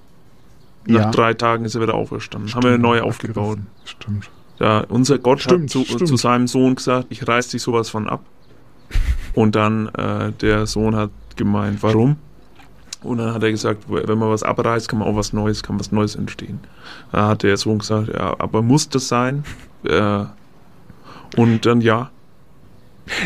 [0.86, 1.10] Nach Ja.
[1.10, 2.52] drei Tagen ist er wieder auferstanden.
[2.54, 3.58] haben wir Stimmt, neu aufgebaut.
[3.84, 4.30] Stimmt.
[4.58, 6.08] Ja, unser Gott Stimmt, hat zu, stimmt.
[6.08, 8.22] zu seinem Sohn gesagt, ich reiß dich sowas von ab.
[9.34, 12.16] Und dann äh, der Sohn hat gemeint, warum?
[13.02, 15.78] Und dann hat er gesagt, wenn man was abreißt, kann man auch was Neues, kann
[15.80, 16.60] was Neues entstehen.
[17.12, 19.44] Da hat der Sohn gesagt, ja, aber muss das sein?
[19.84, 20.24] Äh,
[21.36, 22.10] und dann ja.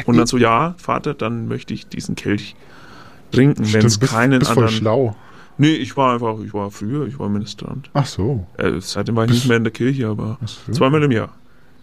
[0.06, 2.54] Und dann so, ja, Vater, dann möchte ich diesen Kelch
[3.32, 4.78] trinken, wenn es bist, keinen bist voll anderen.
[4.78, 5.16] schlau.
[5.58, 7.90] Nee, ich war einfach, ich war früher, ich war Ministrant.
[7.94, 8.46] Ach so.
[8.56, 10.72] Äh, seitdem war ich nicht mehr in der Kirche, aber so.
[10.72, 11.32] zweimal im Jahr.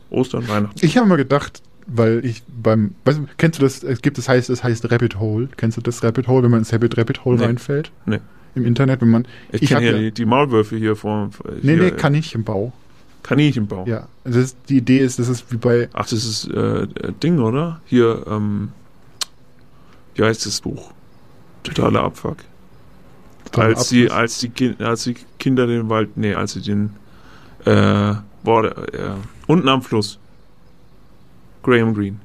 [0.10, 0.76] Ostern, Weihnachten.
[0.84, 4.27] Ich habe immer gedacht, weil ich beim, weißt du, kennst du das, es gibt, das
[4.27, 5.48] heißt, es heißt Rabbit Hole.
[5.56, 7.45] Kennst du das Rabbit Hole, wenn man ins Rabbit, Rabbit Hole Nee.
[7.45, 7.91] reinfällt?
[8.06, 8.19] Nee.
[8.56, 11.30] Im Internet, wenn man, Ich, Ich kenne ja die, die Maulwürfe hier vor.
[11.61, 12.73] nee, hier, nee, Kaninchenbau.
[13.23, 13.85] Kaninchenbau.
[13.88, 14.07] Ja.
[14.23, 16.88] Das ist, die Idee ist, das ist wie bei, Ach, das ist äh, äh,
[17.23, 17.81] Ding, oder?
[17.85, 18.69] Hier, ähm,
[20.15, 20.91] wie heißt das Buch?
[21.64, 22.38] Totaler Abfuck.
[23.45, 26.91] Totaler als, die, als, die kind, als die Kinder den Wald, nee, als sie den,
[27.65, 29.11] äh, boah, äh,
[29.48, 30.18] unten am Fluss.
[31.64, 32.18] Graham Greene.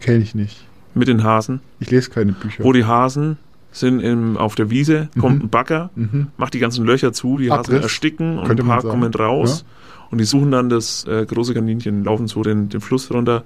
[0.00, 0.64] kenne ich nicht.
[0.94, 1.60] Mit den Hasen.
[1.80, 2.62] Ich lese keine Bücher.
[2.64, 3.38] Wo die Hasen
[3.72, 5.44] sind im, auf der Wiese, kommt Mhm.
[5.44, 6.26] ein Bagger, Mhm.
[6.36, 9.64] macht die ganzen Löcher zu, die Hasen Abriss, ersticken und ein paar kommen raus.
[10.10, 13.44] Und die suchen dann das äh, große Kaninchen, laufen so den, den Fluss runter.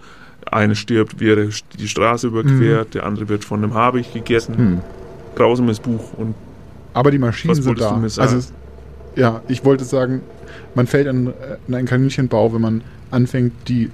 [0.51, 1.49] Eine stirbt, er
[1.79, 4.57] die Straße überquert, der andere wird von einem Habicht gegessen.
[4.57, 4.81] Hm.
[5.37, 6.13] Grausames Buch.
[6.17, 6.35] Und
[6.95, 8.01] Aber die Maschinen sind da.
[8.19, 8.53] Also,
[9.15, 10.21] ja, ich wollte sagen,
[10.75, 11.33] man fällt in,
[11.69, 12.81] in einen Kaninchenbau, wenn man
[13.11, 13.91] anfängt, die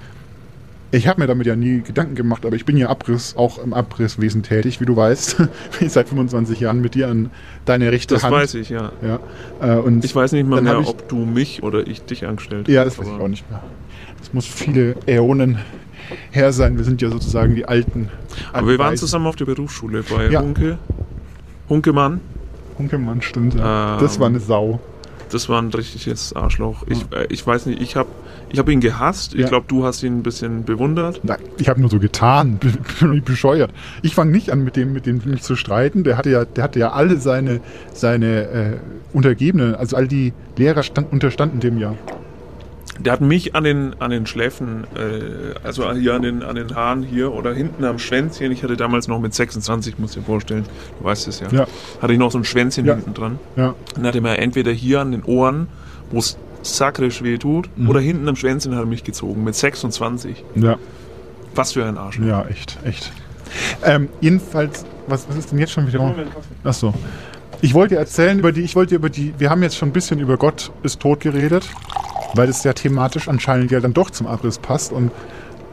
[0.90, 3.74] Ich habe mir damit ja nie Gedanken gemacht, aber ich bin ja Abriss, auch im
[3.74, 5.36] Abrisswesen tätig, wie du weißt.
[5.36, 5.48] bin
[5.80, 7.30] ich seit 25 Jahren mit dir an
[7.66, 8.34] deine rechte Das Hand.
[8.34, 8.92] weiß ich, ja.
[9.02, 9.20] Ja,
[9.60, 12.68] äh, und Ich weiß nicht mal mehr, ich, ob du mich oder ich dich angestellt
[12.68, 13.62] Ja, hast, das weiß ich auch nicht mehr.
[14.18, 15.58] Das muss viele Äonen
[16.30, 16.78] her sein.
[16.78, 18.08] Wir sind ja sozusagen die alten.
[18.54, 20.40] Aber wir waren zusammen auf der Berufsschule bei Ja.
[20.40, 20.78] Hunke.
[21.68, 22.20] Hunkemann.
[22.78, 23.54] Hunkemann, stimmt.
[23.54, 23.94] Ja.
[23.96, 24.80] Ähm, das war eine Sau.
[25.30, 26.84] Das war ein richtiges Arschloch.
[26.88, 28.08] Ich, äh, ich weiß nicht, ich habe
[28.50, 29.34] ich hab ihn gehasst.
[29.34, 29.48] Ich Ja.
[29.48, 31.20] glaube, du hast ihn ein bisschen bewundert.
[31.22, 33.70] Nein, ich habe nur so getan, bin bin bescheuert.
[34.02, 36.04] Ich fange nicht an, mit dem, mit dem mich zu streiten.
[36.04, 37.60] Der hatte ja, der hatte ja alle seine,
[37.92, 38.76] seine äh,
[39.12, 41.94] Untergebenen, also all die Lehrer stand, unterstanden dem ja.
[42.98, 46.74] Der hat mich an den, an den Schläfen, äh, also hier an den, an den
[46.74, 48.50] Haaren hier oder hinten am Schwänzchen.
[48.50, 50.64] Ich hatte damals noch mit 26, muss dir vorstellen,
[50.98, 51.66] du weißt es ja, Ja.
[52.02, 52.94] hatte ich noch so ein Schwänzchen Ja.
[52.96, 53.38] hinten dran.
[53.56, 53.74] Ja.
[53.94, 55.68] Dann hat er mir entweder hier an den Ohren,
[56.10, 57.88] wo es sakrisch weh tut, Mhm.
[57.88, 60.44] oder hinten am Schwänzchen hat er mich gezogen mit 26.
[60.56, 60.76] Ja.
[61.54, 62.18] Was für ein Arsch.
[62.18, 63.12] Ja, echt, echt.
[63.84, 66.14] Ähm, jedenfalls, was, was ist denn jetzt schon wieder?
[66.64, 66.92] Ach so.
[67.60, 69.88] Ich wollte dir erzählen über die, ich wollte dir über die, wir haben jetzt schon
[69.88, 71.68] ein bisschen über Gott ist tot geredet,
[72.34, 75.10] weil es ja thematisch anscheinend ja dann doch zum Abriss passt und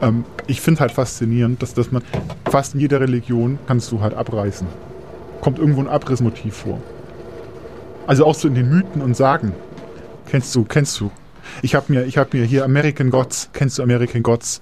[0.00, 2.02] ähm, ich finde halt faszinierend, dass, dass man
[2.50, 4.66] fast in jeder Religion kannst du halt abreißen.
[5.40, 6.80] Kommt irgendwo ein Abrissmotiv vor.
[8.06, 9.52] Also auch so in den Mythen und Sagen.
[10.26, 11.10] Kennst du, kennst du.
[11.62, 14.60] Ich habe mir, ich habe mir hier American Gods, kennst du American Gods?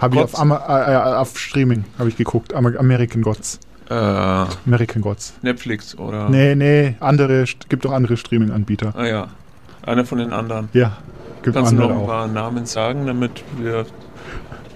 [0.00, 3.58] Habe ich auf, Ama äh, äh, auf Streaming habe ich geguckt, Amer American Gods.
[3.88, 5.34] Äh, American Gods.
[5.42, 6.28] Netflix oder.
[6.28, 8.92] Nee, nee, andere, gibt auch andere Streaming-Anbieter.
[8.96, 9.28] Ah ja.
[9.82, 10.68] Einer von den anderen.
[10.72, 10.98] Ja,
[11.42, 12.06] gibt Kannst du noch ein auch.
[12.06, 13.86] paar Namen sagen, damit wir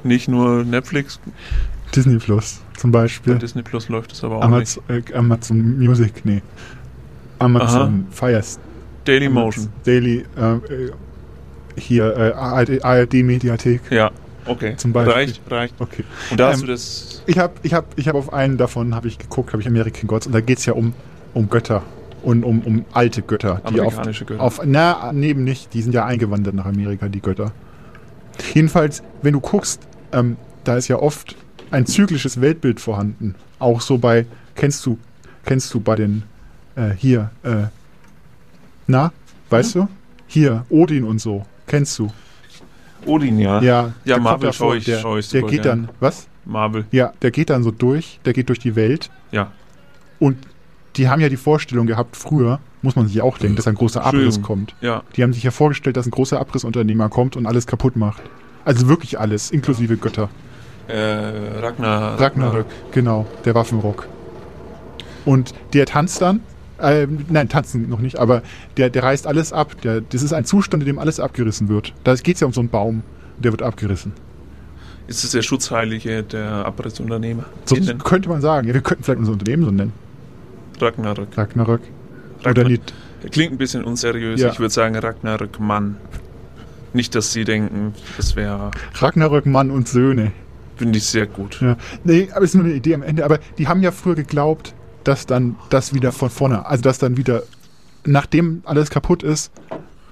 [0.05, 1.20] nicht nur Netflix,
[1.94, 3.36] Disney Plus zum bei Beispiel.
[3.36, 6.43] Disney Plus läuft es aber auch Amazon, äh, Amazon Music, nee.
[7.39, 8.59] Amazon Fire nicht.
[9.05, 9.68] Daily Motion.
[9.84, 10.93] Daily, äh, äh,
[11.76, 13.80] hier, äh, ARD, Mediathek.
[13.90, 14.10] Ja,
[14.47, 14.76] okay.
[14.76, 15.12] Zum Beispiel.
[15.12, 15.74] Reicht, reicht.
[15.78, 16.05] Okay.
[16.30, 17.22] Und da hast Ähm, du das.
[17.26, 20.06] Ich habe ich hab, ich hab auf einen davon habe ich geguckt, habe ich American
[20.06, 20.94] Gods und da geht es ja um,
[21.34, 21.82] um Götter
[22.22, 23.60] und um, um alte Götter.
[23.70, 24.42] Die auf, Amerikanische Götter.
[24.42, 27.52] Auf, na, neben nicht, die sind ja eingewandert nach Amerika, die Götter.
[28.54, 31.36] Jedenfalls, wenn du guckst, ähm, da ist ja oft
[31.70, 33.34] ein zyklisches Weltbild vorhanden.
[33.58, 34.98] Auch so bei, kennst du,
[35.44, 36.22] kennst du bei den,
[36.76, 37.64] äh, hier, äh,
[38.86, 39.12] na,
[39.50, 39.88] weißt du?
[40.26, 42.10] Hier, Odin und so, kennst du.
[43.06, 43.60] Odin, ja.
[43.60, 45.86] Ja, Ja, Marvel schau ich, der, schau ich der geht gern.
[45.86, 46.28] dann, was?
[46.44, 46.84] Marvel.
[46.90, 49.50] Ja, der geht dann so durch, der geht durch die Welt Ja.
[50.18, 50.36] und
[50.97, 53.74] die haben ja die Vorstellung gehabt, früher, muss man sich ja auch denken, dass ein
[53.74, 54.74] großer Abriss kommt.
[54.81, 55.02] Ja.
[55.16, 58.23] Die haben sich ja vorgestellt, dass ein großer Abrissunternehmer kommt und alles kaputt macht.
[58.64, 60.28] Also wirklich alles, inklusive Götter.
[60.89, 62.20] Äh, Ragnar.
[62.20, 64.06] Ragnarök, genau, der Waffenrock.
[65.24, 66.40] Und der tanzt dann,
[66.78, 68.43] äh, nein, tanzen noch nicht, aber
[68.77, 69.81] der, der reißt alles ab.
[69.82, 71.93] Der, das ist ein Zustand, in dem alles abgerissen wird.
[72.05, 73.02] Da geht es ja um so einen Baum,
[73.39, 74.12] der wird abgerissen.
[75.06, 77.44] Ist es der Schutzheilige der Abrissunternehmer?
[77.64, 78.69] So könnte man sagen.
[78.69, 79.93] Ja, wir könnten vielleicht unser Unternehmen so nennen.
[80.82, 81.28] Ragnarök.
[81.36, 81.80] Ragnarök.
[82.44, 82.92] Oder nicht.
[83.30, 84.40] Klingt ein bisschen unseriös.
[84.40, 84.50] Ja.
[84.50, 85.96] Ich würde sagen Ragnarök Mann.
[86.92, 88.70] Nicht, dass sie denken, das wäre.
[88.94, 90.32] Ragnarök, Mann und Söhne.
[90.76, 91.60] Finde ich sehr gut.
[91.60, 91.76] Ja.
[92.04, 93.24] Nee, aber es ist nur eine Idee am Ende.
[93.24, 97.16] Aber die haben ja früher geglaubt, dass dann das wieder von vorne, also dass dann
[97.16, 97.44] wieder,
[98.04, 99.52] nachdem alles kaputt ist,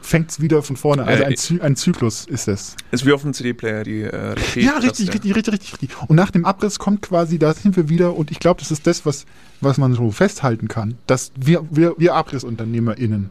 [0.02, 1.04] fängt es wieder von vorne.
[1.04, 2.76] Also ein, Zy ein Zyklus ist es.
[2.90, 5.90] Ist wie auf dem CD-Player, die äh, Ja, richtig, richtig, richtig, richtig, richtig.
[6.08, 8.86] Und nach dem Abriss kommt quasi, da sind wir wieder, und ich glaube, das ist
[8.86, 9.26] das, was,
[9.60, 13.30] was man so festhalten kann, dass wir, wir, wir AbrissunternehmerInnen,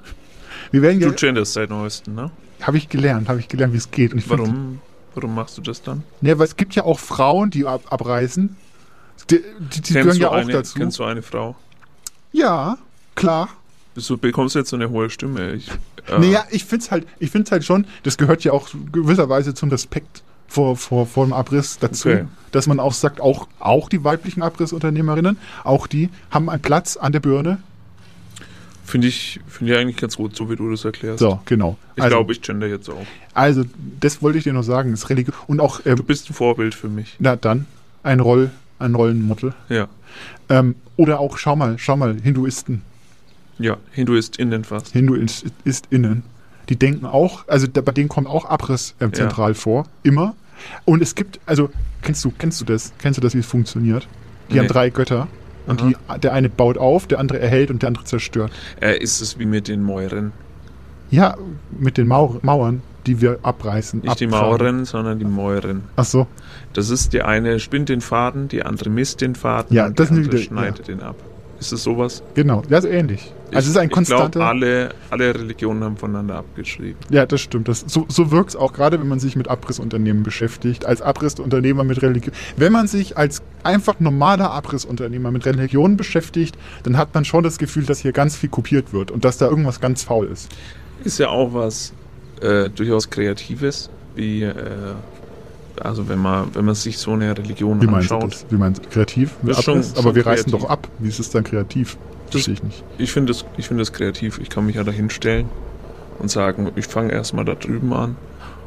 [0.72, 2.32] wir werden Du ja, genderst seit neuestem, ne?
[2.62, 4.12] habe ich gelernt, habe ich gelernt, wie es geht.
[4.14, 4.80] Und ich find- Warum,
[5.16, 6.04] warum machst du das dann?
[6.22, 8.56] Ja, weil es gibt ja auch Frauen, die ab, abreißen.
[9.30, 10.78] Die, die, die gehören ja du auch eine, dazu.
[10.78, 11.56] kennst du eine Frau?
[12.32, 12.78] Ja,
[13.16, 13.50] klar.
[14.08, 15.54] Du bekommst jetzt so eine hohe Stimme.
[15.54, 15.70] Ich,
[16.08, 19.54] äh, Naja, ich finde es halt, ich find's halt schon, das gehört ja auch gewisserweise
[19.54, 22.26] zum Respekt vor, vor, vor dem Abriss dazu, Okay.
[22.52, 27.12] dass man auch sagt, auch, auch die weiblichen Abrissunternehmerinnen, auch die haben einen Platz an
[27.12, 27.60] der Birne.
[28.84, 31.20] Finde ich, finde ich eigentlich ganz gut, so wie du das erklärst.
[31.20, 31.78] So, genau.
[31.96, 33.06] Ich Also- glaube, ich gender jetzt auch.
[33.36, 33.64] Also,
[34.00, 36.74] das wollte ich dir noch sagen, das Religion und auch, ähm, Du bist ein Vorbild
[36.74, 37.16] für mich.
[37.20, 37.68] na dann,
[38.02, 38.50] ein Roll,
[38.80, 39.54] ein Rollenmodel.
[39.70, 39.88] Ja.
[40.50, 42.82] Ähm, oder auch, schau mal, schau mal, Hinduisten,
[43.60, 44.94] Ja, HinduistInnen fast.
[44.94, 46.23] HinduistInnen,
[46.69, 49.11] die denken auch, also da, bei denen kommt auch Abriss Ja.
[49.11, 50.36] zentral vor, immer.
[50.86, 51.69] Und es gibt, also,
[52.02, 52.91] kennst du, kennst du das?
[52.99, 54.07] Kennst du das, wie es funktioniert?
[54.49, 54.60] Die Nee.
[54.60, 55.27] haben drei Götter.
[55.68, 58.52] Und die, der eine baut auf, der andere erhält und der andere zerstört.
[58.81, 60.31] Äh, ist es wie mit den Mäuren.
[61.11, 61.38] Ja,
[61.77, 64.02] mit den Mau Mauern, die wir abreißen.
[64.02, 64.49] Nicht die abtragen.
[64.49, 65.84] Mauren, sondern die Mäuren.
[65.95, 66.27] Ach so.
[66.73, 70.10] Das ist die eine spinnt den Faden, die andere misst den Faden Ja, und das
[70.10, 71.15] die andere schneidet den ab.
[71.60, 72.23] Ist es sowas?
[72.34, 73.31] Genau, ja, so ähnlich.
[73.56, 74.42] Also es ist ein ich konstanter.
[74.42, 77.00] alle, alle Religionen haben voneinander abgeschrieben.
[77.10, 77.68] Ja, das stimmt.
[77.68, 80.86] Das, so so wirkt es auch gerade, wenn man sich mit Abrissunternehmen beschäftigt.
[80.86, 82.34] Als Abrissunternehmer mit Religion.
[82.58, 87.58] Wenn man sich als einfach normaler Abrissunternehmer mit Religion beschäftigt, dann hat man schon das
[87.58, 90.50] Gefühl, dass hier ganz viel kopiert wird und dass da irgendwas ganz faul ist.
[91.04, 91.94] Ist ja auch was
[92.42, 94.54] äh, durchaus Kreatives, wie äh,
[95.82, 98.34] also wenn man wenn man sich so eine Religion Wie meinst du anschaut.
[98.34, 98.46] das?
[98.50, 98.90] Wie meinst du?
[98.90, 99.96] Kreativ mit Abriss?
[99.98, 100.62] Aber wir reißen kreativ.
[100.62, 100.88] doch ab.
[101.00, 101.98] Wie ist es dann kreativ?
[102.31, 102.84] Das- Verstehe ich nicht.
[102.97, 104.39] Ich finde das, ich finde das kreativ.
[104.41, 105.49] Ich kann mich ja da hinstellen
[106.19, 108.15] und sagen, ich fange erstmal da drüben an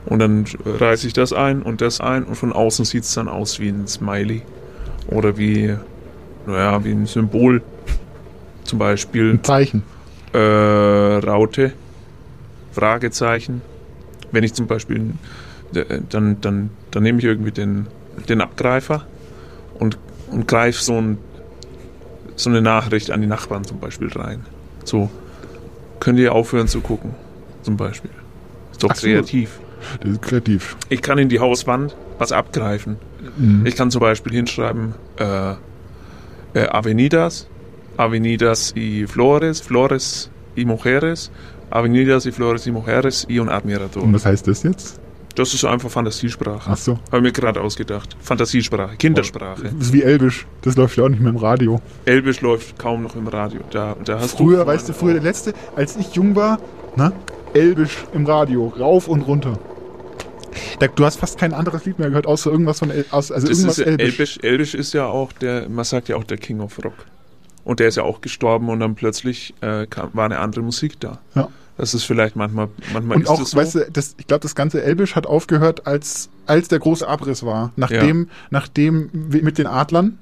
[0.06, 3.28] und dann reiße ich das ein und das ein und von außen sieht es dann
[3.28, 4.43] aus wie ein Smiley
[5.09, 5.74] oder wie,
[6.47, 7.62] naja, wie ein Symbol.
[8.64, 9.82] Zum Beispiel Ein Zeichen.
[10.32, 11.72] äh, Raute,
[12.72, 13.60] Fragezeichen.
[14.30, 15.12] Wenn ich zum Beispiel,
[15.74, 17.86] äh, dann, dann, dann nehme ich irgendwie den,
[18.28, 19.06] den Abgreifer
[19.78, 19.98] und,
[20.30, 21.18] und greife so, ein,
[22.37, 24.45] so eine Nachricht an die Nachbarn zum Beispiel rein.
[24.85, 25.11] So,
[26.01, 27.15] könnt ihr aufhören zu gucken,
[27.63, 28.11] zum Beispiel.
[28.73, 29.07] Ist doch Ach so.
[29.07, 29.61] kreativ.
[30.01, 30.77] Das ist kreativ.
[30.89, 32.97] Ich kann in die Hauswand was abgreifen.
[33.37, 33.67] Mhm.
[33.67, 35.53] Ich kann zum Beispiel hinschreiben, äh,
[36.55, 37.49] äh, Avenidas,
[37.97, 41.31] Avenidas y Flores, Flores y Mujeres,
[41.71, 44.03] Avenidas y Flores y Mujeres y un Admirador.
[44.03, 45.01] Und was heißt das jetzt?
[45.35, 46.71] Das ist einfach Fantasiesprache.
[46.71, 46.99] Ach so.
[47.07, 48.17] Habe ich mir gerade ausgedacht.
[48.21, 49.63] Fantasiesprache, Kindersprache.
[49.65, 50.47] Das ist wie Elbisch.
[50.63, 51.81] Das läuft ja auch nicht mehr im Radio.
[52.05, 53.61] Elbisch läuft kaum noch im Radio.
[53.71, 56.59] Da, da hast Früher, du weißt du, früher der letzte, als ich jung war,
[56.97, 57.13] ne?
[57.55, 59.59] Elbisch im Radio, rauf und runter.
[60.79, 63.47] Da, du hast fast kein anderes Lied mehr gehört, außer irgendwas von El, aus, also
[63.47, 64.05] das irgendwas ist Elbisch.
[64.05, 64.39] Elbisch.
[64.43, 67.07] Elbisch ist ja auch der, man sagt ja auch der King of Rock.
[67.65, 70.99] Und der ist ja auch gestorben und dann plötzlich äh, kam, war eine andere Musik
[71.01, 71.21] da.
[71.35, 71.49] Ja.
[71.83, 73.57] Das ist vielleicht manchmal, manchmal Und ist auch, es so.
[73.57, 77.43] weißt du, das, ich glaube, das ganze Elbisch hat aufgehört, als, als der große Abriss
[77.45, 77.73] war.
[77.75, 80.19] Nachdem, nachdem wir mit den Adlern,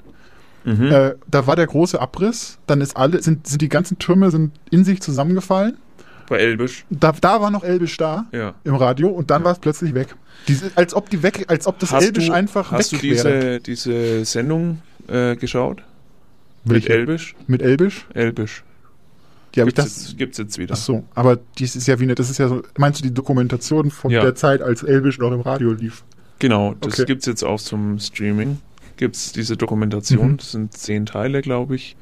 [0.65, 0.87] Mhm.
[0.91, 4.53] äh, da war der große Abriss, dann ist alle, sind, sind die ganzen Türme sind
[4.70, 5.77] in sich zusammengefallen.
[6.31, 6.85] Bei Elbisch.
[6.89, 8.55] Da, da war noch Elbisch da Ja.
[8.65, 10.15] im Radio und dann war es plötzlich weg.
[10.49, 13.03] Diese, als ob die weg, als ob das hast Elbisch du, einfach Hast du weg
[13.24, 13.61] wäre.
[13.61, 15.82] diese, diese Sendung äh, geschaut?
[16.65, 16.89] Mit Welche?
[16.95, 17.35] Elbisch?
[17.47, 18.07] Mit Elbisch?
[18.15, 18.62] Elbisch.
[19.55, 19.86] Die habe ich das.
[20.09, 20.74] jetzt, gibt's jetzt wieder.
[20.74, 23.14] Ach so, aber dies ist ja wie eine, das ist ja so, meinst du die
[23.14, 24.22] Dokumentation von Ja.
[24.22, 26.05] der Zeit, als Elbisch noch im Radio lief?
[26.39, 27.05] Genau, das Okay.
[27.06, 28.59] gibt's jetzt auch zum Streaming.
[28.97, 30.36] Gibt's diese Dokumentation, Mhm.
[30.36, 31.97] das sind zehn Teile, glaube ich.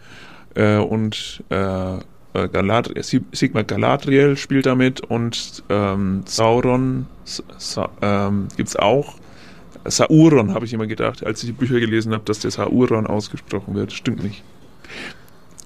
[0.55, 7.91] Äh, und äh, äh, Galad Sig- Sigmar Galadriel spielt damit und ähm, Sauron Sa Sa
[8.03, 9.15] ähm, gibt's auch.
[9.87, 13.75] Sauron habe ich immer gedacht, als ich die Bücher gelesen habe, dass der Sauron ausgesprochen
[13.75, 13.93] wird.
[13.93, 14.43] Stimmt nicht.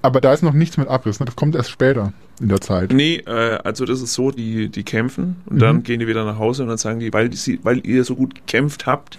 [0.03, 1.25] Aber da ist noch nichts mit Abriss, ne?
[1.25, 2.91] das kommt erst später in der Zeit.
[2.93, 5.59] Nee, äh, also das ist so, die, die kämpfen und Mhm.
[5.59, 8.03] dann gehen die wieder nach Hause und dann sagen die, weil, die, sie- weil ihr
[8.03, 9.17] so gut gekämpft habt,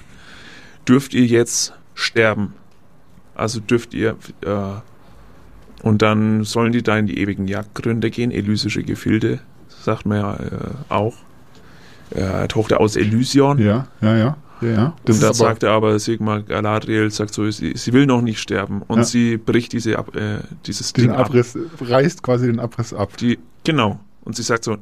[0.87, 2.53] dürft ihr jetzt sterben.
[3.35, 4.53] Also dürft ihr, äh,
[5.83, 10.35] und dann sollen die da in die ewigen Jagdgründe gehen, elysische Gefilde, sagt man ja
[10.37, 10.49] äh,
[10.91, 11.15] auch.
[12.11, 13.59] Äh, Tochter aus Elysion.
[13.59, 14.37] Ja, ja, ja.
[14.65, 14.95] Ja, ja.
[15.07, 18.41] und da aber- sagt er aber, Sigmar Galadriel sagt so, sie, sie will noch nicht
[18.41, 18.83] sterben.
[18.83, 19.05] Und Ja.
[19.05, 21.27] sie bricht diese, ab- äh, dieses diesen Ding ab.
[21.27, 23.17] Abriss, reißt quasi den Abriss ab.
[23.19, 24.01] Die, genau.
[24.23, 24.73] Und sie sagt so,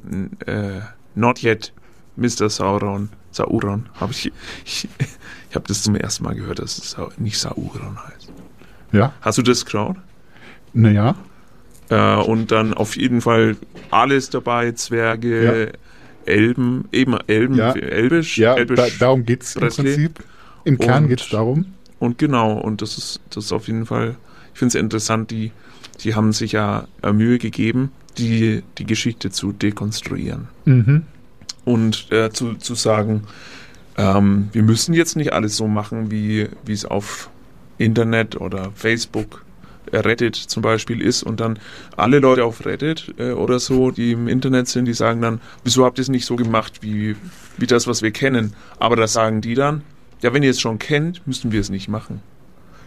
[0.46, 0.80] äh,
[1.14, 1.72] not yet,
[2.16, 2.48] Mr.
[2.50, 3.09] Sauron.
[3.30, 3.88] Sauron.
[3.98, 4.30] Habe ich,
[4.64, 4.88] ich,
[5.50, 8.30] ich habe das zum ersten Mal gehört, dass es nicht Sauron heißt.
[8.92, 9.96] Ja, Hast du das geschaut?
[10.74, 11.14] naja.
[11.88, 13.56] Äh, und dann auf jeden Fall
[13.90, 15.72] alles dabei, Zwerge,
[16.26, 17.72] Elben, eben Elben, Ja.
[17.72, 19.84] Elbisch, Ja, Elbisch da, darum geht's im Presley.
[19.94, 20.24] Prinzip.
[20.64, 21.66] Im Kern Und- geht's darum.
[21.98, 24.16] Und genau, und das ist, das ist auf jeden Fall,
[24.52, 25.52] ich finde es interessant, die,
[26.00, 30.48] die haben sich ja äh, Mühe gegeben, die, die Geschichte zu dekonstruieren.
[30.64, 31.02] Mhm.
[31.64, 33.22] und äh, zu, zu sagen,
[33.96, 37.30] ähm, wir müssen jetzt nicht alles so machen, wie es auf
[37.78, 39.44] Internet oder Facebook,
[40.01, 41.59] Reddit zum Beispiel ist und dann
[41.97, 45.85] alle Leute auf Reddit äh, oder so, die im Internet sind, die sagen dann, wieso
[45.85, 47.16] habt ihr es nicht so gemacht wie,
[47.59, 48.55] wie das, was wir kennen?
[48.78, 49.82] Aber da sagen die dann,
[50.23, 52.23] ja, wenn ihr es schon kennt, müssen wir es nicht machen.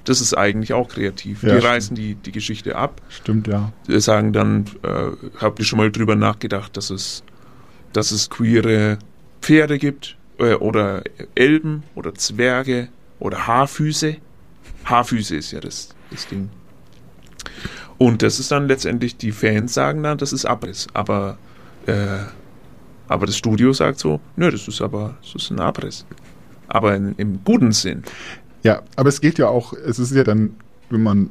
[0.05, 1.43] Das ist eigentlich auch kreativ.
[1.43, 1.71] Ja, die stimmt.
[1.73, 3.71] reißen die, die Geschichte ab Stimmt, ja.
[3.89, 7.23] äh, sagen dann, äh, habt ihr schon mal drüber nachgedacht, dass es,
[7.91, 8.99] dass es queere
[9.41, 11.03] Pferde gibt äh, oder
[11.33, 12.87] Elben oder Zwerge
[13.19, 14.17] oder Haarfüße?
[14.85, 16.49] Haarfüße ist ja das, das Ding.
[17.97, 21.37] Und das ist dann letztendlich, die Fans sagen dann, das ist Abriss, aber,
[21.85, 22.19] äh,
[23.07, 26.05] aber das Studio sagt so, nö, das ist aber, das ist ein Abriss.
[26.67, 28.03] Aber in, im guten Sinn.
[28.63, 30.55] Ja, aber es geht ja auch, es ist ja dann,
[30.89, 31.29] wenn man,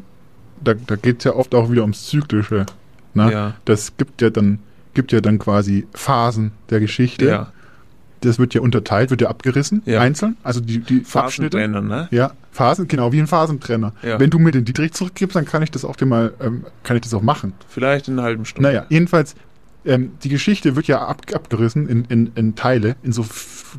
[0.63, 2.65] da, da geht es ja oft auch wieder ums Zyklische.
[3.13, 3.33] Ne?
[3.33, 3.55] Ja.
[3.65, 4.61] Das gibt ja dann,
[4.95, 7.53] gibt ja dann quasi Phasen der Geschichte, Ja.
[8.29, 10.01] Das wird ja unterteilt, wird ja abgerissen, Ja.
[10.01, 10.37] einzeln.
[10.43, 11.59] Also die, die Abschnitte.
[11.59, 12.09] Phasentrenner, ne?
[12.11, 13.93] Ja, Phasen, genau, wie ein Phasentrenner.
[14.03, 14.19] Ja.
[14.21, 16.97] Wenn du mir den Dietrich zurückgibst, dann kann ich das auch dir mal, ähm, kann
[16.97, 17.53] ich das auch machen.
[17.69, 18.69] Vielleicht in einer halben Stunde.
[18.69, 19.35] Naja, jedenfalls,
[19.87, 23.25] ähm, die Geschichte wird ja ab, abgerissen in, in, in Teile, in so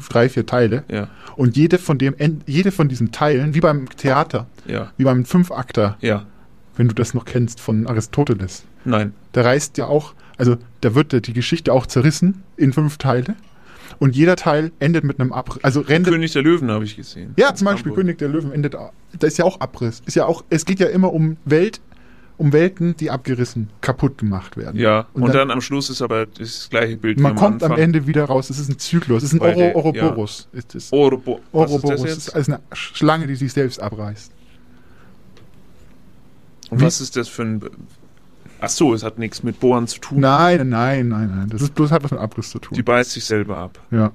[0.10, 0.84] drei, vier Teile.
[0.90, 1.08] Ja.
[1.36, 2.16] Und jede von dem,
[2.46, 4.92] jede von diesen Teilen, wie beim Theater, Ja.
[4.98, 6.26] wie beim Fünfakter, Ja.
[6.76, 9.14] wenn du das noch kennst von Aristoteles, Nein.
[9.32, 13.36] da reißt ja auch, also da wird ja die Geschichte auch zerrissen in fünf Teile.
[14.00, 15.64] Und jeder Teil endet mit einem Abriss.
[15.64, 17.34] Also rendet, König der Löwen habe ich gesehen.
[17.38, 17.96] ja, zum Beispiel Hamburg.
[18.06, 18.92] König der Löwen endet, da
[19.28, 20.02] ist ja auch Abriss.
[20.06, 21.80] Ist ja auch, es geht ja immer um Welt,
[22.38, 24.78] um Welten, die abgerissen, kaputt gemacht werden.
[24.80, 27.72] Ja, und, Und dann, dann- am Schluss ist aber das gleiche Bild Man kommt am
[27.72, 27.84] Anfang.
[27.84, 28.50] Ende wieder raus.
[28.50, 29.24] Es ist ein Zyklus.
[29.24, 30.50] Es ist ein der- Oro, Ouroboros.
[30.52, 30.92] Ist es.
[30.92, 32.02] Ourobo was ist Ouroboros.
[32.02, 34.32] das ist also eine Schlange, die sich selbst abreißt.
[36.72, 37.62] Und was ist das für ein...
[38.66, 40.20] Ach so, es hat nichts mit Bohren zu tun.
[40.20, 41.50] Nein, nein, nein, nein.
[41.50, 42.76] Das ist bloß hat was mit Abriss zu tun.
[42.76, 43.80] Die beißt sich selber ab.
[43.92, 44.12] ja.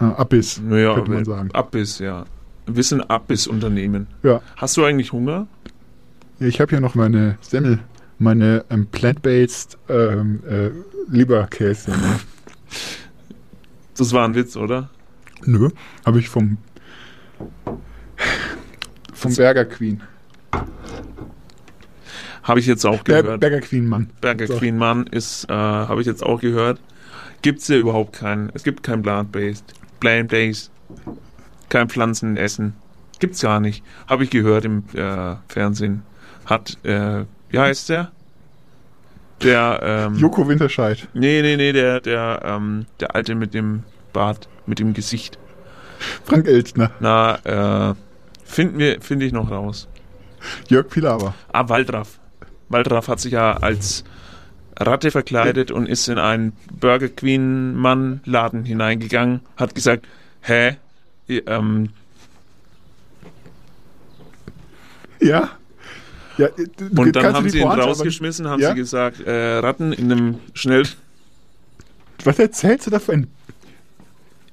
[0.00, 1.50] Äh, Abiss, Naja, könnte man sagen.
[1.52, 2.24] Abiss, ja.
[2.66, 4.08] Wir sind ein Abissunternehmen.
[4.24, 4.40] Ja.
[4.56, 5.46] Hast du eigentlich Hunger?
[6.40, 7.78] Ich habe hier noch meine Semmel,
[8.18, 10.70] meine ähm, plant-based ähm, äh,
[11.08, 11.92] Leberkäse.
[13.96, 14.90] Das war ein Witz, oder?
[15.44, 15.68] Nö,
[16.04, 16.58] habe ich vom
[19.12, 20.02] vom Burger Queen.
[22.44, 23.40] Habe ich jetzt auch gehört.
[23.40, 24.10] Burger Queen Mann.
[24.20, 24.56] Burger So.
[24.58, 26.78] Queen Mann ist, äh, habe ich jetzt auch gehört.
[27.42, 28.50] Gibt's ja überhaupt keinen.
[28.54, 29.64] Es gibt kein Plant-Based.
[30.00, 30.70] Plant-Based.
[31.70, 32.74] Kein Pflanzenessen.
[33.18, 33.82] Gibt's gar nicht.
[34.06, 36.02] Habe ich gehört im äh, Fernsehen.
[36.44, 38.12] Hat, äh, wie heißt der?
[39.42, 41.08] Der, ähm, Joko Winterscheid.
[41.14, 45.38] Nee, nee, nee, der, der, ähm, der Alte mit dem Bart, mit dem Gesicht.
[46.24, 46.90] Frank Elstner.
[47.00, 47.94] Na, äh,
[48.44, 49.88] finden wir, finde ich noch raus.
[50.68, 51.34] Jörg Pilawa.
[51.52, 52.20] Ah, Waldraff.
[52.74, 54.04] Waldraff hat sich ja als
[54.78, 60.06] Ratte verkleidet und ist in einen Burger Queen Mann Laden hineingegangen, hat gesagt,
[60.42, 60.76] hä,
[61.28, 61.90] ähm,
[65.20, 65.50] Ja.
[66.36, 68.70] ja äh, und dann haben sie ihn rausgeschmissen, haben ja?
[68.70, 70.84] sie gesagt, äh, Ratten in einem schnell,
[72.24, 73.28] Was erzählst du da für ein.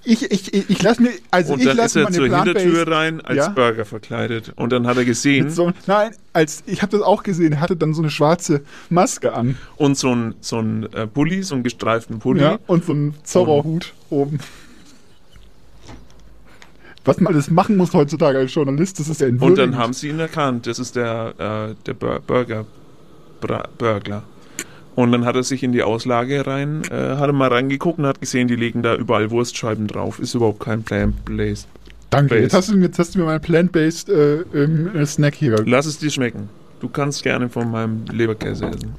[0.04, 1.12] Ich, ich, ich, ich lass mir.
[1.30, 3.50] Also und ich dann ist lasse er meine zur Hintertür rein als Ja?
[3.50, 7.54] Burger verkleidet und dann hat er gesehen so, nein, als ich habe das auch gesehen,
[7.54, 9.58] er hatte dann so eine schwarze Maske an.
[9.78, 12.42] und so ein, so ein äh, Pulli, so einen gestreiften Pulli.
[12.42, 14.40] Ja, und so einen Zauberhut oben.
[17.04, 19.78] Was man alles machen muss heutzutage als Journalist, das ist ja Und dann entwürdigend.
[19.78, 20.68] haben sie ihn erkannt.
[20.68, 21.34] Das ist der,
[21.72, 22.66] äh, der Bur Burger,
[23.40, 24.24] Bra Burglar.
[24.96, 28.06] Und dann hat er sich in die Auslage rein, äh, hat er mal reingeguckt und
[28.06, 30.20] hat gesehen, die legen da überall Wurstscheiben drauf.
[30.20, 31.68] Ist überhaupt kein Plant-Based.
[32.10, 35.64] Danke, jetzt hast, du, jetzt hast du mir meinen Plant-Based äh, ähm, äh, Snack hier.
[35.66, 36.50] Lass es dir schmecken.
[36.82, 38.96] Du kannst gerne von meinem Leberkäse essen.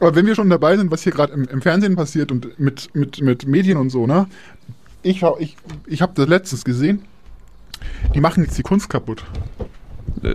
[0.00, 2.94] Aber wenn wir schon dabei sind, was hier gerade im, im Fernsehen passiert und mit,
[2.94, 4.26] mit, mit Medien und so, ne?
[5.02, 5.56] Ich, ich,
[5.86, 7.02] ich habe das letztens gesehen.
[8.14, 9.24] Die machen jetzt die Kunst kaputt.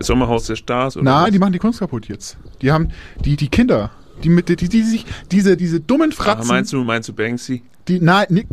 [0.00, 1.30] Sommerhaus der Stars oder Nein, was?
[1.32, 2.36] die machen die Kunst kaputt jetzt.
[2.62, 2.88] Die haben
[3.24, 3.90] die, die Kinder,
[4.22, 7.62] die mit die, die sich diese diese dummen Ah, Fratzen, meinst du, meinst du Banksy?
[7.88, 8.46] die nein, nee,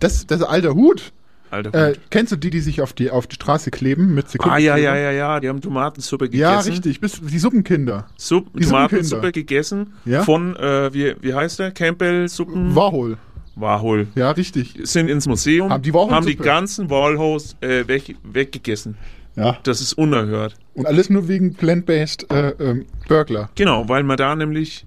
[0.00, 1.12] das das ist alter Hut.
[1.50, 2.00] Alter Äh, Hut.
[2.10, 4.96] kennst du die, die sich auf die auf die Straße kleben mit Ah, ja, ja,
[4.96, 5.38] ja, ja.
[5.40, 6.40] Die haben Tomatensuppe gegessen.
[6.40, 8.06] Ja, richtig, bis die Suppenkinder.
[8.16, 9.32] Supp, Die Tomatensuppe Suppenkinder.
[9.32, 10.22] gegessen Ja?
[10.22, 11.70] von, äh, wie, wie heißt der?
[11.72, 12.74] Campbell-Suppen?
[12.74, 13.18] Warhol.
[13.54, 14.06] Warhol.
[14.14, 14.76] Ja, richtig.
[14.84, 18.96] Sind ins Museum, Haben die haben die ganzen Walholes äh, weg, weggegessen.
[19.36, 19.58] Ja.
[19.62, 20.56] Das ist unerhört.
[20.74, 23.50] Und alles nur wegen plant-based äh, ähm, Burglar.
[23.54, 24.86] Genau, weil man da nämlich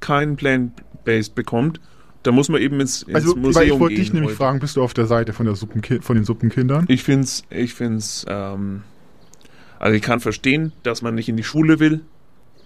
[0.00, 1.80] keinen Plant-Based bekommt.
[2.22, 4.36] Da muss man eben ins, ins Also, weil Museum ich wollte dich nämlich heute.
[4.36, 6.84] fragen, bist du auf der Seite von, der Suppenki von den Suppenkindern?
[6.88, 8.82] Ich finde es, ich find's, ähm,
[9.78, 12.00] also ich kann verstehen, dass man nicht in die Schule will.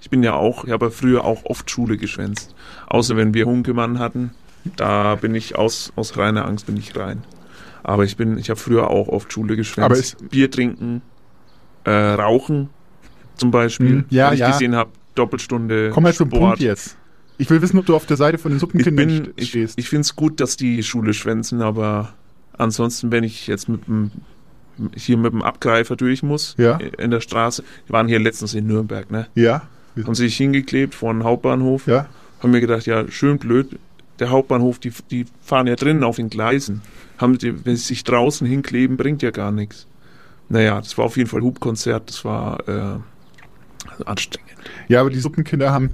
[0.00, 2.54] Ich bin ja auch, ich habe ja früher auch oft Schule geschwänzt.
[2.86, 4.30] Außer wenn wir Hunkemann hatten.
[4.76, 7.22] Da bin ich aus, aus reiner Angst bin ich rein.
[7.82, 10.16] Aber ich bin, ich habe früher auch oft Schule geschwänzt.
[10.18, 11.02] Aber Bier trinken,
[11.84, 12.68] äh, rauchen
[13.36, 13.90] zum Beispiel.
[13.90, 14.50] Hm, ja, Wenn ich ja.
[14.50, 16.28] gesehen habe, Doppelstunde Komm mal zum.
[16.28, 16.96] Punkt jetzt.
[17.38, 19.78] Ich will wissen, ob du auf der Seite von den Ich Suppenkindern ich, stehst.
[19.78, 22.12] ich finde es gut, dass die Schule schwänzen, aber
[22.56, 24.10] ansonsten, wenn ich jetzt mit dem
[24.94, 26.76] hier mit dem Abgreifer durch muss Ja.
[26.76, 29.26] in der Straße, die waren hier letztens in Nürnberg, ne?
[29.34, 29.62] ja.
[30.04, 32.06] Haben sich hingeklebt vor den Hauptbahnhof, Ja.
[32.42, 33.78] haben mir gedacht, ja, schön blöd,
[34.18, 36.80] der Hauptbahnhof, die, die fahren ja drinnen auf den Gleisen.
[37.18, 39.86] Haben die, wenn sie sich draußen hinkleben, bringt ja gar nichts.
[40.50, 42.98] Naja, das war auf jeden Fall Hubkonzert, das war äh,
[44.04, 44.50] anstrengend.
[44.88, 45.90] Ja, aber die Suppenkinder haben,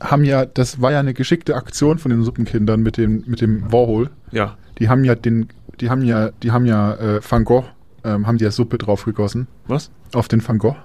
[0.00, 3.72] haben ja, das war ja eine geschickte Aktion von den Suppenkindern mit dem, mit dem
[3.72, 4.10] Warhol.
[4.30, 5.48] Ja, Die haben ja den,
[5.80, 7.64] die haben ja, die haben ja äh, Van Gogh,
[8.04, 9.48] ähm, haben die ja Suppe drauf gegossen.
[9.66, 9.90] was?
[10.12, 10.76] Auf den Van Gogh.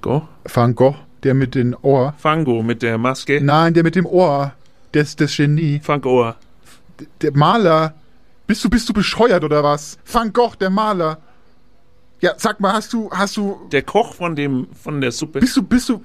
[0.00, 0.26] Go?
[0.52, 2.14] Van Gogh, der mit den Ohr.
[2.18, 3.40] Fango mit der Maske.
[3.40, 4.52] Nein, der mit dem Ohr.
[4.92, 5.80] Das, das Genie.
[5.80, 6.34] Fangoa.
[7.20, 7.94] Der Maler.
[8.46, 9.98] Bist du, bist du bescheuert oder was?
[10.10, 11.18] Van Gogh, der Maler.
[12.22, 15.40] Ja, sag mal, hast du, hast du, Der Koch von dem, von der Suppe.
[15.40, 16.00] bist du, bist du,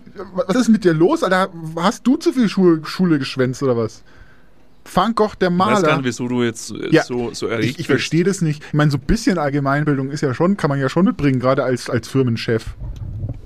[0.47, 1.49] was ist mit dir los, Alter?
[1.75, 4.03] Hast du zu viel Schule, Schule geschwänzt oder was?
[4.91, 5.95] Van Gogh, der Ich weiß gar Maler.
[5.97, 8.63] nicht, wieso du jetzt äh, Ja, so, so erregt ich, ich verstehe das nicht.
[8.65, 11.63] Ich meine, so ein bisschen Allgemeinbildung ist ja schon, kann man ja schon mitbringen, gerade
[11.63, 12.65] als, als Firmenchef.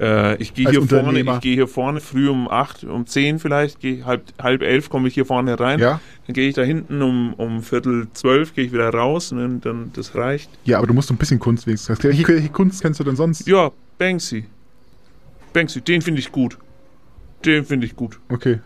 [0.02, 3.80] Äh, ich gehe hier vorne, ich gehe hier vorne früh um acht, um zehn vielleicht,
[3.80, 5.80] gehe halb, halb elf komme ich hier vorne rein.
[5.80, 6.02] Ja.
[6.26, 9.62] Dann gehe ich da hinten um, um Viertel zwölf, gehe ich wieder raus und dann,
[9.62, 10.50] dann das reicht.
[10.66, 12.04] Ja, aber du musst ein bisschen Kunst wenigstens.
[12.04, 13.48] Welche, welche Kunst kennst du denn sonst?
[13.48, 14.46] Ja, Banksy.
[15.54, 16.58] Banksy, den finde ich gut.
[17.46, 18.20] Den finde ich gut.
[18.30, 18.60] Okay.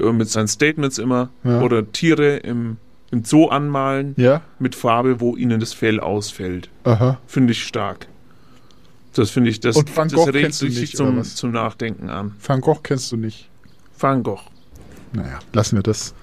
[0.00, 1.28] Äh, Mit seinen Statements immer.
[1.44, 1.60] Ja.
[1.60, 2.78] Oder Tiere im,
[3.10, 4.14] im Zoo anmalen.
[4.16, 4.40] Ja?
[4.58, 6.70] Mit Farbe, wo ihnen das Fell ausfällt.
[6.84, 7.18] Aha.
[7.26, 8.06] Finde ich stark.
[9.18, 11.50] Das finde ich, das, Und Van das Gogh regt kennst du sich nicht, zum, zum
[11.50, 12.34] Nachdenken an.
[12.44, 13.48] Van Gogh kennst du nicht.
[13.98, 14.42] Van Gogh.
[15.12, 16.14] Naja, lassen wir das.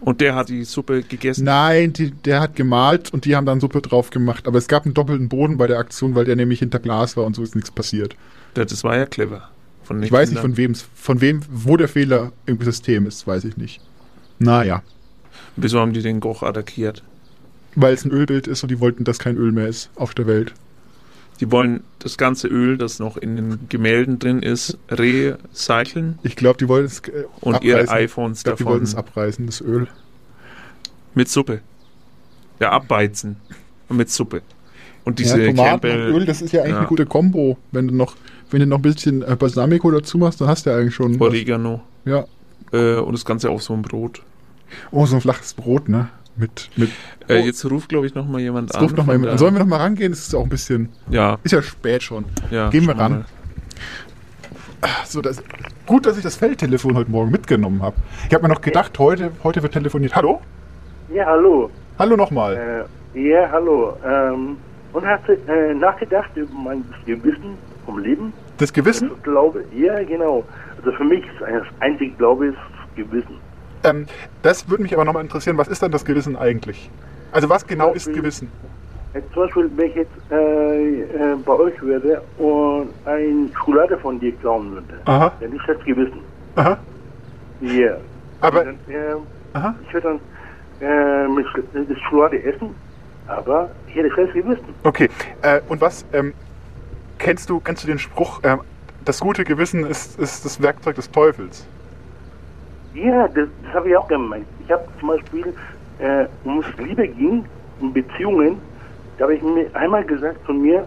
[0.00, 1.44] Und der hat die Suppe gegessen.
[1.44, 4.46] Nein, die, der hat gemalt und die haben dann Suppe drauf gemacht.
[4.46, 7.24] Aber es gab einen doppelten Boden bei der Aktion, weil der nämlich hinter Glas war
[7.24, 8.16] und so ist nichts passiert.
[8.54, 9.50] Das, das war ja clever.
[10.02, 13.56] Ich weiß nicht, von wem, von wem, wo der Fehler im System ist, weiß ich
[13.56, 13.80] nicht.
[14.38, 14.82] Naja,
[15.56, 17.02] Wieso haben die den Goch attackiert?
[17.74, 20.26] weil es ein Ölbild ist und die wollten, dass kein Öl mehr ist auf der
[20.26, 20.52] Welt.
[21.40, 26.58] Die wollen das ganze Öl, das noch in den Gemälden drin ist, recyceln Ich glaube,
[26.58, 27.68] die wollten es äh, und abreißen.
[27.68, 29.86] ihre iPhones ich glaube, die davon wollten es abreißen, das Öl.
[31.14, 31.60] mit Suppe.
[32.60, 33.36] Ja, abbeizen.
[33.88, 34.42] Und mit Suppe.
[35.04, 36.08] Und diese ja, Tomaten Campbell.
[36.12, 36.78] und Öl, das ist ja eigentlich Ja.
[36.80, 37.56] eine gute Kombo.
[37.72, 38.16] Wenn du noch,
[38.50, 41.18] wenn du noch ein bisschen äh, Balsamico dazu machst, dann hast du ja eigentlich schon.
[41.20, 41.28] was.
[41.28, 41.82] Oregano.
[42.04, 42.24] Ja.
[42.72, 44.22] Äh, und das Ganze auf so ein Brot.
[44.90, 46.10] Oh, so ein flaches Brot, ne?
[46.38, 46.90] Mit, mit.
[47.26, 48.82] Äh, oh, jetzt ruft, glaube ich, noch mal jemand jetzt an.
[48.84, 49.38] ruft noch mal jemand an.
[49.38, 50.12] Sollen wir noch mal rangehen?
[50.12, 50.88] Es ist auch ein bisschen.
[51.10, 51.38] Ja.
[51.42, 52.26] Ist ja spät schon.
[52.50, 53.12] Ja, Gehen wir ran.
[53.12, 53.24] mal.
[55.04, 55.42] So, das,
[55.86, 57.96] gut, dass ich das Feldtelefon heute Morgen mitgenommen habe.
[58.28, 60.14] Ich habe mir noch gedacht, heute, heute wird telefoniert.
[60.14, 60.40] Hallo?
[61.12, 61.70] Ja, hallo.
[61.98, 62.86] Hallo nochmal.
[63.14, 63.96] Äh, ja, hallo.
[64.06, 64.56] Ähm,
[64.92, 68.32] und hast du äh, nachgedacht über mein Gewissen vom Leben?
[68.58, 69.10] Das Gewissen?
[69.16, 70.44] Ich glaube, ja, genau.
[70.76, 72.56] Also für mich ist das einzige Glaube ist
[72.94, 73.47] Gewissen.
[73.84, 74.06] Ähm,
[74.42, 75.56] das würde mich aber nochmal interessieren.
[75.58, 76.90] Was ist dann das Gewissen eigentlich?
[77.32, 78.50] Also, was genau ist Gewissen?
[79.14, 84.18] Äh, Zum Beispiel, wenn ich jetzt äh, äh, bei euch wäre und ein Schokolade von
[84.20, 85.32] dir klauen würde, Aha.
[85.40, 86.20] dann ist das Gewissen.
[86.56, 86.78] Aha.
[87.60, 87.96] Ja.
[88.40, 89.72] Aber- Und Dann, äh.
[89.86, 90.18] Ich würde
[90.80, 92.74] dann äh, mit äh, das Schokolade essen,
[93.26, 94.74] aber ich hätte schlechtes Gewissen.
[94.84, 95.08] Okay.
[95.42, 96.32] Äh, und was, ähm,
[97.18, 98.60] kennst du, kennst du den Spruch, ähm,
[99.04, 101.66] das gute Gewissen ist, ist das Werkzeug des Teufels?
[102.94, 104.46] Ja, das, das habe ich auch gemeint.
[104.64, 105.54] Ich habe zum Beispiel,
[105.98, 107.44] äh, um es Liebe ging,
[107.80, 108.58] in Beziehungen,
[109.18, 110.84] da habe ich mir einmal gesagt von mir,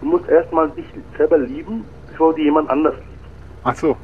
[0.00, 0.86] du musst erstmal dich
[1.16, 3.30] selber lieben, bevor du jemand anders liebst.
[3.64, 3.96] Ach so.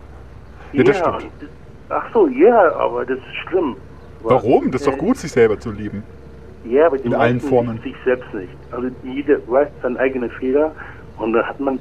[0.72, 1.16] Ja, das stimmt.
[1.40, 1.48] das-
[1.90, 3.76] Ach so, ja, aber das ist schlimm.
[4.22, 4.70] Warum?
[4.70, 6.02] Das ist doch äh, gut, sich selber zu lieben.
[6.64, 7.78] Ja, aber die In allen Formen.
[7.82, 8.52] sich selbst nicht.
[8.70, 10.72] Also jeder weiß seinen eigenen Fehler
[11.18, 11.78] und da hat man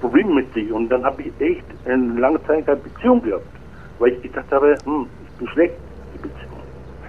[0.00, 0.70] Probleme mit sich.
[0.70, 3.46] Und dann habe ich echt eine lange Zeit keine Beziehung gehabt,
[3.98, 5.74] weil ich gedacht habe, hm, ich bin schlecht,
[6.14, 6.58] die Beziehung.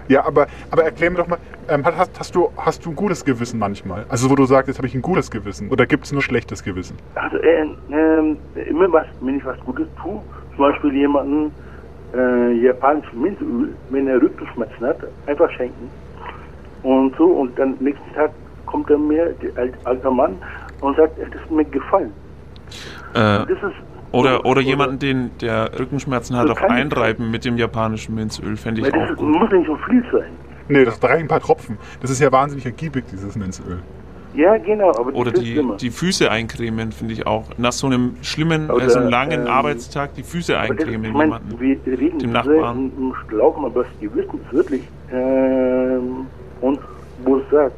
[0.07, 1.37] Ja, aber, aber erklär mir doch mal,
[1.67, 4.05] ähm, hast, hast, du, hast du ein gutes Gewissen manchmal?
[4.09, 5.69] Also wo du sagst, jetzt habe ich ein gutes Gewissen.
[5.69, 6.97] Oder gibt es nur schlechtes Gewissen?
[7.15, 8.37] Also äh, ähm,
[8.67, 10.19] immer was, wenn ich was Gutes tue,
[10.55, 11.51] zum Beispiel jemanden
[12.15, 14.97] äh, japanisches Minzöl, wenn er Rückenschmerzen hat,
[15.27, 15.91] einfach schenken.
[16.81, 18.31] Und so, und dann nächsten Tag
[18.65, 20.37] kommt er mir, der alt, alter Mann,
[20.81, 22.11] und sagt, das ist mir gefallen.
[23.13, 23.75] Äh, Das ist,
[24.11, 28.81] oder, oder jemanden, den, der Rückenschmerzen hat, Das auch einreiben mit dem japanischen Minzöl, fände
[28.81, 29.27] ich weil auch das gut.
[29.29, 30.31] muss nicht so viel sein.
[30.67, 31.77] Nee, das reichen ein paar Tropfen.
[32.01, 33.79] Das ist ja wahnsinnig ergiebig, dieses Minzöl.
[34.35, 37.45] Ja, genau, aber Oder das ist die, die Füße eincremen, finde ich auch.
[37.57, 41.11] Nach so einem schlimmen, Oder, äh, so einem langen ähm, Arbeitstag die Füße das, eincremen
[41.11, 41.59] ich jemanden.
[41.59, 42.91] wir reden dem Nachbarn.
[42.95, 46.27] im, Schlauchen, aber das Gewissen ist wirklich ähm,
[46.61, 46.79] und
[47.23, 47.73] wo es sagt.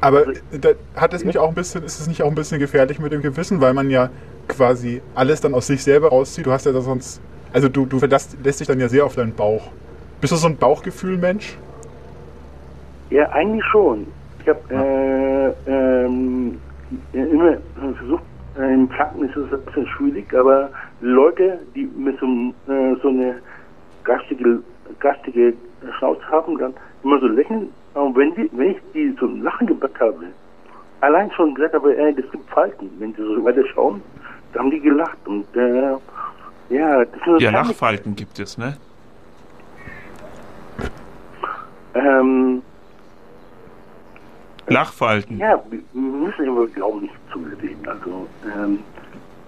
[0.00, 2.58] Aber äh, da hat es nicht auch ein bisschen, ist es nicht auch ein bisschen
[2.58, 4.10] gefährlich mit dem Gewissen, weil man ja
[4.50, 6.46] quasi alles dann aus sich selber rauszieht.
[6.46, 7.20] Du hast ja sonst,
[7.52, 9.68] also du, du verlässt, lässt dich dann ja sehr auf deinen Bauch.
[10.20, 11.56] Bist du so ein Bauchgefühl-Mensch?
[13.10, 14.06] Ja, eigentlich schon.
[14.42, 16.58] Ich habe äh, ähm,
[17.12, 17.56] immer
[17.96, 18.22] versucht,
[18.58, 20.70] äh, im Kranken ist es ein bisschen schwierig, aber
[21.00, 23.36] Leute, die mit so, äh, so eine
[24.04, 24.60] gastige,
[24.98, 25.54] gastige
[25.98, 27.68] Schnauze haben, dann immer so lächeln.
[27.94, 30.26] Und wenn, die, wenn ich die ein Lachen gebracht habe,
[31.00, 32.90] allein schon gesagt habe, ey, das gibt Falten.
[32.98, 34.02] Wenn sie so weiter schauen,
[34.58, 35.18] haben die gelacht.
[35.26, 35.92] Und äh,
[36.70, 37.04] ja,
[37.38, 38.76] Ja, Lachfalten gibt es, ne?
[41.94, 42.62] ähm,
[44.68, 45.38] Lachfalten.
[45.38, 47.86] Ja, wir wir müssen aber Glauben nicht zu reden.
[47.88, 48.78] Also, ähm,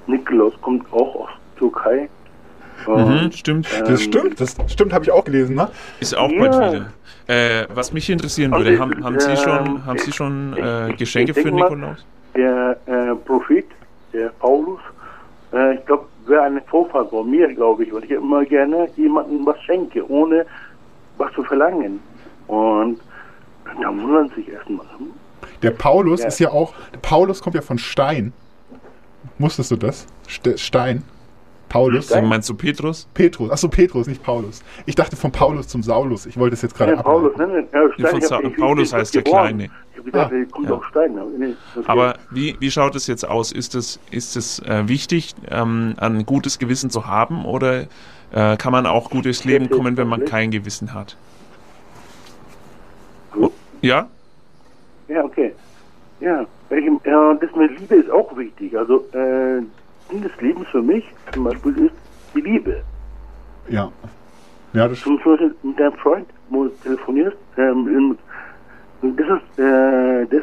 [0.07, 2.09] Nikolaus kommt auch aus Türkei
[2.87, 3.69] Mhm, stimmt.
[3.87, 5.69] Das stimmt, das stimmt, habe ich auch gelesen, ne?
[6.01, 6.41] Ist auch Ja.
[6.41, 6.93] bald wieder.
[7.29, 10.91] Äh, was mich interessieren würde, Also, haben, haben Sie ähm, schon, haben Sie schon äh,
[10.91, 12.05] ich- Geschenke ich für denk mal, Nikolaus?
[12.35, 13.67] Der äh, Prophet,
[14.13, 14.81] der Paulus,
[15.53, 19.45] äh, ich glaube, wäre ein Vorfall von mir, glaube ich, weil ich immer gerne jemandem
[19.47, 20.47] was schenke, ohne
[21.19, 22.01] was zu verlangen.
[22.47, 23.01] Und
[23.81, 24.87] da wundern sich erstmal.
[24.99, 25.09] Hm?
[25.63, 26.29] Der Paulus Ja.
[26.29, 28.33] ist ja auch, der Paulus kommt ja von Stein.
[29.39, 30.07] Wusstest du das?
[30.29, 31.03] Ste Stein.
[31.69, 32.07] Paulus.
[32.07, 32.27] Stein?
[32.27, 33.09] Meinst du Petrus?
[33.15, 33.51] Petrus.
[33.51, 34.63] Achso, Petrus, nicht Paulus.
[34.85, 36.27] Ich dachte von Paulus zum Saulus.
[36.27, 37.67] Ich wollte es jetzt gerade Ja, Paulus, ne?
[37.73, 39.57] Ja, Ja, Sa- ich- Paulus heißt der geboren.
[39.57, 39.71] Kleine.
[40.05, 40.71] Ich habe gedacht, Ja.
[40.77, 41.19] aus Stein.
[41.19, 43.53] aber nee, das Aber wie, wie schaut es jetzt aus?
[43.53, 47.87] Ist es, ist es äh, wichtig, ähm, ein gutes Gewissen zu haben oder
[48.33, 51.17] äh, kann man auch gut durchs Leben kommen, wenn man kein Gewissen hat?
[53.81, 54.09] Ja?
[55.09, 55.53] Ja, okay.
[56.21, 58.77] Ja, ich, ja das mit Liebe ist auch wichtig.
[58.79, 59.61] Also, äh,
[60.09, 61.95] Sinn des Lebens für mich zum Beispiel ist
[62.35, 62.83] die Liebe.
[63.69, 63.91] Ja.
[64.73, 68.17] Ja, das Zum Beispiel mit deinem Freund, wo du telefonierst, ähm,
[69.03, 70.43] und das ist, äh, das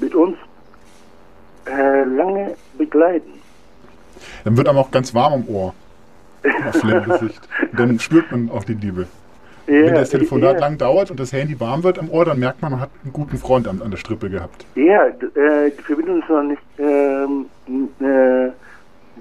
[0.00, 0.36] mit uns
[1.66, 3.32] äh, lange begleiten.
[4.44, 5.74] Dann wird einem auch ganz warm am Ohr.
[6.68, 6.82] Auf
[7.20, 7.48] Gesicht.
[7.76, 9.06] Dann spürt man auch die Liebe.
[9.66, 10.60] Ja, Wenn das Telefonat ja.
[10.60, 13.12] lang dauert und das Handy warm wird am Ohr, dann merkt man, man hat einen
[13.12, 14.66] guten Freund an, an der Strippe gehabt.
[14.74, 17.46] Ja, äh, die Verbindung ist noch nicht, ähm,
[18.00, 18.50] äh,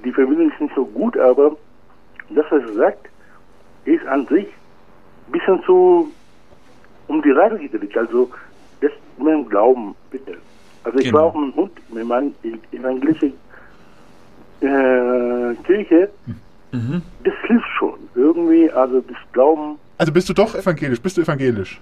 [0.03, 1.55] die Verbindung ist nicht so gut, aber
[2.29, 3.09] das, was er sagt,
[3.85, 4.47] ist an sich
[5.27, 6.11] ein bisschen zu
[7.07, 7.97] um die Reihe gedreht.
[7.97, 8.29] Also,
[8.81, 10.37] das mit dem Glauben, bitte.
[10.83, 11.17] Also, ich Genau.
[11.17, 12.31] war auch mit dem Hund, mit meiner
[12.71, 13.33] evangelischen
[14.61, 16.09] äh, Kirche,
[16.73, 17.01] Mhm.
[17.23, 17.99] das hilft schon.
[18.15, 21.01] Irgendwie, also das Glauben, Also bist du doch evangelisch?
[21.01, 21.81] Bist du evangelisch?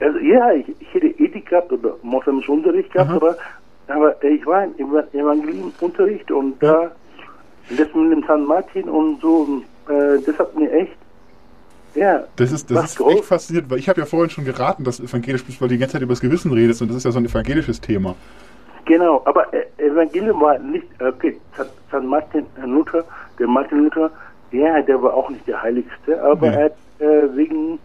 [0.00, 3.36] also ja, ich, ich hätte Ethik gehabt oder moslemischen Unterricht gehabt, aber,
[3.88, 6.90] aber ich war im Eva- Evangelienunterricht und da,
[7.70, 10.96] das mit dem San Martin und so, äh, das hat mir echt,
[11.94, 15.00] ja, Das ist, das ist echt faszinierend, weil ich habe ja vorhin schon geraten, dass
[15.00, 17.10] evangelisch bist, weil du die ganze Zeit über das Gewissen redest und das ist ja
[17.10, 18.14] so ein evangelisches Thema.
[18.86, 21.36] Genau, aber äh, Evangelium war nicht, okay,
[21.90, 23.04] San- Martin äh, Luther,
[23.38, 24.10] der Martin Luther,
[24.52, 26.56] ja, der war auch nicht der Heiligste, aber Nee.
[26.56, 27.78] er hat äh, wegen...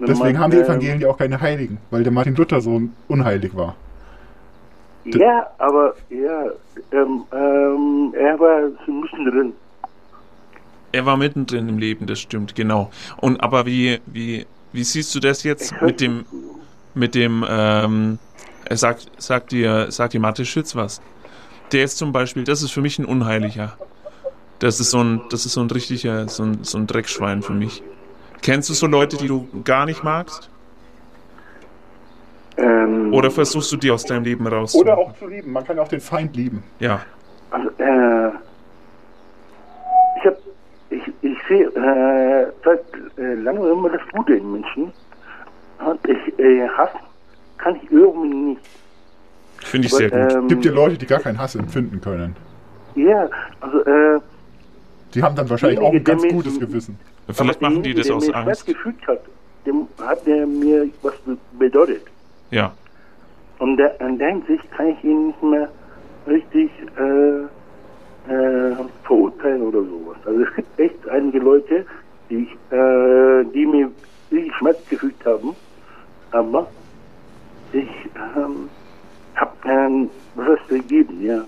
[0.00, 3.54] Deswegen haben die ähm, Evangelien ja auch keine Heiligen, weil der Martin Luther so unheilig
[3.56, 3.76] war.
[5.04, 6.44] Ja, aber ja,
[6.92, 9.52] ähm, ähm, er war so ein bisschen drin.
[10.94, 12.88] Er war mittendrin im Leben, das stimmt, genau.
[13.16, 16.24] Und aber wie, wie, wie siehst du das jetzt mit dem,
[16.94, 18.20] mit dem, ähm,
[18.64, 21.02] er sagt, sagt dir, sagt dir Mathe Schütz was?
[21.72, 23.76] Der ist zum Beispiel, das ist für mich ein Unheiliger.
[24.60, 27.54] Das ist so ein, das ist so ein richtiger, so ein, so ein Dreckschwein für
[27.54, 27.82] mich.
[28.40, 30.48] Kennst du so Leute, die du gar nicht magst?
[32.56, 34.76] Ähm, Oder versuchst du die aus deinem Leben raus?
[34.76, 35.50] Oder auch zu lieben.
[35.50, 36.62] Man kann auch den Feind lieben.
[36.78, 37.00] Ja.
[41.84, 42.80] Äh, seit
[43.18, 44.92] äh, langem immer das Gute in Menschen.
[45.84, 46.90] Und ich äh, Hass
[47.58, 48.60] kann ich irgendwie nicht.
[49.58, 50.32] Finde ich Aber, sehr gut.
[50.34, 52.36] ähm, Gibt ja Leute, die gar keinen Hass empfinden können.
[52.94, 53.28] Ja,
[53.60, 54.20] also äh,
[55.14, 56.98] Die haben dann wahrscheinlich auch ein ganz mir- gutes Gewissen.
[57.30, 58.66] Vielleicht machen die das der aus mir Angst.
[58.66, 59.20] Gefügt hat,
[59.66, 62.02] dem hat der mir was be bedeutet.
[62.50, 62.72] Ja.
[63.58, 65.68] Und der, in der Hinsicht kann ich ihn nicht mehr
[66.26, 67.46] richtig äh,
[68.28, 68.74] äh,
[69.04, 70.16] verurteilen oder sowas.
[70.24, 71.84] Also es gibt echt einige Leute,
[72.30, 73.90] die, ich, äh, die mir
[74.32, 75.54] richtig Schmerz gefügt haben,
[76.30, 76.66] aber
[77.72, 77.88] ich
[78.36, 78.68] ähm,
[79.34, 81.44] habe keinen Rest gegeben, ja.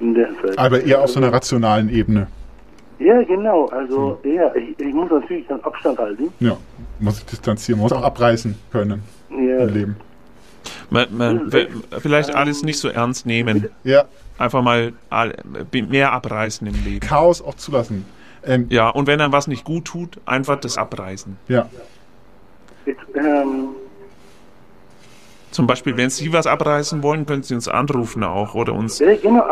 [0.00, 0.56] In der Zeit.
[0.58, 2.28] Aber eher auf so einer rationalen Ebene.
[3.00, 3.66] Ja, genau.
[3.66, 6.32] Also, ja, ich, ich muss natürlich dann Abstand halten.
[6.40, 6.56] Ja,
[7.00, 9.58] muss sich distanzieren, muss auch abreißen können Ja.
[9.64, 9.96] im Leben.
[10.90, 11.68] Man, man, we-
[12.00, 13.68] vielleicht alles nicht so ernst nehmen.
[13.84, 14.04] Ja.
[14.38, 14.92] Einfach mal
[15.72, 17.00] mehr abreißen im Leben.
[17.00, 18.04] Chaos auch zulassen.
[18.44, 21.36] Ähm, Ja, und wenn einem was nicht gut tut, einfach das abreißen.
[21.48, 21.68] Ja.
[22.86, 23.68] Jetzt, ähm,
[25.50, 29.14] Zum Beispiel, wenn Sie was abreißen wollen, können Sie uns anrufen auch oder uns, ja,
[29.16, 29.44] genau.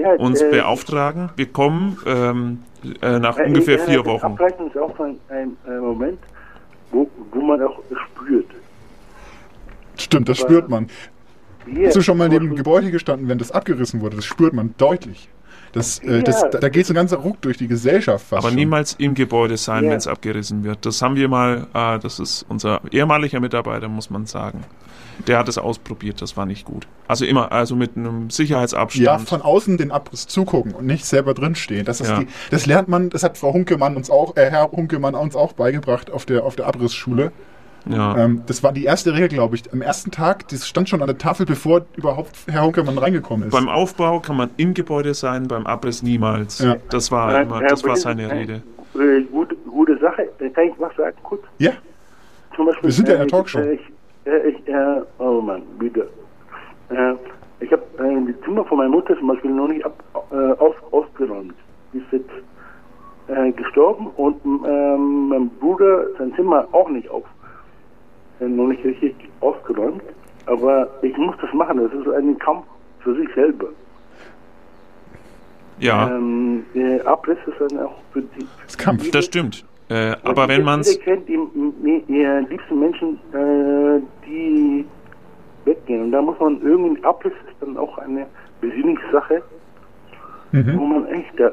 [0.00, 1.30] Ja, uns äh, beauftragen.
[1.36, 2.62] Wir kommen ähm,
[3.02, 4.24] äh, nach äh, ungefähr äh, vier Wochen.
[4.26, 6.18] Abreißen ist auch ein, ein Moment,
[6.92, 7.80] wo, wo man auch
[8.14, 8.46] spürt.
[10.02, 10.88] Stimmt, das spürt man.
[11.84, 14.16] Hast du schon mal neben einem Gebäude gestanden, wenn das abgerissen wurde?
[14.16, 15.28] Das spürt man deutlich.
[15.72, 16.48] Das, äh, das, Ja.
[16.48, 18.56] da, da geht so ein ganzer Ruck durch die Gesellschaft fast Aber schon.
[18.56, 19.90] niemals im Gebäude sein, Ja.
[19.90, 20.84] wenn es abgerissen wird.
[20.84, 24.64] Das haben wir mal, äh, das ist unser ehemaliger Mitarbeiter, muss man sagen.
[25.28, 26.86] Der hat es ausprobiert, das war nicht gut.
[27.06, 29.04] Also immer, also mit einem Sicherheitsabstand.
[29.04, 31.84] Ja, von außen den Abriss zugucken und nicht selber drinstehen.
[31.86, 32.18] Das, ist Ja.
[32.20, 35.52] die, das lernt man, das hat Frau Hunkemann uns auch, äh, Herr Hunkemann uns auch
[35.52, 37.30] beigebracht auf der, auf der Abrissschule.
[37.86, 38.16] Ja.
[38.16, 39.72] Ähm, das war die erste Regel, glaube ich.
[39.72, 43.52] Am ersten Tag, das stand schon an der Tafel, bevor überhaupt Herr Hunkermann reingekommen ist.
[43.52, 46.60] Beim Aufbau kann man im Gebäude sein, beim Abriss niemals.
[46.60, 46.76] Ja.
[46.90, 48.62] Das war immer, das war seine Rede.
[49.32, 50.28] Gute, gute Sache.
[50.38, 51.42] Äh, Kann ich was sagen kurz?
[51.58, 51.72] ja,
[52.54, 53.60] Zum Beispiel, Wir sind ja in der äh, Talkshow.
[53.60, 53.80] Ich,
[54.26, 56.08] äh, ich, äh, oh Mann, bitte.
[57.60, 60.02] Ich habe die Zimmer von meiner Mutter zum Beispiel noch nicht ab,
[60.58, 61.54] aus, ausgeräumt.
[61.94, 67.41] Die ist jetzt gestorben und ähm, mein Bruder sein Zimmer auch nicht auf, äh,
[68.48, 70.02] noch nicht richtig ausgeräumt.
[70.46, 71.78] Aber ich muss das machen.
[71.78, 72.64] Das ist ein Kampf
[73.00, 73.68] für sich selber.
[75.78, 78.46] Ja, Ähm, der Abriss ist dann auch für die.
[78.66, 79.10] das Kampf.
[79.10, 79.64] das stimmt.
[79.88, 80.98] Äh, aber wenn man es.
[81.00, 81.38] kennt die,
[81.84, 84.84] die, die liebsten Menschen, äh, die
[85.64, 86.04] weggehen.
[86.04, 88.26] Und da muss man irgendwie, Abriss ist dann auch eine
[88.60, 89.42] Besinnungssache,
[90.54, 90.78] Mhm.
[90.78, 91.50] wo man echt äh,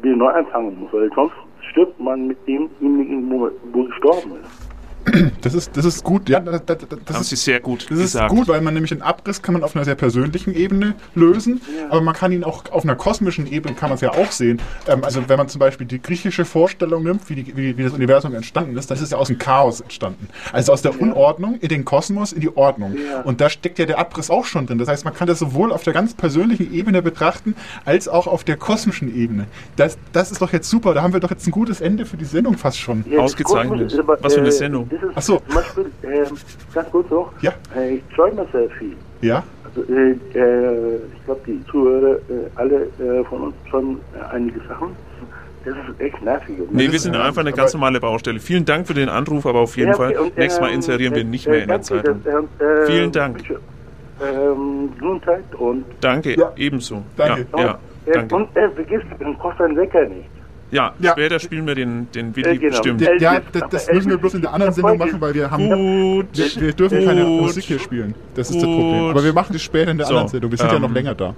[0.00, 1.34] wieder neu anfangen muss, weil sonst
[1.72, 4.67] stirbt man mit demjenigen, wo, wo gestorben ist.
[5.40, 6.28] Das ist, das ist gut.
[6.28, 8.30] Ja, das, das, das Haben ist Sie sehr gut Das ist gesagt.
[8.30, 11.60] gut, weil man nämlich einen Abriss kann man auf einer sehr persönlichen Ebene lösen,
[11.90, 14.60] aber man kann ihn auch auf einer kosmischen Ebene kann man es ja auch sehen.
[14.86, 17.92] Ähm, also wenn man zum Beispiel die griechische Vorstellung nimmt, wie, die, wie, wie das
[17.92, 20.28] Universum entstanden ist, das ist ja aus dem Chaos entstanden.
[20.52, 22.96] Also aus der Unordnung in den Kosmos in die Ordnung.
[22.96, 23.22] Ja.
[23.22, 24.78] Und da steckt ja der Abriss auch schon drin.
[24.78, 27.54] Das heißt, man kann das sowohl auf der ganz persönlichen Ebene betrachten,
[27.84, 29.46] als auch auf der kosmischen Ebene.
[29.76, 30.94] Das, das ist doch jetzt super.
[30.94, 33.04] Da haben wir doch jetzt ein gutes Ende für die Sendung fast schon.
[33.08, 33.92] Ja, Ausgezeichnet.
[33.92, 34.88] Ist Was für eine äh, Sendung.
[35.02, 35.36] Ist Ach so.
[35.46, 36.36] Zum Beispiel, ähm,
[36.74, 37.52] ganz kurz noch, Ja.
[37.76, 38.96] äh, ich träume sehr viel.
[39.20, 39.42] Ja?
[39.64, 42.20] Also, äh, äh, ich glaube, die Zuhörer, äh,
[42.56, 44.88] alle äh, von uns träumen äh, einige Sachen.
[45.64, 46.56] Das ist echt nervig.
[46.70, 48.38] Nee, wir sind einfach eine ganz normale Baustelle.
[48.38, 50.22] Vielen Dank für den Anruf, aber auf jeden Ja, okay, Fall.
[50.24, 51.84] und, Nächstes Mal ähm, inserieren wir äh, nicht mehr in der danke,
[52.22, 52.22] Zeitung.
[52.60, 53.36] äh, äh, Vielen Dank.
[53.38, 53.58] wünsche,
[54.20, 56.52] Ähm, Gesundheit und, Danke, Ja.
[56.56, 57.02] ebenso.
[57.16, 57.46] Danke.
[57.56, 58.34] Ja, ja, äh, danke.
[58.34, 60.28] und äh, vergiss, dann kostet ein Wecker nicht.
[60.70, 61.12] Ja, Ja.
[61.12, 62.70] später spielen wir den, den Willi Äh, genau.
[62.72, 63.00] bestimmt.
[63.00, 63.22] Ja, Elvis.
[63.22, 65.68] ja, das, das müssen wir bloß in der anderen Sendung machen, weil wir haben.
[65.68, 66.26] Gut.
[66.34, 67.40] Wir, wir dürfen keine Gut.
[67.42, 68.14] Musik hier spielen.
[68.34, 68.74] Das ist das Gut.
[68.74, 69.04] Problem.
[69.06, 70.50] Aber wir machen das später in der So, anderen Sendung.
[70.50, 71.34] Wir sind ja ähm, noch länger da.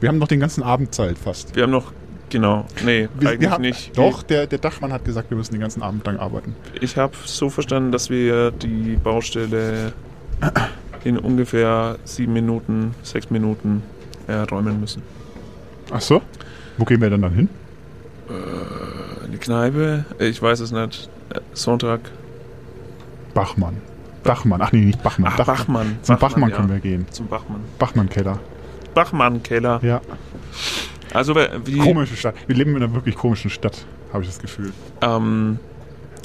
[0.00, 1.54] Wir haben noch den ganzen Abend Zeit fast.
[1.54, 1.92] Wir haben noch,
[2.30, 3.98] genau, nee, Wir, eigentlich wir haben, nicht.
[3.98, 6.56] Doch, der, der Dachmann hat gesagt, wir müssen den ganzen Abend lang arbeiten.
[6.80, 9.92] Ich habe so verstanden, dass wir die Baustelle
[11.04, 13.82] in ungefähr sieben Minuten, sechs Minuten
[14.26, 15.02] äh, räumen müssen.
[15.90, 16.22] Ach so?
[16.78, 17.48] Wo gehen wir denn dann hin?
[19.24, 21.08] Eine Kneipe, äh, ich weiß es nicht.
[21.52, 22.00] Sonntag.
[23.34, 23.76] Bachmann.
[24.22, 24.60] Bachmann.
[24.62, 25.32] Ach nee, nicht Bachmann.
[25.32, 25.56] Ach, Dachmann.
[25.56, 25.98] Bachmann.
[26.02, 26.56] Zum Bachmann, ja.
[26.56, 27.06] können wir gehen.
[27.10, 27.60] Zum Bachmann.
[27.78, 28.38] Bachmann-Keller.
[28.94, 29.80] Bachmann-Keller.
[29.82, 30.00] Ja.
[31.12, 31.34] Also,
[31.64, 31.78] wie.
[31.78, 32.34] Komische Stadt.
[32.46, 34.72] Wir leben in einer wirklich komischen Stadt, habe ich das Gefühl.
[35.00, 35.58] Ähm,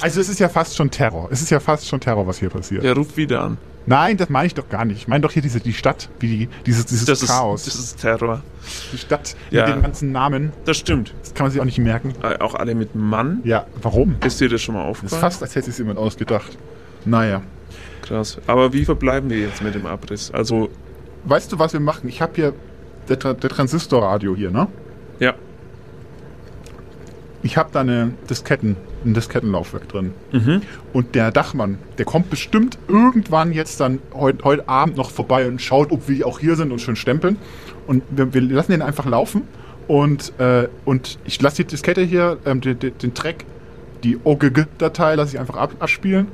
[0.00, 1.28] Also es ist ja fast schon Terror.
[1.30, 2.84] Es ist ja fast schon Terror, was hier passiert.
[2.84, 3.58] der ruft wieder an.
[3.86, 4.96] Nein, das meine ich doch gar nicht.
[4.98, 7.64] Ich meine doch hier diese, die Stadt, wie die, dieses, dieses Das ist, Chaos.
[7.64, 8.42] das ist Terror.
[8.92, 9.66] die Stadt Ja.
[9.66, 10.52] mit den ganzen Namen.
[10.64, 11.14] Das stimmt.
[11.22, 12.12] Das kann man sich auch nicht merken.
[12.22, 13.40] Äh, auch alle mit Mann.
[13.44, 14.16] Ja, warum?
[14.24, 15.20] Ist dir das schon mal Das ist aufgefallen?
[15.20, 16.58] fast, als hätte sich jemand ausgedacht.
[17.04, 17.42] Naja.
[18.02, 18.38] Krass.
[18.48, 20.30] Aber wie verbleiben wir jetzt mit dem Abriss?
[20.32, 20.68] Also,
[21.28, 22.08] Weißt du, was wir machen?
[22.08, 22.52] Ich habe hier
[23.08, 24.68] der, Tra- der Transistorradio hier, ne?
[25.18, 25.34] ja.
[27.42, 28.76] Ich habe da eine Disketten,
[29.06, 30.12] ein Diskettenlaufwerk drin.
[30.32, 30.62] Mhm.
[30.92, 35.62] Und der Dachmann, der kommt bestimmt irgendwann jetzt dann heut, heute Abend noch vorbei und
[35.62, 37.38] schaut, ob wir auch hier sind und schön stempeln.
[37.86, 39.42] Und wir, wir lassen den einfach laufen.
[39.88, 43.44] Und, äh, und ich lasse die Diskette hier, ähm, den, den, Track,
[44.02, 46.26] die OGG-Datei lasse ich einfach ab, abspielen.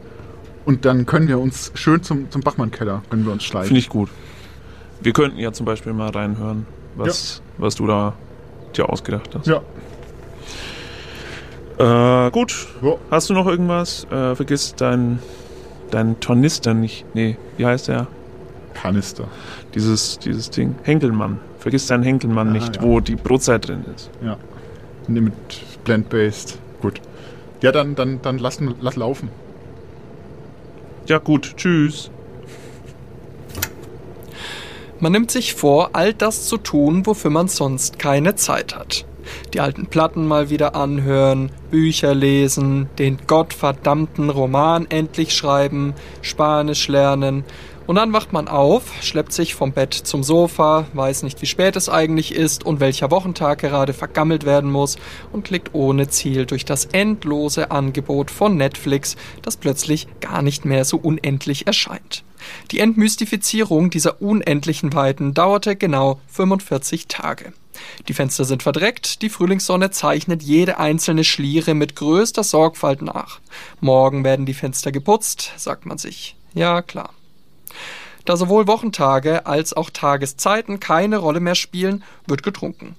[0.64, 3.68] Und dann können wir uns schön zum, zum Bachmann-Keller, können wir uns schleichen.
[3.68, 4.08] Finde ich gut.
[5.02, 6.66] Wir könnten ja zum Beispiel mal reinhören,
[6.96, 8.14] was, was du da
[8.76, 9.46] dir ausgedacht hast.
[9.46, 9.60] Ja.
[11.78, 12.68] Äh, gut.
[12.82, 12.94] Ja.
[13.10, 14.04] Hast du noch irgendwas?
[14.10, 15.18] Äh, vergiss deinen
[15.90, 17.04] dein Tornister nicht.
[17.14, 18.06] Nee, wie heißt der?
[18.74, 19.24] Kanister.
[19.74, 20.74] Dieses, dieses Ding.
[20.82, 21.38] Henkelmann.
[21.58, 22.82] Vergiss deinen Henkelmann Ah, nicht, ja.
[22.82, 24.10] wo die Brotzeit drin ist.
[24.24, 24.36] Ja.
[25.08, 25.34] Nee, mit
[25.84, 26.58] Blend-Based.
[26.80, 27.00] Gut.
[27.60, 29.28] Ja, dann, dann, dann lass, lass laufen.
[31.06, 31.56] Ja, gut.
[31.56, 32.10] Tschüss.
[34.98, 39.04] Man nimmt sich vor, all das zu tun, wofür man sonst keine Zeit hat.
[39.54, 47.44] Die alten Platten mal wieder anhören, Bücher lesen, den gottverdammten Roman endlich schreiben, Spanisch lernen.
[47.86, 51.76] Und dann wacht man auf, schleppt sich vom Bett zum Sofa, weiß nicht, wie spät
[51.76, 54.96] es eigentlich ist und welcher Wochentag gerade vergammelt werden muss
[55.32, 60.84] und klickt ohne Ziel durch das endlose Angebot von Netflix, das plötzlich gar nicht mehr
[60.84, 62.24] so unendlich erscheint.
[62.70, 67.52] Die Entmystifizierung dieser unendlichen Weiten dauerte genau 45 Tage.
[68.08, 73.40] Die Fenster sind verdreckt, die Frühlingssonne zeichnet jede einzelne Schliere mit größter Sorgfalt nach.
[73.80, 76.36] Morgen werden die Fenster geputzt, sagt man sich.
[76.54, 77.10] Ja, klar.
[78.24, 82.96] Da sowohl Wochentage als auch Tageszeiten keine Rolle mehr spielen, wird getrunken.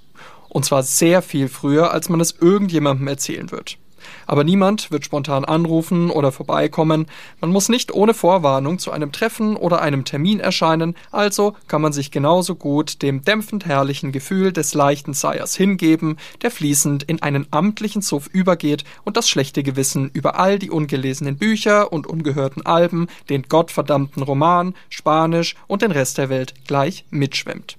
[0.50, 3.78] Und zwar sehr viel früher, als man es irgendjemandem erzählen wird.
[4.28, 7.08] Aber niemand wird spontan anrufen oder vorbeikommen.
[7.42, 11.94] Man muss nicht ohne Vorwarnung zu einem Treffen oder einem Termin erscheinen, also kann man
[11.94, 17.48] sich genauso gut dem dämpfend herrlichen Gefühl des leichten Seiers hingeben, der fließend in einen
[17.52, 23.08] amtlichen Suff übergeht und das schlechte Gewissen über all die ungelesenen Bücher und ungehörten Alben,
[23.30, 27.78] den gottverdammten Roman, Spanisch und den Rest der Welt gleich mitschwemmt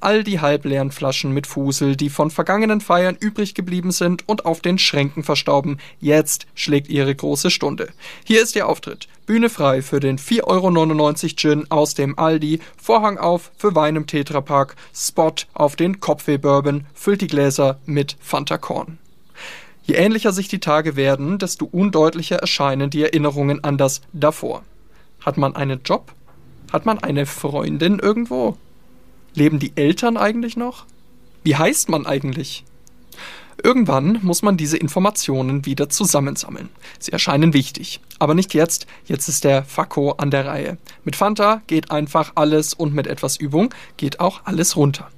[0.00, 4.60] all die halbleeren Flaschen mit Fusel, die von vergangenen Feiern übrig geblieben sind und auf
[4.60, 5.78] den Schränken verstauben.
[6.00, 7.88] Jetzt schlägt ihre große Stunde.
[8.24, 9.08] Hier ist ihr Auftritt.
[9.26, 14.06] Bühne frei für den 4,99 Euro Gin aus dem Aldi, Vorhang auf für Wein im
[14.06, 18.98] Tetrapack, Spot auf den Kopfweh-Bourbon, füllt die Gläser mit Fanta Korn.
[19.82, 24.62] Je ähnlicher sich die Tage werden, desto undeutlicher erscheinen die Erinnerungen an das davor.
[25.24, 26.12] Hat man einen Job?
[26.72, 28.56] Hat man eine Freundin irgendwo?
[29.36, 30.86] Leben die Eltern eigentlich noch?
[31.44, 32.64] Wie heißt man eigentlich?
[33.62, 36.68] Irgendwann muss man diese Informationen wieder zusammensammeln.
[36.98, 38.00] Sie erscheinen wichtig.
[38.18, 38.86] Aber nicht jetzt.
[39.06, 40.78] Jetzt ist der Fakko an der Reihe.
[41.04, 45.08] Mit Fanta geht einfach alles und mit etwas Übung geht auch alles runter.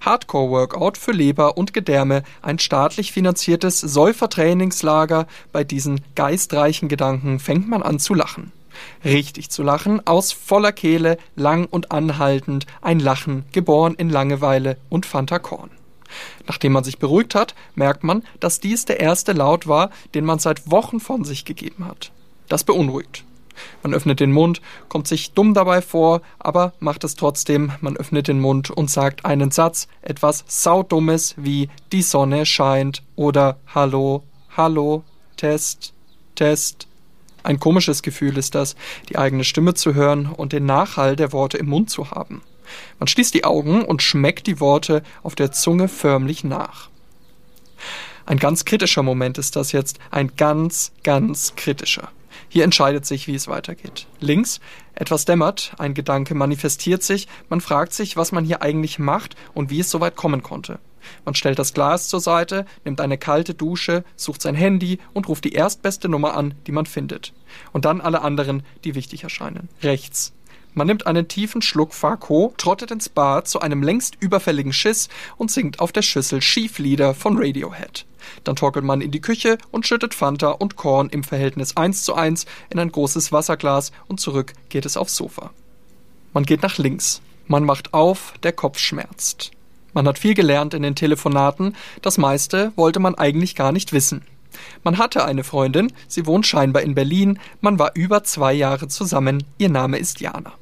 [0.00, 5.26] Hardcore-Workout für Leber und Gedärme, ein staatlich finanziertes Säufertrainingslager.
[5.52, 8.52] Bei diesen geistreichen Gedanken fängt man an zu lachen.
[9.04, 15.06] Richtig zu lachen, aus voller Kehle, lang und anhaltend, ein Lachen, geboren in Langeweile und
[15.06, 15.70] Fantakorn.
[16.46, 20.38] Nachdem man sich beruhigt hat, merkt man, dass dies der erste Laut war, den man
[20.38, 22.12] seit Wochen von sich gegeben hat.
[22.48, 23.24] Das beunruhigt.
[23.82, 27.72] Man öffnet den Mund, kommt sich dumm dabei vor, aber macht es trotzdem.
[27.80, 33.58] Man öffnet den Mund und sagt einen Satz, etwas saudummes wie die Sonne scheint oder
[33.74, 34.24] Hallo,
[34.56, 35.04] Hallo,
[35.36, 35.92] Test,
[36.34, 36.88] Test,
[37.44, 38.74] ein komisches Gefühl ist das,
[39.08, 42.42] die eigene Stimme zu hören und den Nachhall der Worte im Mund zu haben.
[42.98, 46.88] Man schließt die Augen und schmeckt die Worte auf der Zunge förmlich nach.
[48.26, 52.08] Ein ganz kritischer Moment ist das jetzt, ein ganz, ganz kritischer.
[52.48, 54.06] Hier entscheidet sich, wie es weitergeht.
[54.20, 54.60] Links,
[54.94, 59.70] etwas dämmert, ein Gedanke manifestiert sich, man fragt sich, was man hier eigentlich macht und
[59.70, 60.78] wie es so weit kommen konnte.
[61.24, 65.44] Man stellt das Glas zur Seite, nimmt eine kalte Dusche, sucht sein Handy und ruft
[65.44, 67.32] die erstbeste Nummer an, die man findet.
[67.72, 69.68] Und dann alle anderen, die wichtig erscheinen.
[69.82, 70.32] Rechts.
[70.76, 75.52] Man nimmt einen tiefen Schluck Farco, trottet ins Bad zu einem längst überfälligen Schiss und
[75.52, 78.06] singt auf der Schüssel Schieflieder von Radiohead.
[78.42, 82.14] Dann torkelt man in die Küche und schüttet Fanta und Korn im Verhältnis 1 zu
[82.14, 85.50] 1 in ein großes Wasserglas und zurück geht es aufs Sofa.
[86.32, 87.20] Man geht nach links.
[87.46, 89.52] Man macht auf, der Kopf schmerzt.
[89.94, 94.22] Man hat viel gelernt in den Telefonaten, das meiste wollte man eigentlich gar nicht wissen.
[94.82, 99.44] Man hatte eine Freundin, sie wohnt scheinbar in Berlin, man war über zwei Jahre zusammen,
[99.58, 100.52] ihr Name ist Jana.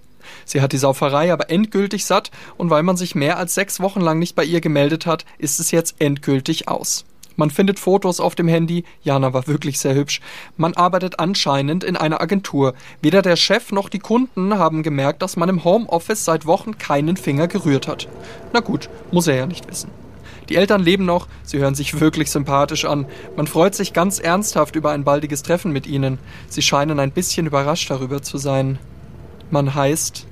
[0.44, 4.00] Sie hat die Sauferei aber endgültig satt und weil man sich mehr als sechs Wochen
[4.00, 7.04] lang nicht bei ihr gemeldet hat, ist es jetzt endgültig aus.
[7.36, 8.84] Man findet Fotos auf dem Handy.
[9.02, 10.20] Jana war wirklich sehr hübsch.
[10.56, 12.74] Man arbeitet anscheinend in einer Agentur.
[13.00, 17.16] Weder der Chef noch die Kunden haben gemerkt, dass man im Homeoffice seit Wochen keinen
[17.16, 18.08] Finger gerührt hat.
[18.52, 19.90] Na gut, muss er ja nicht wissen.
[20.48, 23.06] Die Eltern leben noch, sie hören sich wirklich sympathisch an.
[23.36, 26.18] Man freut sich ganz ernsthaft über ein baldiges Treffen mit ihnen.
[26.48, 28.78] Sie scheinen ein bisschen überrascht darüber zu sein.
[29.50, 30.26] Man heißt